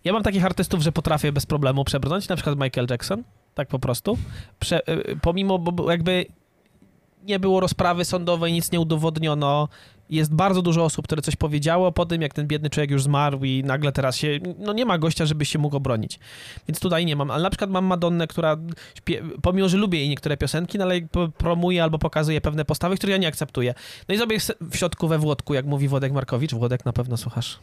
Ja 0.05 0.13
mam 0.13 0.23
takich 0.23 0.45
artystów, 0.45 0.83
że 0.83 0.93
potrafię 0.93 1.33
bez 1.33 1.47
problemu 1.47 1.85
przebrnąć, 1.85 2.29
na 2.29 2.37
przykład 2.37 2.59
Michael 2.59 2.87
Jackson, 2.91 3.23
tak 3.55 3.69
po 3.69 3.79
prostu. 3.79 4.19
Prze, 4.61 4.89
y, 4.89 5.19
pomimo, 5.23 5.59
bo 5.59 5.91
jakby 5.91 6.27
nie 7.25 7.39
było 7.39 7.61
rozprawy 7.61 8.05
sądowej, 8.05 8.53
nic 8.53 8.73
nie 8.73 8.81
udowodniono. 8.81 9.69
Jest 10.11 10.35
bardzo 10.35 10.63
dużo 10.63 10.85
osób, 10.85 11.05
które 11.05 11.23
coś 11.23 11.37
powiedziało 11.37 11.93
po 11.93 12.07
tym, 12.07 12.23
jak 12.23 12.35
ten 12.35 12.47
biedny 12.47 12.71
człowiek 12.71 12.91
już 12.91 13.03
zmarł 13.03 13.45
i 13.45 13.65
nagle 13.65 13.93
teraz 13.93 14.17
się, 14.17 14.39
no 14.59 14.73
nie 14.73 14.87
ma 14.87 14.99
gościa, 14.99 15.27
żeby 15.27 15.45
się 15.45 15.59
mógł 15.59 15.77
obronić. 15.77 16.19
Więc 16.69 16.81
tutaj 16.81 17.07
nie 17.07 17.17
mam, 17.17 17.31
ale 17.31 17.43
na 17.43 17.51
przykład 17.51 17.71
mam 17.71 17.85
Madonnę, 17.85 18.27
która 18.27 18.57
śpie, 18.95 19.23
pomimo, 19.43 19.69
że 19.69 19.77
lubię 19.77 19.99
jej 19.99 20.09
niektóre 20.09 20.37
piosenki, 20.37 20.79
no 20.79 20.85
ale 20.85 21.01
promuje 21.39 21.83
albo 21.83 21.99
pokazuje 21.99 22.41
pewne 22.41 22.65
postawy, 22.65 22.97
które 22.97 23.13
ja 23.13 23.19
nie 23.19 23.29
akceptuję. 23.29 23.75
No 24.09 24.15
i 24.15 24.19
sobie 24.19 24.39
w 24.61 24.77
środku 24.77 25.09
we 25.09 25.19
Włodku, 25.19 25.55
jak 25.55 25.67
mówi 25.67 25.89
Włodek 25.89 26.13
Markowicz, 26.13 26.55
Włodek 26.55 26.85
na 26.85 26.93
pewno 26.93 27.17
słuchasz. 27.17 27.59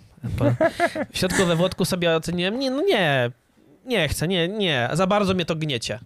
W 1.14 1.18
środku 1.18 1.46
we 1.46 1.56
Włodku 1.56 1.86
sobie 1.86 2.16
oceniłem, 2.16 2.60
nie, 2.60 2.72
no 2.72 2.82
nie, 2.82 3.32
nie 3.90 4.08
chcę, 4.08 4.28
nie, 4.28 4.48
nie, 4.48 4.90
za 4.94 5.08
bardzo 5.08 5.34
mnie 5.34 5.46
to 5.46 5.56
gniecie. 5.56 6.00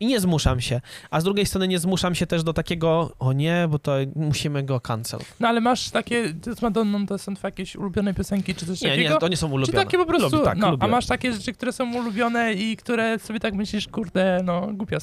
I 0.00 0.06
nie 0.06 0.20
zmuszam 0.20 0.60
się. 0.60 0.80
A 1.10 1.20
z 1.20 1.24
drugiej 1.24 1.46
strony 1.46 1.68
nie 1.68 1.78
zmuszam 1.78 2.14
się 2.14 2.26
też 2.26 2.42
do 2.42 2.52
takiego, 2.52 3.12
o 3.18 3.32
nie, 3.32 3.66
bo 3.70 3.78
to 3.78 3.92
musimy 4.16 4.62
go 4.62 4.80
cancel. 4.80 5.20
no 5.40 5.48
ale 5.48 5.60
masz 5.60 5.90
takie, 5.90 6.34
z 6.56 6.62
Madonną 6.62 7.06
to 7.06 7.18
są 7.18 7.34
twoje 7.36 7.48
jakieś 7.48 7.76
ulubione 7.76 8.14
piosenki, 8.14 8.54
czy 8.54 8.66
coś 8.66 8.80
Nie, 8.80 8.90
takiego? 8.90 9.14
nie, 9.14 9.20
to 9.20 9.28
nie 9.28 9.36
są 9.36 9.48
Czy 9.48 9.54
ulubione. 9.54 9.84
takie 9.84 9.98
po 9.98 10.06
prostu, 10.06 10.30
Lubię, 10.36 10.44
tak, 10.44 10.58
no, 10.58 10.70
lubię. 10.70 10.84
a 10.84 10.88
masz 10.88 11.06
takie 11.06 11.32
rzeczy, 11.32 11.52
które 11.52 11.72
są 11.72 11.94
ulubione 11.96 12.52
i 12.52 12.76
które 12.76 13.18
sobie 13.18 13.40
tak 13.40 13.54
myślisz, 13.54 13.88
kurde, 13.88 14.40
no, 14.44 14.68
głupia, 14.72 14.98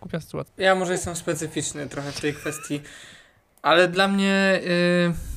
głupia 0.00 0.20
sytuacja. 0.20 0.54
Ja 0.64 0.74
może 0.74 0.92
jestem 0.92 1.16
specyficzny 1.16 1.86
trochę 1.86 2.12
w 2.12 2.20
tej 2.20 2.34
kwestii, 2.34 2.80
ale 3.62 3.88
dla 3.88 4.08
mnie. 4.08 4.60
y, 5.10 5.33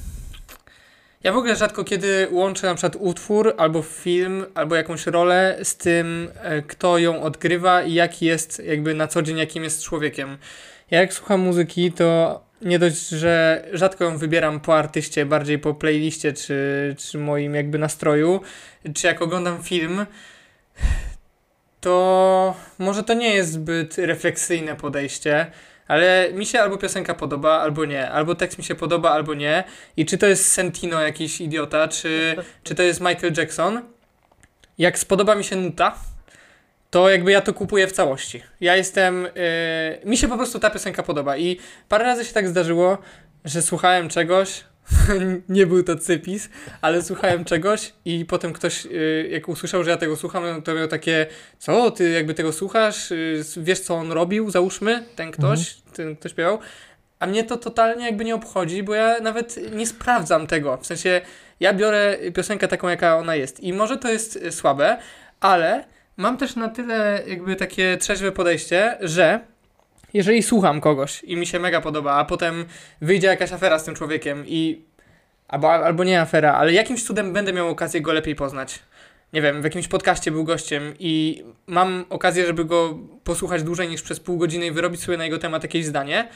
ja 1.24 1.34
w 1.34 1.38
ogóle 1.38 1.56
rzadko 1.56 1.84
kiedy 1.84 2.28
łączę 2.32 2.68
na 2.68 2.76
przykład 2.76 2.96
utwór, 3.00 3.54
albo 3.58 3.82
film, 3.82 4.46
albo 4.56 4.76
jakąś 4.76 5.06
rolę 5.06 5.60
z 5.64 5.78
tym, 5.78 6.32
e, 6.42 6.62
kto 6.62 6.98
ją 6.98 7.22
odgrywa 7.22 7.84
i 7.84 7.94
jaki 7.94 8.26
jest 8.26 8.64
jakby 8.66 8.94
na 8.94 9.08
co 9.08 9.22
dzień, 9.22 9.38
jakim 9.38 9.64
jest 9.64 9.84
człowiekiem. 9.84 10.38
Ja 10.92 11.00
jak 11.00 11.14
słucham 11.14 11.42
muzyki, 11.42 11.92
to 11.92 12.42
nie 12.62 12.80
dość, 12.80 13.10
że 13.10 13.64
rzadko 13.74 14.04
ją 14.04 14.18
wybieram 14.18 14.60
po 14.60 14.78
artyście, 14.78 15.26
bardziej 15.26 15.60
po 15.60 15.74
playliście, 15.74 16.34
czy, 16.34 16.96
czy 16.98 17.18
moim 17.18 17.56
jakby 17.56 17.80
nastroju, 17.80 18.42
czy 18.94 19.08
jak 19.08 19.22
oglądam 19.22 19.64
film, 19.64 20.06
to 21.82 22.56
może 22.80 23.04
to 23.04 23.14
nie 23.14 23.36
jest 23.36 23.52
zbyt 23.52 23.98
refleksyjne 23.98 24.76
podejście, 24.76 25.52
ale 25.88 26.30
mi 26.34 26.46
się 26.46 26.60
albo 26.60 26.78
piosenka 26.78 27.14
podoba, 27.14 27.60
albo 27.60 27.86
nie. 27.86 28.10
Albo 28.10 28.36
tekst 28.36 28.58
mi 28.58 28.64
się 28.64 28.76
podoba, 28.76 29.12
albo 29.12 29.34
nie. 29.34 29.64
I 29.98 30.06
czy 30.06 30.18
to 30.18 30.28
jest 30.28 30.52
Sentino 30.52 31.02
jakiś 31.02 31.42
idiota, 31.42 31.88
czy, 31.88 32.36
czy 32.64 32.76
to 32.76 32.84
jest 32.84 33.02
Michael 33.02 33.34
Jackson. 33.38 33.82
Jak 34.78 35.00
spodoba 35.00 35.36
mi 35.36 35.44
się 35.44 35.56
nuta, 35.56 35.96
to 36.90 37.10
jakby 37.10 37.32
ja 37.32 37.42
to 37.42 37.54
kupuję 37.54 37.88
w 37.88 37.92
całości. 37.92 38.44
Ja 38.62 38.76
jestem... 38.76 39.24
Yy, 39.24 40.10
mi 40.10 40.18
się 40.18 40.28
po 40.28 40.38
prostu 40.38 40.60
ta 40.60 40.70
piosenka 40.70 41.04
podoba 41.04 41.38
i 41.38 41.60
parę 41.90 42.04
razy 42.04 42.26
się 42.26 42.34
tak 42.34 42.48
zdarzyło, 42.48 42.98
że 43.46 43.62
słuchałem 43.62 44.10
czegoś, 44.10 44.64
nie 45.50 45.68
był 45.68 45.84
to 45.84 45.96
cypis, 45.96 46.50
ale 46.82 47.04
słuchałem 47.04 47.46
czegoś 47.46 47.94
i 48.06 48.26
potem 48.26 48.54
ktoś, 48.54 48.86
yy, 48.86 49.28
jak 49.32 49.50
usłyszał, 49.50 49.84
że 49.84 49.92
ja 49.92 49.98
tego 49.98 50.16
słucham, 50.16 50.44
no 50.44 50.62
to 50.62 50.74
miał 50.74 50.88
takie, 50.88 51.28
co, 51.60 51.92
ty 51.92 52.10
jakby 52.10 52.34
tego 52.34 52.54
słuchasz, 52.54 53.12
yy, 53.12 53.44
wiesz 53.58 53.80
co 53.80 53.96
on 53.96 54.12
robił, 54.12 54.52
załóżmy, 54.52 55.04
ten 55.16 55.32
ktoś, 55.32 55.76
ten 55.94 56.16
ktoś 56.16 56.32
śpiewał, 56.32 56.60
a 57.20 57.28
mnie 57.28 57.44
to 57.44 57.58
totalnie 57.58 58.06
jakby 58.06 58.26
nie 58.26 58.36
obchodzi, 58.36 58.84
bo 58.84 58.94
ja 58.96 59.20
nawet 59.20 59.60
nie 59.76 59.88
sprawdzam 59.88 60.48
tego, 60.48 60.78
w 60.78 60.86
sensie 60.86 61.22
ja 61.60 61.74
biorę 61.74 62.18
piosenkę 62.34 62.68
taką, 62.68 62.88
jaka 62.88 63.18
ona 63.18 63.36
jest. 63.36 63.60
I 63.60 63.74
może 63.74 63.98
to 63.98 64.10
jest 64.10 64.36
y, 64.36 64.52
słabe, 64.52 64.98
ale 65.40 65.86
mam 66.18 66.38
też 66.38 66.56
na 66.56 66.70
tyle 66.70 67.24
jakby 67.28 67.56
takie 67.56 67.98
trzeźwe 67.98 68.32
podejście, 68.32 68.98
że 69.02 69.40
jeżeli 70.14 70.44
słucham 70.44 70.82
kogoś 70.82 71.24
i 71.24 71.38
mi 71.38 71.48
się 71.48 71.60
mega 71.60 71.82
podoba, 71.82 72.14
a 72.14 72.26
potem 72.26 72.66
wyjdzie 73.02 73.28
jakaś 73.28 73.52
afera 73.52 73.80
z 73.80 73.84
tym 73.84 73.96
człowiekiem 73.96 74.44
i 74.48 74.82
albo, 75.48 75.74
albo 75.74 76.04
nie 76.04 76.22
afera, 76.22 76.54
ale 76.54 76.74
jakimś 76.74 77.04
cudem 77.04 77.34
będę 77.34 77.54
miał 77.54 77.70
okazję 77.70 78.02
go 78.02 78.14
lepiej 78.14 78.36
poznać. 78.36 78.80
Nie 79.34 79.42
wiem, 79.42 79.62
w 79.62 79.64
jakimś 79.64 79.88
podcaście 79.88 80.32
był 80.32 80.44
gościem 80.44 80.94
i 81.00 81.44
mam 81.68 82.06
okazję, 82.10 82.46
żeby 82.46 82.66
go 82.66 82.98
posłuchać 83.24 83.64
dłużej 83.64 83.90
niż 83.90 84.02
przez 84.02 84.20
pół 84.20 84.38
godziny 84.38 84.66
i 84.66 84.72
wyrobić 84.72 85.04
sobie 85.04 85.18
na 85.18 85.24
jego 85.24 85.38
temat 85.38 85.64
jakieś 85.64 85.86
zdanie. 85.86 86.28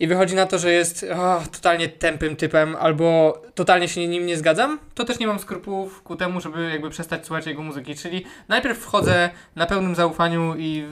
I 0.00 0.06
wychodzi 0.06 0.34
na 0.34 0.46
to, 0.46 0.58
że 0.58 0.72
jest 0.72 1.06
o, 1.16 1.42
totalnie 1.52 1.88
tępym 1.88 2.36
typem, 2.36 2.76
albo 2.76 3.38
totalnie 3.54 3.88
się 3.88 4.08
nim 4.08 4.26
nie 4.26 4.36
zgadzam, 4.36 4.78
to 4.94 5.04
też 5.04 5.18
nie 5.18 5.26
mam 5.26 5.38
skrupułów 5.38 6.02
ku 6.02 6.16
temu, 6.16 6.40
żeby 6.40 6.70
jakby 6.70 6.90
przestać 6.90 7.26
słuchać 7.26 7.46
jego 7.46 7.62
muzyki. 7.62 7.94
Czyli 7.94 8.24
najpierw 8.48 8.78
wchodzę 8.78 9.30
na 9.56 9.66
pełnym 9.66 9.94
zaufaniu 9.94 10.54
i 10.58 10.84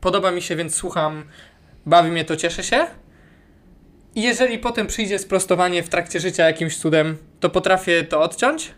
podoba 0.00 0.30
mi 0.30 0.42
się, 0.42 0.56
więc 0.56 0.74
słucham, 0.74 1.24
bawi 1.86 2.10
mnie 2.10 2.24
to, 2.24 2.36
cieszę 2.36 2.62
się. 2.62 2.86
I 4.14 4.22
jeżeli 4.22 4.58
potem 4.58 4.86
przyjdzie 4.86 5.18
sprostowanie 5.18 5.82
w 5.82 5.88
trakcie 5.88 6.20
życia 6.20 6.46
jakimś 6.46 6.76
cudem, 6.76 7.16
to 7.40 7.50
potrafię 7.50 8.04
to 8.04 8.20
odciąć, 8.20 8.74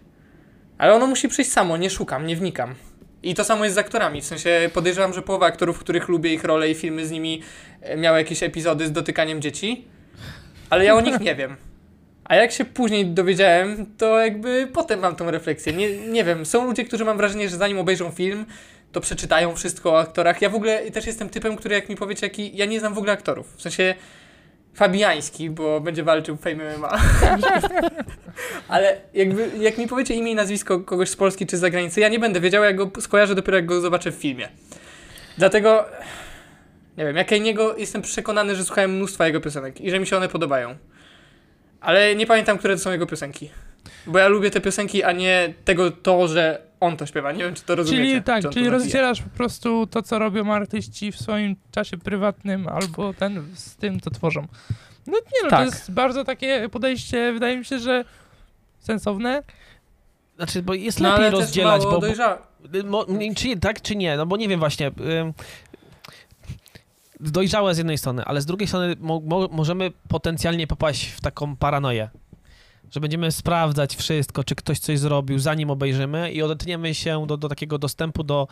ale 0.78 0.94
ono 0.94 1.06
musi 1.06 1.28
przyjść 1.28 1.52
samo, 1.52 1.76
nie 1.76 1.90
szukam, 1.90 2.26
nie 2.26 2.36
wnikam. 2.36 2.74
I 3.22 3.34
to 3.34 3.44
samo 3.44 3.64
jest 3.64 3.74
z 3.74 3.78
aktorami, 3.78 4.20
w 4.22 4.24
sensie 4.24 4.70
podejrzewam, 4.74 5.12
że 5.12 5.22
połowa 5.22 5.46
aktorów, 5.46 5.78
których 5.78 6.08
lubię 6.08 6.34
ich 6.34 6.44
role 6.44 6.70
i 6.70 6.74
filmy 6.74 7.06
z 7.06 7.10
nimi 7.10 7.42
e, 7.80 7.96
miały 7.96 8.18
jakieś 8.18 8.42
epizody 8.42 8.86
z 8.86 8.92
dotykaniem 8.92 9.42
dzieci, 9.42 9.84
ale 10.70 10.84
ja 10.84 10.94
o 10.94 11.00
nich 11.00 11.20
nie 11.20 11.34
wiem. 11.34 11.56
A 12.24 12.34
jak 12.34 12.52
się 12.52 12.64
później 12.64 13.06
dowiedziałem, 13.06 13.86
to 13.98 14.18
jakby 14.20 14.68
potem 14.72 15.00
mam 15.00 15.16
tą 15.16 15.30
refleksję. 15.30 15.72
Nie, 15.72 15.96
nie 16.08 16.24
wiem, 16.24 16.46
są 16.46 16.64
ludzie, 16.64 16.84
którzy 16.84 17.04
mam 17.04 17.16
wrażenie, 17.16 17.48
że 17.48 17.56
zanim 17.56 17.78
obejrzą 17.78 18.10
film, 18.10 18.46
to 18.96 19.00
przeczytają 19.00 19.56
wszystko 19.56 19.92
o 19.92 20.00
aktorach. 20.00 20.42
Ja 20.42 20.50
w 20.50 20.54
ogóle 20.54 20.90
też 20.90 21.06
jestem 21.06 21.28
typem, 21.28 21.56
który 21.56 21.74
jak 21.74 21.88
mi 21.88 21.96
powiecie, 21.96 22.26
jaki, 22.26 22.56
ja 22.56 22.66
nie 22.66 22.80
znam 22.80 22.94
w 22.94 22.98
ogóle 22.98 23.12
aktorów. 23.12 23.56
W 23.56 23.62
sensie 23.62 23.94
Fabiański, 24.74 25.50
bo 25.50 25.80
będzie 25.80 26.02
walczył 26.02 26.36
w 26.36 26.40
Fame 26.40 26.78
MMA. 26.78 26.98
Ale 28.68 29.00
jakby, 29.14 29.50
jak 29.58 29.78
mi 29.78 29.88
powiecie 29.88 30.14
imię 30.14 30.32
i 30.32 30.34
nazwisko 30.34 30.80
kogoś 30.80 31.10
z 31.10 31.16
Polski 31.16 31.46
czy 31.46 31.56
z 31.56 31.60
zagranicy, 31.60 32.00
ja 32.00 32.08
nie 32.08 32.18
będę 32.18 32.40
wiedział, 32.40 32.64
jak 32.64 32.76
go 32.76 32.90
skojarzę 33.00 33.34
dopiero 33.34 33.56
jak 33.56 33.66
go 33.66 33.80
zobaczę 33.80 34.12
w 34.12 34.14
filmie. 34.14 34.48
Dlatego 35.38 35.84
Nie 36.96 37.04
wiem, 37.04 37.16
jak 37.16 37.30
niego 37.30 37.76
jestem 37.76 38.02
przekonany, 38.02 38.56
że 38.56 38.64
słuchałem 38.64 38.96
mnóstwa 38.96 39.26
jego 39.26 39.40
piosenek 39.40 39.80
i 39.80 39.90
że 39.90 40.00
mi 40.00 40.06
się 40.06 40.16
one 40.16 40.28
podobają. 40.28 40.76
Ale 41.80 42.14
nie 42.14 42.26
pamiętam, 42.26 42.58
które 42.58 42.74
to 42.74 42.82
są 42.82 42.92
jego 42.92 43.06
piosenki. 43.06 43.50
Bo 44.06 44.18
ja 44.18 44.28
lubię 44.28 44.50
te 44.50 44.60
piosenki, 44.60 45.02
a 45.02 45.12
nie 45.12 45.54
tego 45.64 45.90
to, 45.90 46.28
że 46.28 46.65
on 46.80 46.96
to 46.96 47.06
śpiewa. 47.06 47.32
Nie 47.32 47.44
wiem, 47.44 47.54
czy 47.54 47.62
to 47.62 47.74
rozumiecie. 47.74 48.04
Czyli 48.04 48.14
czy 48.18 48.22
tak, 48.22 48.52
czyli 48.52 48.68
rozdzielasz 48.68 49.22
po 49.22 49.30
prostu 49.30 49.86
to, 49.86 50.02
co 50.02 50.18
robią 50.18 50.52
artyści 50.52 51.12
w 51.12 51.20
swoim 51.20 51.56
czasie 51.70 51.98
prywatnym, 51.98 52.68
albo 52.68 53.14
ten 53.14 53.44
z 53.54 53.76
tym, 53.76 54.00
co 54.00 54.10
tworzą. 54.10 54.46
No 55.06 55.12
nie 55.12 55.42
no, 55.42 55.50
Tak. 55.50 55.58
to 55.58 55.64
jest 55.64 55.90
bardzo 55.92 56.24
takie 56.24 56.68
podejście, 56.68 57.32
wydaje 57.32 57.56
mi 57.58 57.64
się, 57.64 57.78
że 57.78 58.04
sensowne. 58.78 59.42
Znaczy, 60.36 60.62
bo 60.62 60.74
jest 60.74 61.00
No 61.00 61.12
lepiej 61.12 61.30
rozdzielać, 61.30 61.82
bo, 61.82 62.00
bo 62.00 62.06
mo, 62.84 63.06
czy 63.36 63.56
tak, 63.56 63.82
czy 63.82 63.96
nie, 63.96 64.16
no 64.16 64.26
bo 64.26 64.36
nie 64.36 64.48
wiem 64.48 64.60
właśnie. 64.60 64.90
dojrzałe 67.20 67.74
z 67.74 67.78
jednej 67.78 67.98
strony, 67.98 68.24
ale 68.24 68.40
z 68.40 68.46
drugiej 68.46 68.68
strony 68.68 68.96
mo, 69.00 69.20
mo, 69.20 69.48
możemy 69.52 69.90
potencjalnie 70.08 70.66
popaść 70.66 71.06
w 71.06 71.20
taką 71.20 71.56
paranoję, 71.56 72.10
że 72.90 73.00
będziemy 73.00 73.32
sprawdzać 73.32 73.96
wszystko, 73.96 74.44
czy 74.44 74.54
ktoś 74.54 74.78
coś 74.78 74.98
zrobił, 74.98 75.38
zanim 75.38 75.70
obejrzymy 75.70 76.32
i 76.32 76.42
odetniemy 76.42 76.94
się 76.94 77.26
do, 77.26 77.36
do 77.36 77.48
takiego 77.48 77.78
dostępu 77.78 78.24
do 78.24 78.48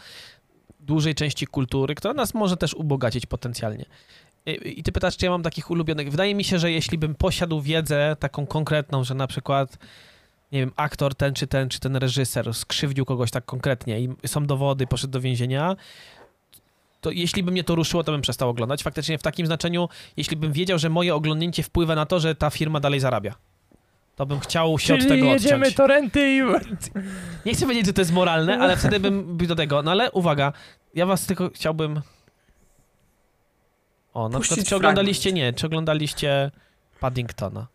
dużej 0.80 1.14
części 1.14 1.47
kultury, 1.47 1.95
która 1.95 2.14
nas 2.14 2.35
może 2.35 2.57
też 2.57 2.74
ubogacić 2.74 3.26
potencjalnie. 3.26 3.85
I, 4.47 4.80
I 4.80 4.82
ty 4.82 4.93
pytasz, 4.93 5.16
czy 5.16 5.24
ja 5.24 5.30
mam 5.30 5.43
takich 5.43 5.70
ulubionych. 5.70 6.11
Wydaje 6.11 6.35
mi 6.35 6.45
się, 6.45 6.59
że 6.59 6.72
jeśli 6.72 6.99
bym 6.99 7.14
posiadł 7.14 7.61
wiedzę 7.61 8.16
taką 8.20 8.47
konkretną, 8.47 9.05
że 9.05 9.14
na 9.14 9.26
przykład 9.26 9.78
nie 10.53 10.61
wiem, 10.61 10.72
aktor 10.76 11.14
ten 11.14 11.35
czy 11.35 11.47
ten, 11.47 11.68
czy 11.68 11.80
ten 11.80 11.97
reżyser 11.97 12.55
skrzywdził 12.55 13.05
kogoś 13.05 13.30
tak 13.30 13.45
konkretnie 13.45 14.01
i 14.01 14.09
są 14.26 14.47
dowody, 14.47 14.87
poszedł 14.87 15.12
do 15.12 15.20
więzienia, 15.20 15.76
to 17.01 17.11
jeśli 17.11 17.43
by 17.43 17.51
mnie 17.53 17.64
to 17.64 17.74
ruszyło, 17.74 18.05
to 18.05 18.12
bym 18.12 18.20
przestał 18.20 18.49
oglądać. 18.49 18.82
Faktycznie 18.82 19.18
w 19.18 19.22
takim 19.22 19.47
znaczeniu, 19.47 19.89
jeśli 20.16 20.37
bym 20.37 20.53
wiedział, 20.53 20.78
że 20.78 20.91
moje 20.91 21.14
oglądnięcie 21.14 21.62
wpływa 21.62 21.95
na 21.95 22.07
to, 22.07 22.20
że 22.20 22.35
ta 22.35 22.51
firma 22.51 22.80
dalej 22.80 23.01
zarabia. 23.01 23.35
To 24.17 24.27
bym 24.27 24.41
chciał 24.41 24.79
się 24.79 24.95
od 24.95 25.01
Czyli 25.01 25.11
tego 25.11 25.27
jedziemy 25.27 25.57
odciąć. 25.57 25.77
torenty 25.77 26.33
i... 26.37 26.41
Nie 27.47 27.55
chcę 27.55 27.62
powiedzieć, 27.67 27.87
że 27.87 27.93
to 27.93 28.01
jest 28.01 28.12
moralne, 28.12 28.59
ale 28.59 28.77
wtedy 28.77 29.01
bym 29.01 29.37
był 29.37 29.47
do 29.47 29.55
tego. 29.57 29.83
No 29.83 29.91
ale 29.91 30.11
uwaga, 30.12 30.53
ja 30.95 31.07
was 31.07 31.27
tylko 31.27 31.51
chciałbym... 31.55 32.01
O, 34.15 34.29
na 34.29 34.39
Puścić 34.39 34.49
przykład, 34.49 34.65
czy 34.65 34.69
fragment. 34.69 34.85
oglądaliście, 34.85 35.33
nie, 35.33 35.53
czy 35.53 35.67
oglądaliście 35.67 36.51
Paddingtona, 37.01 37.67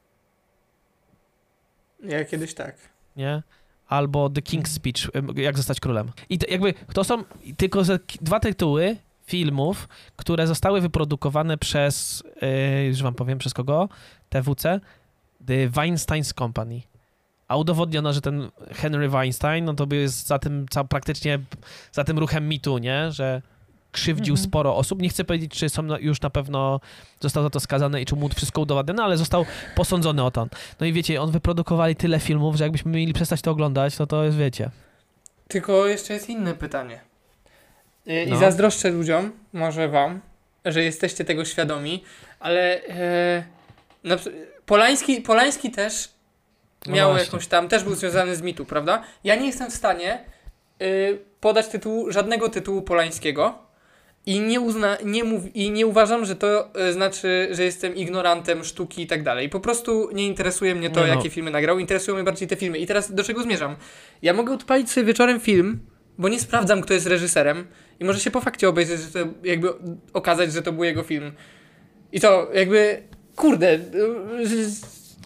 Ja 2.03 2.25
kiedyś 2.25 2.53
tak. 2.53 2.75
nie? 3.15 3.43
Albo 3.87 4.29
The 4.29 4.41
King's 4.41 4.67
Speech, 4.67 5.35
jak 5.35 5.57
zostać 5.57 5.79
królem. 5.79 6.11
I 6.29 6.37
to 6.39 6.47
jakby, 6.51 6.73
to 6.93 7.03
są 7.03 7.23
tylko 7.57 7.81
dwa 8.21 8.39
tytuły 8.39 8.97
filmów, 9.25 9.87
które 10.15 10.47
zostały 10.47 10.81
wyprodukowane 10.81 11.57
przez, 11.57 12.23
yy, 12.41 12.85
już 12.85 13.03
wam 13.03 13.13
powiem, 13.15 13.37
przez 13.37 13.53
kogo? 13.53 13.89
TWC? 14.29 14.79
The 15.47 15.69
Weinstein's 15.69 16.33
Company. 16.33 16.81
A 17.47 17.57
udowodniono, 17.57 18.13
że 18.13 18.21
ten 18.21 18.49
Henry 18.71 19.09
Weinstein, 19.09 19.65
no 19.65 19.73
to 19.73 19.87
by 19.87 19.95
jest 19.95 20.27
za 20.27 20.39
tym, 20.39 20.65
ca, 20.69 20.83
praktycznie 20.83 21.39
za 21.91 22.03
tym 22.03 22.19
ruchem 22.19 22.47
mitu, 22.49 22.77
nie? 22.77 23.11
Że 23.11 23.41
krzywdził 23.91 24.33
Mhm. 24.33 24.49
sporo 24.49 24.75
osób. 24.77 25.01
Nie 25.01 25.09
chcę 25.09 25.23
powiedzieć, 25.23 25.51
czy 25.51 25.69
są 25.69 25.83
już 25.97 26.21
na 26.21 26.29
pewno 26.29 26.79
został 27.19 27.43
za 27.43 27.49
to 27.49 27.59
skazany 27.59 28.01
i 28.01 28.05
czy 28.05 28.15
mu 28.15 28.29
wszystko 28.29 28.61
udowodniono, 28.61 29.03
ale 29.03 29.17
został 29.17 29.45
posądzony 29.75 30.23
o 30.23 30.31
to. 30.31 30.47
No 30.79 30.85
i 30.85 30.93
wiecie, 30.93 31.21
on 31.21 31.31
wyprodukowali 31.31 31.95
tyle 31.95 32.19
filmów, 32.19 32.55
że 32.55 32.63
jakbyśmy 32.63 32.91
mieli 32.91 33.13
przestać 33.13 33.41
to 33.41 33.51
oglądać, 33.51 33.95
to 33.95 34.07
to 34.07 34.23
jest, 34.23 34.37
wiecie. 34.37 34.69
Tylko 35.47 35.87
jeszcze 35.87 36.13
jest 36.13 36.29
inne 36.29 36.53
pytanie. 36.53 36.99
Y, 38.07 38.23
I 38.23 38.29
No. 38.29 38.37
zazdroszczę 38.37 38.89
ludziom, 38.91 39.31
może 39.53 39.87
wam, 39.87 40.21
że 40.65 40.83
jesteście 40.83 41.25
tego 41.25 41.45
świadomi, 41.45 42.03
ale 42.39 42.81
e, 42.87 43.43
na, 44.03 44.15
Polański, 44.69 45.21
Polański 45.21 45.71
też 45.71 46.09
No 46.85 46.95
miał 46.95 47.09
właśnie. 47.09 47.25
jakąś 47.25 47.47
tam, 47.47 47.67
też 47.67 47.83
był 47.83 47.95
związany 47.95 48.35
z 48.35 48.41
mitu, 48.41 48.65
prawda? 48.65 49.03
Ja 49.23 49.35
nie 49.35 49.47
jestem 49.47 49.71
w 49.71 49.73
stanie 49.73 50.19
y, 50.81 51.19
podać 51.39 51.67
tytułu, 51.67 52.11
żadnego 52.11 52.49
tytułu 52.49 52.81
Polańskiego 52.81 53.57
i 54.25 54.39
nie, 54.39 54.59
uzna, 54.59 54.97
nie, 55.05 55.23
mów, 55.23 55.55
i 55.55 55.71
nie 55.71 55.87
uważam, 55.87 56.25
że 56.25 56.35
to 56.35 56.69
y, 56.89 56.93
znaczy, 56.93 57.47
że 57.51 57.63
jestem 57.63 57.95
ignorantem 57.95 58.63
sztuki 58.63 59.01
i 59.01 59.07
tak 59.07 59.23
dalej. 59.23 59.49
Po 59.49 59.59
prostu 59.59 60.09
nie 60.13 60.27
interesuje 60.27 60.75
mnie 60.75 60.89
to, 60.89 60.99
no. 60.99 61.07
jakie 61.07 61.29
filmy 61.29 61.51
nagrał, 61.51 61.79
interesują 61.79 62.15
mnie 62.15 62.23
bardziej 62.23 62.47
te 62.47 62.55
filmy. 62.55 62.77
I 62.77 62.87
teraz 62.87 63.13
do 63.13 63.23
czego 63.23 63.43
zmierzam? 63.43 63.75
Ja 64.21 64.33
mogę 64.33 64.53
odpalić 64.53 64.91
sobie 64.91 65.05
wieczorem 65.05 65.39
film, 65.39 65.79
bo 66.17 66.29
nie 66.29 66.39
sprawdzam, 66.39 66.81
kto 66.81 66.93
jest 66.93 67.07
reżyserem 67.07 67.67
i 67.99 68.05
może 68.05 68.19
się 68.19 68.31
po 68.31 68.41
fakcie 68.41 68.69
obejrzeć, 68.69 69.01
że 69.01 69.11
to 69.11 69.19
jakby 69.43 69.69
okazać, 70.13 70.53
że 70.53 70.61
to 70.61 70.71
był 70.71 70.83
jego 70.83 71.03
film. 71.03 71.31
I 72.11 72.19
to 72.19 72.49
jakby, 72.53 73.03
kurde, 73.39 73.73
y, 73.73 73.79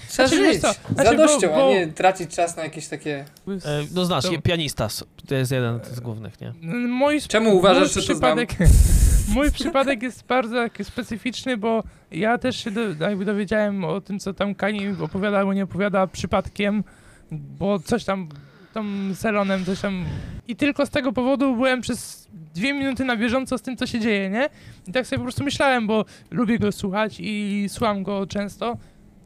trzeba 0.09 0.27
Znaczy, 0.27 0.43
wiesz 0.43 0.53
żyć 0.53 0.61
co, 0.61 0.73
z 0.73 0.93
znaczy, 0.93 1.09
radością, 1.11 1.47
bo- 1.47 1.55
bo- 1.55 1.67
a 1.67 1.69
nie 1.69 1.87
tracić 1.87 2.35
czas 2.35 2.57
na 2.57 2.63
jakieś 2.63 2.87
takie... 2.87 3.25
E, 3.47 3.85
no 3.93 4.05
znasz, 4.05 4.23
To- 4.23 4.41
pianista, 4.43 4.87
to 5.27 5.35
jest 5.35 5.51
jeden 5.51 5.79
z 5.93 5.99
głównych, 5.99 6.41
nie? 6.41 6.53
Mój, 6.87 7.21
Czemu 7.21 7.57
uważasz, 7.57 7.79
mój 7.95 8.03
że 8.03 8.07
to 8.07 8.13
przypadek, 8.13 8.49
mój 9.35 9.51
przypadek 9.51 10.03
jest 10.03 10.25
bardzo 10.25 10.55
taki 10.55 10.83
specyficzny, 10.83 11.57
bo 11.57 11.83
ja 12.11 12.37
też 12.37 12.63
się 12.63 12.71
do, 12.71 12.81
jakby 13.09 13.25
dowiedziałem 13.25 13.85
o 13.85 14.01
tym, 14.01 14.19
co 14.19 14.33
tam 14.33 14.55
Kani 14.55 14.87
opowiada 15.01 15.37
albo 15.39 15.53
nie 15.53 15.63
opowiada 15.63 16.07
przypadkiem, 16.07 16.83
bo 17.31 17.79
coś 17.79 18.03
tam, 18.03 18.29
tam 18.73 19.11
Selonem, 19.15 19.65
coś 19.65 19.81
tam... 19.81 20.05
I 20.47 20.55
tylko 20.55 20.85
z 20.85 20.89
tego 20.89 21.13
powodu 21.13 21.55
byłem 21.55 21.81
przez 21.81 22.27
dwie 22.53 22.73
minuty 22.73 23.05
na 23.05 23.15
bieżąco 23.15 23.57
z 23.57 23.61
tym, 23.61 23.77
co 23.77 23.87
się 23.87 23.99
dzieje, 23.99 24.29
nie? 24.29 24.49
I 24.87 24.91
tak 24.91 25.07
sobie 25.07 25.17
po 25.17 25.23
prostu 25.23 25.43
myślałem, 25.43 25.87
bo 25.87 26.05
lubię 26.31 26.59
go 26.59 26.71
słuchać 26.71 27.15
i 27.19 27.65
słucham 27.69 28.03
go 28.03 28.27
często. 28.27 28.77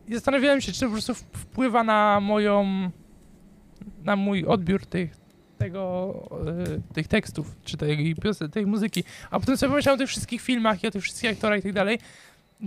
I 0.08 0.14
zastanawiałem 0.14 0.62
się, 0.62 0.72
czy 0.72 0.86
po 0.86 0.91
prostu 0.91 1.14
wpływa 1.14 1.84
na 1.84 2.20
moją... 2.20 2.66
na 4.04 4.16
mój 4.16 4.45
odbiór 4.45 4.86
tych, 4.86 5.18
tego, 5.58 6.14
e, 6.89 6.93
tych 6.93 7.08
tekstów, 7.08 7.56
czy 7.64 7.78
tej, 7.78 8.16
tej 8.52 8.66
muzyki. 8.66 9.04
A 9.32 9.39
potem 9.39 9.58
sobie 9.58 9.70
pomyślałem 9.70 9.98
o 9.98 10.02
tych 10.02 10.10
wszystkich 10.10 10.41
filmach 10.41 10.84
i 10.84 10.88
o 10.88 10.91
tych 10.91 11.04
wszystkich 11.04 11.32
aktorach 11.32 11.60
i 11.60 11.64
tak 11.64 11.74
dalej. 11.74 12.00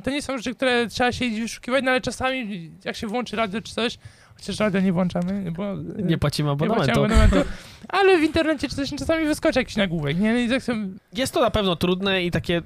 To 0.05 0.11
nie 0.11 0.22
są 0.22 0.37
rzeczy, 0.37 0.55
które 0.55 0.87
trzeba 0.87 1.12
się 1.12 1.31
wyszukiwać, 1.31 1.85
no 1.85 1.91
ale 1.91 2.01
czasami 2.01 2.70
jak 2.85 2.97
się 2.97 3.07
włączy 3.07 3.37
radio 3.37 3.61
czy 3.61 3.74
coś, 3.74 3.99
chociaż 4.41 4.59
radio 4.61 4.80
nie 4.80 4.93
włączamy, 4.93 5.51
bo... 5.53 5.64
e, 5.72 5.76
Nie 5.97 6.18
płacimy 6.18 6.47
nie 6.47 6.53
abonamentu. 6.53 6.84
płacimy 6.95 7.07
abonamentu. 7.22 7.51
Ale 7.88 8.18
w 8.18 8.22
internecie 8.22 8.68
czy 8.68 8.76
coś 8.76 8.91
czasami 8.91 9.26
wyskoczy 9.26 9.59
jakiś 9.59 9.76
nagłówek, 9.76 10.18
nie? 10.20 10.32
No 10.32 10.38
I 10.38 10.49
tak 10.49 10.62
sobie, 10.62 10.78
Jest 11.12 11.34
to 11.34 11.41
na 11.41 11.51
pewno 11.51 11.76
trudne 11.76 12.22
i 12.24 12.30
takie. 12.30 12.62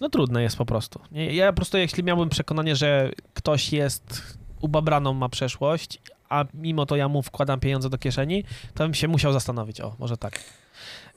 No 0.00 0.08
trudne 0.08 0.42
jest 0.42 0.56
po 0.56 0.64
prostu. 0.66 1.00
Nie, 1.12 1.32
Ja 1.34 1.52
po 1.52 1.56
prostu, 1.56 1.78
jeśli 1.78 2.04
miałbym 2.04 2.28
przekonanie, 2.28 2.76
że 2.76 3.10
ktoś 3.34 3.72
jest 3.72 4.22
ubabraną, 4.60 5.14
ma 5.14 5.28
przeszłość, 5.28 5.98
a 6.28 6.44
mimo 6.54 6.86
to 6.86 6.96
ja 6.96 7.08
mu 7.08 7.22
wkładam 7.22 7.60
pieniądze 7.60 7.90
do 7.90 7.98
kieszeni, 7.98 8.44
to 8.74 8.84
bym 8.84 8.94
się 8.94 9.08
musiał 9.08 9.32
zastanowić. 9.32 9.80
O, 9.80 9.96
może 9.98 10.16
tak. 10.16 10.40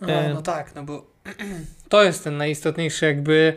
No, 0.02 0.08
E. 0.10 0.34
no 0.34 0.42
tak, 0.42 0.76
no 0.76 0.84
bo 0.84 1.06
to 1.90 2.04
jest 2.04 2.24
ten 2.24 2.38
najistotniejszy 2.38 3.06
jakby... 3.06 3.56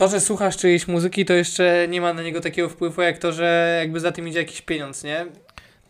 To, 0.00 0.08
że 0.08 0.20
słuchasz 0.20 0.56
czyjejś 0.56 0.88
muzyki, 0.88 1.24
to 1.24 1.32
jeszcze 1.32 1.86
nie 1.88 2.00
ma 2.00 2.12
na 2.12 2.22
niego 2.22 2.40
takiego 2.40 2.68
wpływu, 2.68 3.02
jak 3.02 3.18
to, 3.18 3.32
że 3.32 3.76
jakby 3.80 4.00
za 4.00 4.12
tym 4.12 4.28
idzie 4.28 4.38
jakiś 4.38 4.62
pieniądz, 4.62 5.04
nie? 5.04 5.26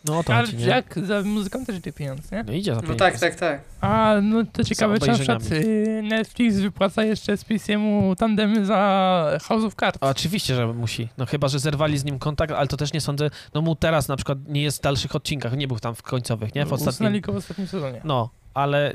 No 0.05 0.25
to 0.25 0.35
ale 0.35 0.47
chodzi, 0.47 0.67
jak 0.67 0.99
za 1.07 1.23
muzyką 1.23 1.65
też 1.65 1.77
idzie 1.77 1.93
pieniądz, 1.93 2.33
nie? 2.33 2.43
No 2.47 2.53
idzie 2.53 2.71
za 2.71 2.77
No 2.77 2.83
pieniądze. 2.83 3.05
tak, 3.05 3.19
tak, 3.19 3.35
tak. 3.35 3.61
A, 3.81 4.15
no 4.23 4.43
to 4.53 4.65
ciekawe, 4.65 4.99
czy 4.99 5.07
na 5.09 5.15
przykład 5.15 5.43
y, 5.53 6.03
Netflix 6.05 6.57
wypłaca 6.57 7.05
jeszcze 7.05 7.37
SPCM-u 7.37 8.17
tandemy 8.17 8.67
za 8.67 9.39
House 9.43 9.65
of 9.65 9.75
Cards. 9.75 9.99
Oczywiście, 10.01 10.55
że 10.55 10.67
musi. 10.67 11.09
No 11.19 11.27
chyba, 11.27 11.49
że 11.49 11.59
zerwali 11.59 11.99
z 11.99 12.05
nim 12.05 12.19
kontakt, 12.19 12.53
ale 12.53 12.67
to 12.67 12.77
też 12.77 12.93
nie 12.93 13.01
sądzę. 13.01 13.31
No 13.55 13.63
mu 13.63 13.77
teraz 13.77 14.09
na 14.09 14.17
przykład 14.17 14.39
nie 14.49 14.63
jest 14.63 14.79
w 14.79 14.81
dalszych 14.83 15.17
odcinkach, 15.17 15.57
nie 15.57 15.69
był 15.69 15.79
tam 15.79 15.95
w 15.95 16.03
końcowych, 16.03 16.55
nie? 16.55 16.67
W 16.67 16.73
ostatnim. 16.73 16.95
Usunęli 16.95 17.21
go 17.21 17.33
w 17.33 17.37
ostatnim 17.37 17.67
sezonie. 17.67 18.01
No, 18.05 18.31
ale 18.55 18.95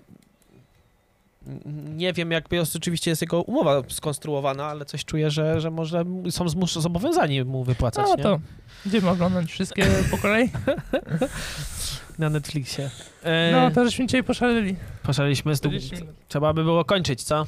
nie 1.95 2.13
wiem, 2.13 2.31
jak 2.31 2.45
oczywiście 2.75 3.11
jest 3.11 3.21
jego 3.21 3.41
umowa 3.41 3.81
skonstruowana, 3.89 4.65
ale 4.65 4.85
coś 4.85 5.05
czuję, 5.05 5.31
że, 5.31 5.61
że 5.61 5.71
może 5.71 6.03
są 6.29 6.45
zmus- 6.45 6.81
zobowiązani 6.81 7.43
mu 7.43 7.63
wypłacać, 7.63 8.05
No 8.09 8.15
nie? 8.15 8.23
to 8.23 8.39
będziemy 8.85 9.09
oglądać 9.09 9.51
wszystkie 9.51 9.85
po 10.11 10.17
kolei. 10.17 10.49
Na 12.19 12.29
Netflixie. 12.29 12.89
E, 13.23 13.51
No, 13.51 13.71
to 13.71 13.85
żeśmy 13.85 14.05
dzisiaj 14.05 14.23
poszaleli. 14.23 14.75
Poszaliśmy 15.03 15.55
z 15.55 15.61
dług... 15.61 15.73
40 15.73 15.95
minut. 16.03 16.15
Trzeba 16.27 16.53
by 16.53 16.63
było 16.63 16.85
kończyć, 16.85 17.23
co? 17.23 17.45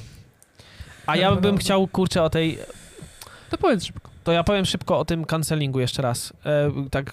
A 1.06 1.16
ja 1.16 1.30
No, 1.30 1.36
bym 1.36 1.54
no. 1.54 1.60
chciał, 1.60 1.86
kurczę, 1.86 2.22
o 2.22 2.30
tej... 2.30 2.58
To 3.50 3.58
powiedz 3.58 3.84
szybko. 3.84 4.10
To 4.24 4.32
ja 4.32 4.44
powiem 4.44 4.64
szybko 4.64 4.98
o 4.98 5.04
tym 5.04 5.24
cancelingu 5.24 5.80
jeszcze 5.80 6.02
raz. 6.02 6.32
E, 6.46 6.70
tak 6.90 7.12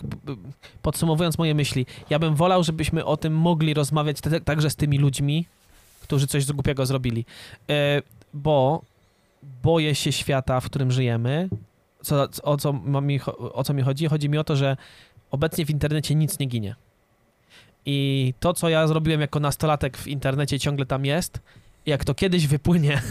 podsumowując 0.82 1.38
moje 1.38 1.56
myśli. 1.56 1.86
Ja 2.10 2.20
bym 2.20 2.36
wolał, 2.36 2.64
żebyśmy 2.64 3.06
o 3.06 3.18
tym 3.18 3.34
mogli 3.34 3.74
rozmawiać 3.74 4.22
te, 4.22 4.42
także 4.42 4.70
z 4.70 4.76
tymi 4.76 4.98
ludźmi, 4.98 5.46
którzy 6.06 6.28
coś 6.28 6.52
głupiego 6.52 6.86
zrobili. 6.86 7.26
E, 7.70 8.02
bo 8.34 8.82
boję 9.64 9.96
się 9.96 10.12
świata, 10.12 10.60
w 10.60 10.66
którym 10.66 10.92
żyjemy. 10.92 11.50
Co, 12.04 12.28
o, 12.44 12.58
co 12.58 12.74
mi, 13.02 13.20
o 13.54 13.64
co 13.64 13.74
mi 13.74 13.82
chodzi? 13.82 14.08
Chodzi 14.08 14.30
mi 14.30 14.38
o 14.38 14.44
to, 14.44 14.56
że 14.56 14.78
obecnie 15.32 15.66
w 15.66 15.70
internecie 15.70 16.16
nic 16.16 16.40
nie 16.40 16.46
ginie. 16.46 16.76
I 17.86 18.34
to, 18.40 18.54
co 18.54 18.70
ja 18.70 18.88
zrobiłem 18.88 19.22
jako 19.22 19.40
nastolatek 19.40 19.98
w 19.98 20.08
internecie, 20.08 20.60
ciągle 20.60 20.86
tam 20.86 21.06
jest. 21.06 21.40
Jak 21.86 22.06
to 22.06 22.16
kiedyś 22.16 22.48
wypłynie, 22.48 23.02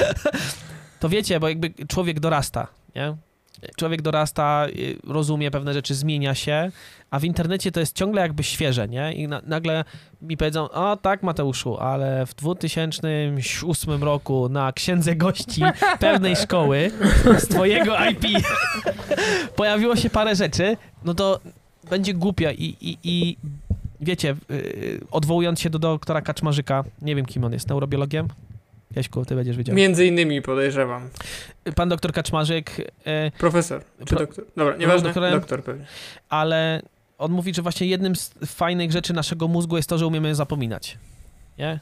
to 1.00 1.08
wiecie, 1.08 1.40
bo 1.40 1.48
jakby 1.48 1.74
człowiek 1.88 2.20
dorasta, 2.20 2.66
nie? 2.94 3.16
Człowiek 3.76 4.02
dorasta, 4.02 4.66
y, 4.68 4.96
rozumie 5.06 5.50
pewne 5.50 5.74
rzeczy, 5.74 5.94
zmienia 5.94 6.34
się, 6.34 6.70
a 7.10 7.18
w 7.18 7.24
internecie 7.24 7.72
to 7.72 7.80
jest 7.80 7.96
ciągle 7.96 8.22
jakby 8.22 8.42
świeże, 8.42 8.88
nie? 8.88 9.12
I 9.12 9.28
na, 9.28 9.40
nagle 9.46 9.84
mi 10.22 10.36
powiedzą, 10.36 10.70
o 10.70 10.96
tak 10.96 11.22
Mateuszu, 11.22 11.78
ale 11.78 12.26
w 12.26 12.34
2008 12.34 14.04
roku 14.04 14.48
na 14.48 14.72
księdze 14.72 15.16
gości 15.16 15.62
pewnej 16.00 16.36
szkoły 16.36 16.90
z 17.38 17.48
twojego 17.48 17.96
IP 18.08 18.24
pojawiło 19.56 19.96
się 19.96 20.10
parę 20.10 20.36
rzeczy, 20.36 20.76
no 21.04 21.14
to 21.14 21.40
będzie 21.90 22.14
głupia 22.14 22.52
i, 22.52 22.76
i, 22.80 22.98
i 23.04 23.36
wiecie, 24.00 24.36
yy, 24.48 25.00
odwołując 25.10 25.60
się 25.60 25.70
do 25.70 25.78
doktora 25.78 26.22
Kaczmarzyka, 26.22 26.84
nie 27.02 27.16
wiem 27.16 27.26
kim 27.26 27.44
on 27.44 27.52
jest, 27.52 27.68
neurobiologiem? 27.68 28.28
Jaśku, 28.96 29.24
ty 29.24 29.34
będziesz 29.34 29.56
wiedział. 29.56 29.76
Między 29.76 30.06
innymi 30.06 30.42
podejrzewam. 30.42 31.08
Pan 31.74 31.88
doktor 31.88 32.12
Kaczmarzyk, 32.12 32.78
yy, 32.78 33.30
Profesor 33.38 33.82
czy 33.98 34.04
Pro- 34.04 34.18
doktor? 34.18 34.44
Dobra, 34.56 34.76
nieważne, 34.76 35.08
doktorem? 35.08 35.32
doktor 35.32 35.64
pewnie. 35.64 35.84
ale 36.28 36.82
on 37.18 37.32
mówi, 37.32 37.54
że 37.54 37.62
właśnie 37.62 37.86
jednym 37.86 38.16
z 38.16 38.30
fajnych 38.46 38.92
rzeczy 38.92 39.12
naszego 39.12 39.48
mózgu 39.48 39.76
jest 39.76 39.88
to, 39.88 39.98
że 39.98 40.06
umiemy 40.06 40.34
zapominać. 40.34 40.98
Nie? 41.58 41.80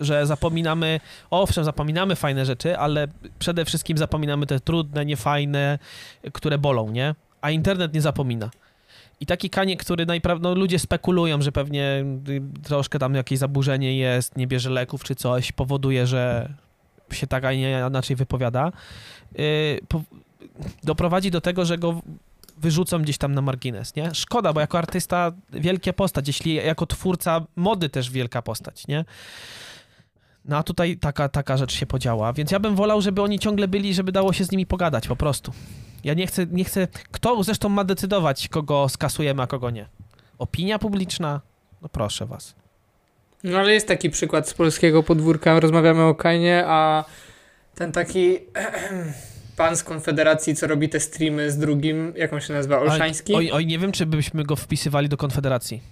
Że 0.00 0.26
zapominamy, 0.26 1.00
owszem, 1.30 1.64
zapominamy 1.64 2.16
fajne 2.16 2.46
rzeczy, 2.46 2.78
ale 2.78 3.08
przede 3.38 3.64
wszystkim 3.64 3.98
zapominamy 3.98 4.46
te 4.46 4.60
trudne, 4.60 5.04
niefajne, 5.06 5.78
które 6.32 6.58
bolą, 6.58 6.90
nie? 6.90 7.14
A 7.40 7.50
internet 7.50 7.94
nie 7.94 8.00
zapomina. 8.00 8.50
I 9.24 9.26
taki 9.26 9.50
kanie, 9.50 9.76
który 9.76 10.06
najprawdopodobniej, 10.06 10.54
no 10.56 10.60
ludzie 10.60 10.78
spekulują, 10.78 11.42
że 11.42 11.52
pewnie 11.52 12.04
y, 12.28 12.42
troszkę 12.62 12.98
tam 12.98 13.14
jakieś 13.14 13.38
zaburzenie 13.38 13.96
jest, 13.98 14.36
nie 14.36 14.46
bierze 14.46 14.70
leków 14.70 15.04
czy 15.04 15.14
coś, 15.14 15.52
powoduje, 15.52 16.06
że 16.06 16.52
się 17.12 17.26
tak, 17.26 17.44
a 17.44 17.52
nie 17.52 17.84
inaczej 17.88 18.16
wypowiada, 18.16 18.72
po, 19.88 20.02
doprowadzi 20.82 21.30
do 21.30 21.40
tego, 21.40 21.64
że 21.64 21.78
go 21.78 22.02
wyrzucą 22.56 23.02
gdzieś 23.02 23.18
tam 23.18 23.34
na 23.34 23.42
margines, 23.42 23.94
nie? 23.94 24.14
Szkoda, 24.14 24.52
bo 24.52 24.60
jako 24.60 24.78
artysta 24.78 25.32
wielka 25.52 25.92
postać, 25.92 26.26
jeśli 26.26 26.54
jako 26.54 26.86
twórca 26.86 27.40
mody 27.56 27.88
też 27.88 28.10
wielka 28.10 28.42
postać, 28.42 28.86
nie? 28.86 29.04
No 30.44 30.56
a 30.56 30.62
tutaj 30.62 30.96
taka, 30.96 31.28
taka 31.28 31.56
rzecz 31.56 31.72
się 31.72 31.86
podziała, 31.86 32.32
więc 32.32 32.50
ja 32.50 32.60
bym 32.60 32.76
wolał, 32.76 33.02
żeby 33.02 33.22
oni 33.22 33.38
ciągle 33.38 33.68
byli, 33.68 33.94
żeby 33.94 34.12
dało 34.12 34.32
się 34.32 34.44
z 34.44 34.50
nimi 34.50 34.66
pogadać, 34.66 35.08
po 35.08 35.16
prostu. 35.16 35.52
Ja 36.04 36.14
nie 36.14 36.26
chcę, 36.26 36.46
nie 36.50 36.64
chcę, 36.64 36.88
kto 37.10 37.42
zresztą 37.42 37.68
ma 37.68 37.84
decydować, 37.84 38.48
kogo 38.48 38.88
skasujemy, 38.88 39.42
a 39.42 39.46
kogo 39.46 39.70
nie? 39.70 39.86
Opinia 40.38 40.78
publiczna? 40.78 41.40
No 41.82 41.88
proszę 41.88 42.26
was. 42.26 42.54
No 43.44 43.58
ale 43.58 43.72
jest 43.72 43.88
taki 43.88 44.10
przykład 44.10 44.48
z 44.48 44.54
polskiego 44.54 45.02
podwórka, 45.02 45.60
rozmawiamy 45.60 46.02
o 46.02 46.14
Kainie, 46.14 46.64
a 46.66 47.04
ten 47.74 47.92
taki 47.92 48.38
pan 49.56 49.76
z 49.76 49.84
Konfederacji, 49.84 50.56
co 50.56 50.66
robi 50.66 50.88
te 50.88 51.00
streamy 51.00 51.50
z 51.50 51.58
drugim, 51.58 52.12
jak 52.16 52.32
on 52.32 52.40
się 52.40 52.52
nazywa, 52.52 52.78
Olszański? 52.78 53.34
Oj, 53.34 53.50
oj, 53.52 53.66
nie 53.66 53.78
wiem, 53.78 53.92
czy 53.92 54.06
byśmy 54.06 54.44
go 54.44 54.56
wpisywali 54.56 55.08
do 55.08 55.16
Konfederacji. 55.16 55.82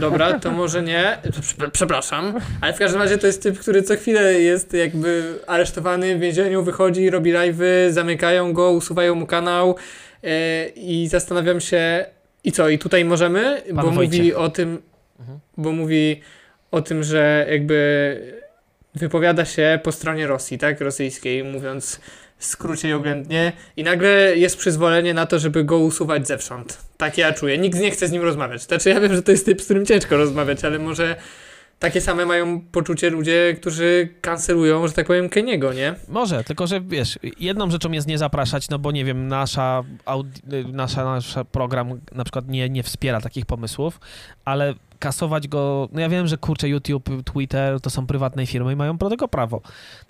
Dobra, 0.00 0.38
to 0.38 0.50
może 0.50 0.82
nie, 0.82 1.18
Prze- 1.40 1.70
przepraszam, 1.70 2.34
ale 2.60 2.72
w 2.72 2.78
każdym 2.78 3.02
razie 3.02 3.18
to 3.18 3.26
jest 3.26 3.42
typ, 3.42 3.58
który 3.58 3.82
co 3.82 3.96
chwilę 3.96 4.32
jest 4.32 4.72
jakby 4.72 5.38
aresztowany 5.46 6.16
w 6.16 6.20
więzieniu, 6.20 6.62
wychodzi, 6.62 7.10
robi 7.10 7.32
live'y, 7.32 7.90
zamykają 7.90 8.52
go, 8.52 8.70
usuwają 8.72 9.14
mu 9.14 9.26
kanał 9.26 9.76
yy, 10.22 10.30
i 10.76 11.08
zastanawiam 11.08 11.60
się, 11.60 12.06
i 12.44 12.52
co, 12.52 12.68
i 12.68 12.78
tutaj 12.78 13.04
możemy, 13.04 13.62
Pan 13.76 13.84
bo 13.84 13.90
Wojciech. 13.90 14.18
mówi 14.18 14.34
o 14.34 14.48
tym, 14.48 14.82
Mhm. 15.20 15.38
bo 15.56 15.72
mówi 15.72 16.20
o 16.70 16.82
tym, 16.82 17.02
że 17.04 17.46
jakby 17.50 18.34
wypowiada 18.94 19.44
się 19.44 19.78
po 19.82 19.92
stronie 19.92 20.26
Rosji, 20.26 20.58
tak, 20.58 20.80
rosyjskiej, 20.80 21.44
mówiąc 21.44 22.00
w 22.44 22.46
skrócie 22.46 22.88
i 22.88 22.92
oględnie 22.92 23.52
i 23.76 23.84
nagle 23.84 24.36
jest 24.36 24.56
przyzwolenie 24.56 25.14
na 25.14 25.26
to, 25.26 25.38
żeby 25.38 25.64
go 25.64 25.78
usuwać 25.78 26.26
zewsząd. 26.26 26.78
Tak 26.96 27.18
ja 27.18 27.32
czuję. 27.32 27.58
Nikt 27.58 27.78
nie 27.80 27.90
chce 27.90 28.08
z 28.08 28.12
nim 28.12 28.22
rozmawiać. 28.22 28.62
Znaczy 28.62 28.88
ja 28.88 29.00
wiem, 29.00 29.14
że 29.14 29.22
to 29.22 29.30
jest 29.30 29.46
typ, 29.46 29.62
z 29.62 29.64
którym 29.64 29.86
ciężko 29.86 30.16
rozmawiać, 30.16 30.64
ale 30.64 30.78
może 30.78 31.16
takie 31.78 32.00
same 32.00 32.26
mają 32.26 32.60
poczucie 32.60 33.10
ludzie, 33.10 33.54
którzy 33.60 34.08
kancelują, 34.20 34.88
że 34.88 34.92
tak 34.92 35.06
powiem, 35.06 35.28
Keniego, 35.28 35.72
nie? 35.72 35.94
Może, 36.08 36.44
tylko 36.44 36.66
że 36.66 36.80
wiesz, 36.80 37.18
jedną 37.40 37.70
rzeczą 37.70 37.92
jest 37.92 38.06
nie 38.06 38.18
zapraszać, 38.18 38.68
no 38.68 38.78
bo 38.78 38.92
nie 38.92 39.04
wiem, 39.04 39.28
nasza, 39.28 39.82
audi- 40.06 40.52
y, 40.52 40.64
nasza, 40.72 41.04
nasz 41.04 41.34
program 41.52 42.00
na 42.12 42.24
przykład 42.24 42.48
nie, 42.48 42.68
nie 42.68 42.82
wspiera 42.82 43.20
takich 43.20 43.46
pomysłów, 43.46 44.00
ale 44.44 44.74
kasować 45.04 45.48
go, 45.48 45.88
no 45.92 46.00
ja 46.00 46.08
wiem, 46.08 46.26
że 46.26 46.36
kurczę, 46.38 46.68
YouTube, 46.68 47.08
Twitter 47.24 47.80
to 47.80 47.90
są 47.90 48.06
prywatne 48.06 48.46
firmy 48.46 48.72
i 48.72 48.76
mają 48.76 48.96
do 48.96 49.10
tego 49.10 49.28
prawo. 49.28 49.60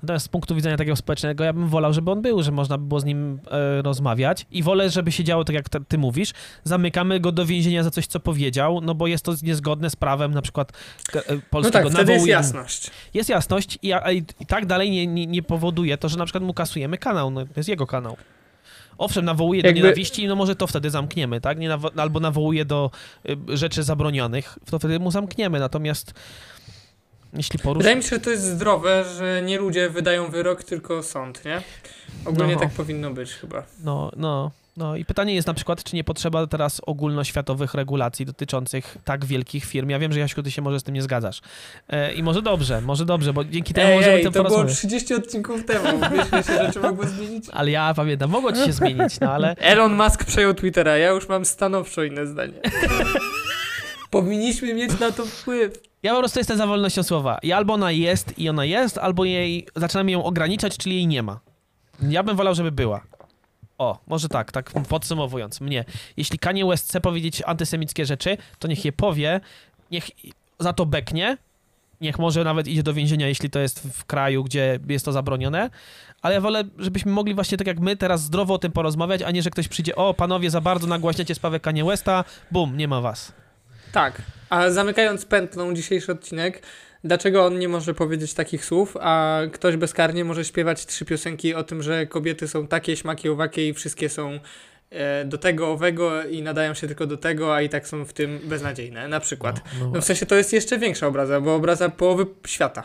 Natomiast 0.03 0.25
z 0.25 0.29
punktu 0.29 0.55
widzenia 0.55 0.77
takiego 0.77 0.97
społecznego 0.97 1.45
ja 1.45 1.53
bym 1.53 1.69
wolał, 1.69 1.93
żeby 1.93 2.11
on 2.11 2.23
był, 2.23 2.43
że 2.43 2.53
można 2.53 2.79
by 2.79 2.87
było 2.87 3.01
z 3.01 3.05
nim 3.05 3.41
e, 3.51 3.83
rozmawiać 3.83 4.47
i 4.51 4.63
wolę, 4.63 4.91
żeby 4.91 5.13
się 5.13 5.25
działo 5.25 5.45
tak, 5.45 5.55
jak 5.55 5.69
te, 5.69 5.85
ty 5.85 5.99
mówisz. 5.99 6.33
Zamykamy 6.65 7.21
go 7.21 7.33
do 7.33 7.47
więzienia 7.47 7.83
za 7.83 7.91
coś, 7.91 8.07
co 8.07 8.21
powiedział, 8.21 8.81
no 8.81 8.95
bo 8.95 9.07
jest 9.07 9.25
to 9.25 9.33
niezgodne 9.43 9.91
z 9.91 9.97
prawem 9.97 10.35
na 10.35 10.43
przykład 10.43 10.73
e, 11.15 11.35
No 11.35 11.41
polskiego. 11.51 11.85
tak, 11.85 11.95
wtedy 11.95 12.13
jest 12.13 12.27
jasność. 12.27 12.91
jest 13.15 13.29
jasność 13.29 13.79
i, 13.83 13.93
i 14.41 14.47
tak 14.47 14.67
dalej 14.67 14.91
nie, 14.91 15.07
nie, 15.07 15.27
nie 15.27 15.43
powoduje 15.43 15.99
to, 15.99 16.09
że 16.09 16.19
na 16.19 16.25
przykład 16.25 16.45
mu 16.45 16.55
kasujemy 16.55 16.99
kanał, 16.99 17.31
no, 17.31 17.45
to 17.45 17.53
jest 17.57 17.69
jego 17.69 17.87
kanał. 17.87 18.17
Owszem, 18.99 19.25
nawołuje 19.25 19.61
Jakby- 19.61 19.81
do 19.81 19.85
nienawiści, 19.87 20.27
no 20.27 20.37
może 20.37 20.57
to 20.57 20.67
wtedy 20.67 20.91
zamkniemy, 20.91 21.41
tak? 21.41 21.59
Nie 21.59 21.69
nawo- 21.69 22.01
albo 22.01 22.21
nawołuje 22.21 22.65
do 22.65 22.91
y, 23.53 23.57
rzeczy 23.57 23.83
zabronionych, 23.83 24.59
to 24.71 24.79
wtedy 24.79 24.99
mu 24.99 25.11
zamkniemy, 25.11 25.61
natomiast 25.61 26.15
jeśli 27.33 27.59
poruszy... 27.59 27.79
Wydaje 27.79 27.97
mi 27.97 28.03
się, 28.03 28.09
że 28.09 28.21
to 28.21 28.31
jest 28.31 28.43
zdrowe, 28.45 29.05
że 29.19 29.43
nie 29.43 29.59
ludzie 29.59 29.91
wydają 29.91 30.31
wyrok, 30.31 30.65
tylko 30.65 31.03
sąd, 31.03 31.45
nie? 31.45 31.63
Ogólnie 32.25 32.55
No. 32.55 32.61
tak 32.61 32.71
powinno 32.71 33.11
być 33.11 33.33
chyba. 33.33 33.63
No, 33.85 34.11
no, 34.17 34.51
no 34.77 34.97
i 34.97 35.05
pytanie 35.05 35.35
jest 35.35 35.47
na 35.47 35.55
przykład, 35.55 35.85
czy 35.85 35.97
nie 35.97 36.05
potrzeba 36.05 36.47
teraz 36.47 36.81
ogólnoświatowych 36.87 37.75
regulacji 37.75 38.27
dotyczących 38.27 38.99
tak 39.05 39.25
wielkich 39.25 39.64
firm. 39.64 39.91
Ja 39.91 39.99
wiem, 39.99 40.12
że 40.12 40.20
Jaśku, 40.20 40.43
ty 40.43 40.51
się 40.51 40.62
może 40.62 40.81
z 40.81 40.83
tym 40.83 40.95
nie 40.95 41.03
zgadzasz. 41.03 41.41
E, 41.89 42.12
I 42.12 42.22
może 42.22 42.43
dobrze, 42.43 42.81
może 42.81 43.05
dobrze, 43.05 43.33
bo 43.33 43.45
dzięki 43.45 43.75
temu 43.75 43.91
Ej, 43.91 43.97
możemy 43.97 44.14
ej, 44.14 44.25
to 44.25 44.31
było 44.31 44.45
porozmawiać. 44.45 44.79
30 44.79 45.14
odcinków 45.14 45.64
temu. 45.64 45.99
Myślę 46.11 46.43
się, 46.43 46.53
że 46.53 46.66
rzeczy 46.66 46.81
mogło 46.81 47.07
zmienić. 47.07 47.45
Ale 47.53 47.70
ja 47.70 47.95
pamiętam, 47.95 48.31
mogło 48.31 48.53
ci 48.53 48.64
się 48.64 48.72
zmienić, 48.72 49.20
no 49.20 49.33
ale... 49.33 49.57
Elon 49.57 49.97
Musk 49.97 50.25
przejął 50.25 50.55
Twittera, 50.55 50.97
ja 50.97 51.11
już 51.11 51.29
mam 51.29 51.45
stanowczo 51.45 52.03
inne 52.03 52.27
zdanie. 52.27 52.61
Powinniśmy 54.11 54.75
mieć 54.75 55.01
na 55.01 55.12
to 55.12 55.25
wpływ. 55.27 55.81
Ja 56.03 56.12
po 56.12 56.18
prostu 56.18 56.41
jestem 56.41 56.59
za 56.59 56.66
wolnością 56.66 57.03
słowa. 57.03 57.39
I 57.43 57.53
albo 57.53 57.75
ona 57.75 57.91
jest 57.93 58.39
i 58.39 58.49
ona 58.49 58.64
jest, 58.64 58.99
albo 58.99 59.25
jej 59.25 59.66
zaczynamy 59.77 60.11
ją 60.11 60.25
ograniczać, 60.25 60.77
czyli 60.77 60.97
jej 60.97 61.07
nie 61.07 61.22
ma. 61.22 61.41
Ja 62.03 62.22
bym 62.22 62.37
wolał, 62.37 62.55
żeby 62.55 62.72
była. 62.72 63.01
O, 63.85 63.99
może 64.07 64.28
tak, 64.28 64.53
tak 64.53 64.70
podsumowując 64.89 65.61
mnie. 65.61 65.85
Jeśli 66.16 66.39
Kanye 66.39 66.66
West 66.66 66.89
chce 66.89 67.01
powiedzieć 67.01 67.43
antysemickie 67.47 68.07
rzeczy, 68.07 68.37
to 68.59 68.68
niech 68.68 68.85
je 68.85 68.93
powie, 68.93 69.41
niech 69.91 70.11
za 70.59 70.72
to 70.72 70.87
beknie, 70.87 71.37
niech 72.01 72.18
może 72.18 72.45
nawet 72.45 72.68
idzie 72.68 72.82
do 72.82 72.95
więzienia, 72.95 73.28
jeśli 73.28 73.51
to 73.51 73.59
jest 73.59 73.80
w 73.80 74.05
kraju, 74.05 74.45
gdzie 74.45 74.78
jest 74.89 75.05
to 75.05 75.12
zabronione, 75.12 75.70
ale 76.22 76.35
ja 76.35 76.41
wolę, 76.41 76.64
żebyśmy 76.78 77.12
mogli 77.12 77.35
właśnie 77.35 77.59
tak 77.59 77.66
jak 77.66 77.80
my 77.80 77.97
teraz 77.97 78.22
zdrowo 78.22 78.55
o 78.55 78.59
tym 78.59 78.72
porozmawiać, 78.72 79.22
a 79.22 79.30
nie, 79.30 79.43
że 79.43 79.51
ktoś 79.51 79.68
przyjdzie, 79.68 79.97
o 79.97 80.14
panowie, 80.14 80.51
za 80.51 80.61
bardzo 80.61 80.87
nagłaśniacie 80.87 81.35
sprawę 81.35 81.61
Kanye 81.61 81.85
Westa, 81.85 82.24
bum, 82.51 82.76
nie 82.76 82.89
ma 82.89 83.01
was. 83.01 83.32
Tak, 83.93 84.22
a 84.51 84.70
zamykając 84.70 85.24
pętlą 85.24 85.74
dzisiejszy 85.74 86.12
odcinek, 86.12 86.62
dlaczego 87.05 87.47
on 87.47 87.59
nie 87.59 87.69
może 87.69 87.95
powiedzieć 87.95 88.35
takich 88.35 88.65
słów, 88.65 88.97
a 89.01 89.39
ktoś 89.53 89.77
bezkarnie 89.77 90.25
może 90.25 90.45
śpiewać 90.45 90.87
trzy 90.87 91.05
piosenki 91.05 91.55
o 91.55 91.63
tym, 91.63 91.83
że 91.83 92.07
kobiety 92.07 92.49
są 92.49 92.67
takie, 92.67 92.97
śmakie, 92.97 93.33
owakie 93.33 93.69
i 93.69 93.75
wszystkie 93.75 94.09
są 94.09 94.39
e, 94.91 95.25
do 95.25 95.39
tego, 95.39 95.71
owego 95.73 96.25
i 96.25 96.43
nadają 96.43 96.75
się 96.75 96.87
tylko 96.87 97.07
do 97.07 97.17
tego, 97.17 97.55
a 97.55 97.63
i 97.63 97.69
tak 97.69 97.89
są 97.89 98.05
w 98.05 98.13
tym 98.13 98.41
beznadziejne, 98.45 99.09
na 99.09 99.21
przykład. 99.21 99.61
No, 99.81 99.85
no 99.87 99.91
No 99.95 100.01
w 100.01 100.05
sensie 100.05 100.27
to 100.27 100.35
jest 100.35 100.53
jeszcze 100.53 100.79
większa 100.79 101.07
obraza, 101.07 101.41
bo 101.41 101.55
obraza 101.55 101.89
połowy 101.89 102.27
świata. 102.47 102.83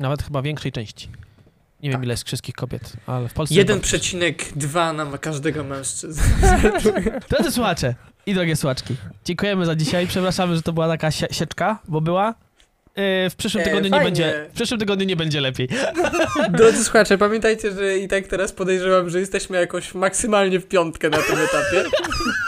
Nawet 0.00 0.22
chyba 0.22 0.42
większej 0.42 0.72
części. 0.72 1.08
Nie 1.82 1.90
wiem, 1.90 1.98
Tak. 1.98 2.04
ile 2.04 2.12
jest 2.12 2.26
wszystkich 2.26 2.54
kobiet, 2.54 2.92
ale 3.06 3.28
w 3.28 3.32
Polsce... 3.34 3.54
chyba- 3.54 3.74
1,2 3.74 4.94
na 5.10 5.18
każdego 5.18 5.64
mężczyznę. 5.64 6.22
Drodzy 7.30 7.50
słuchacze 7.50 7.94
i 8.26 8.34
drogie 8.34 8.56
słuchaczki, 8.56 8.96
dziękujemy 9.24 9.66
za 9.66 9.74
dzisiaj. 9.74 10.06
Przepraszamy, 10.06 10.56
że 10.56 10.62
to 10.62 10.72
była 10.72 10.88
taka 10.88 11.08
sie- 11.10 11.32
sieczka, 11.32 11.78
bo 11.88 12.00
była. 12.00 12.34
Yy, 12.96 13.30
w 13.30 13.34
przyszłym 13.36 13.60
E, 13.62 13.64
tygodniu 13.64 13.84
nie 13.84 13.90
fajnie. 13.90 14.04
będzie. 14.04 14.46
W 14.50 14.54
przyszłym 14.54 14.80
tygodniu 14.80 15.06
nie 15.06 15.16
będzie 15.16 15.40
lepiej. 15.40 15.68
Drodzy 16.58 16.84
słuchacze, 16.84 17.18
pamiętajcie, 17.18 17.72
że 17.72 17.98
i 17.98 18.08
tak 18.08 18.26
teraz 18.26 18.52
podejrzewam, 18.52 19.10
że 19.10 19.20
jesteśmy 19.20 19.56
jakoś 19.60 19.94
maksymalnie 19.94 20.60
w 20.60 20.66
piątkę 20.66 21.10
na 21.10 21.18
tym 21.18 21.36
etapie. 21.38 21.90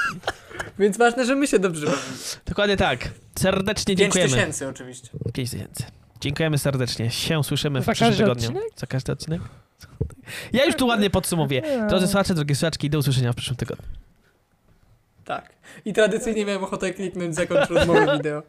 Więc 0.79 0.97
ważne, 0.97 1.25
że 1.27 1.37
my 1.37 1.47
się 1.47 1.59
dobrze 1.59 1.87
bawimy. 1.87 2.07
Dokładnie 2.47 2.77
tak. 2.77 3.09
Serdecznie 3.39 3.97
5 3.97 3.99
dziękujemy. 3.99 4.31
tysięcy 4.31 4.69
oczywiście. 4.69 5.09
5 5.35 5.51
tysięcy. 5.51 5.83
Dziękujemy 6.21 6.59
serdecznie. 6.59 7.11
Się 7.11 7.45
słyszymy 7.45 7.81
w 7.81 7.85
Za 7.85 7.93
przyszłym 7.93 8.17
tygodniu. 8.17 8.49
odcinek? 8.49 8.63
Za 8.77 8.87
każdy 8.87 9.13
odcinek? 9.13 9.41
Ja 10.53 10.65
już 10.65 10.75
tu 10.75 10.87
ładnie 10.87 11.11
podsumowuję. 11.11 11.63
Drodzy 11.89 12.07
słuchacze, 12.07 12.35
drogie 12.35 12.55
słuchaczki, 12.55 12.91
do 12.91 12.99
usłyszenia 12.99 13.33
w 13.33 13.37
przyszłym 13.37 13.57
tygodniu. 13.57 13.87
Tak. 15.25 15.51
I 15.85 15.93
tradycyjnie 15.93 16.45
miałem 16.45 16.65
ochotę 16.65 16.91
kliknąć 16.95 17.35
zakończ 17.35 17.71
rozmowę 17.71 18.07
wideo. 18.17 18.43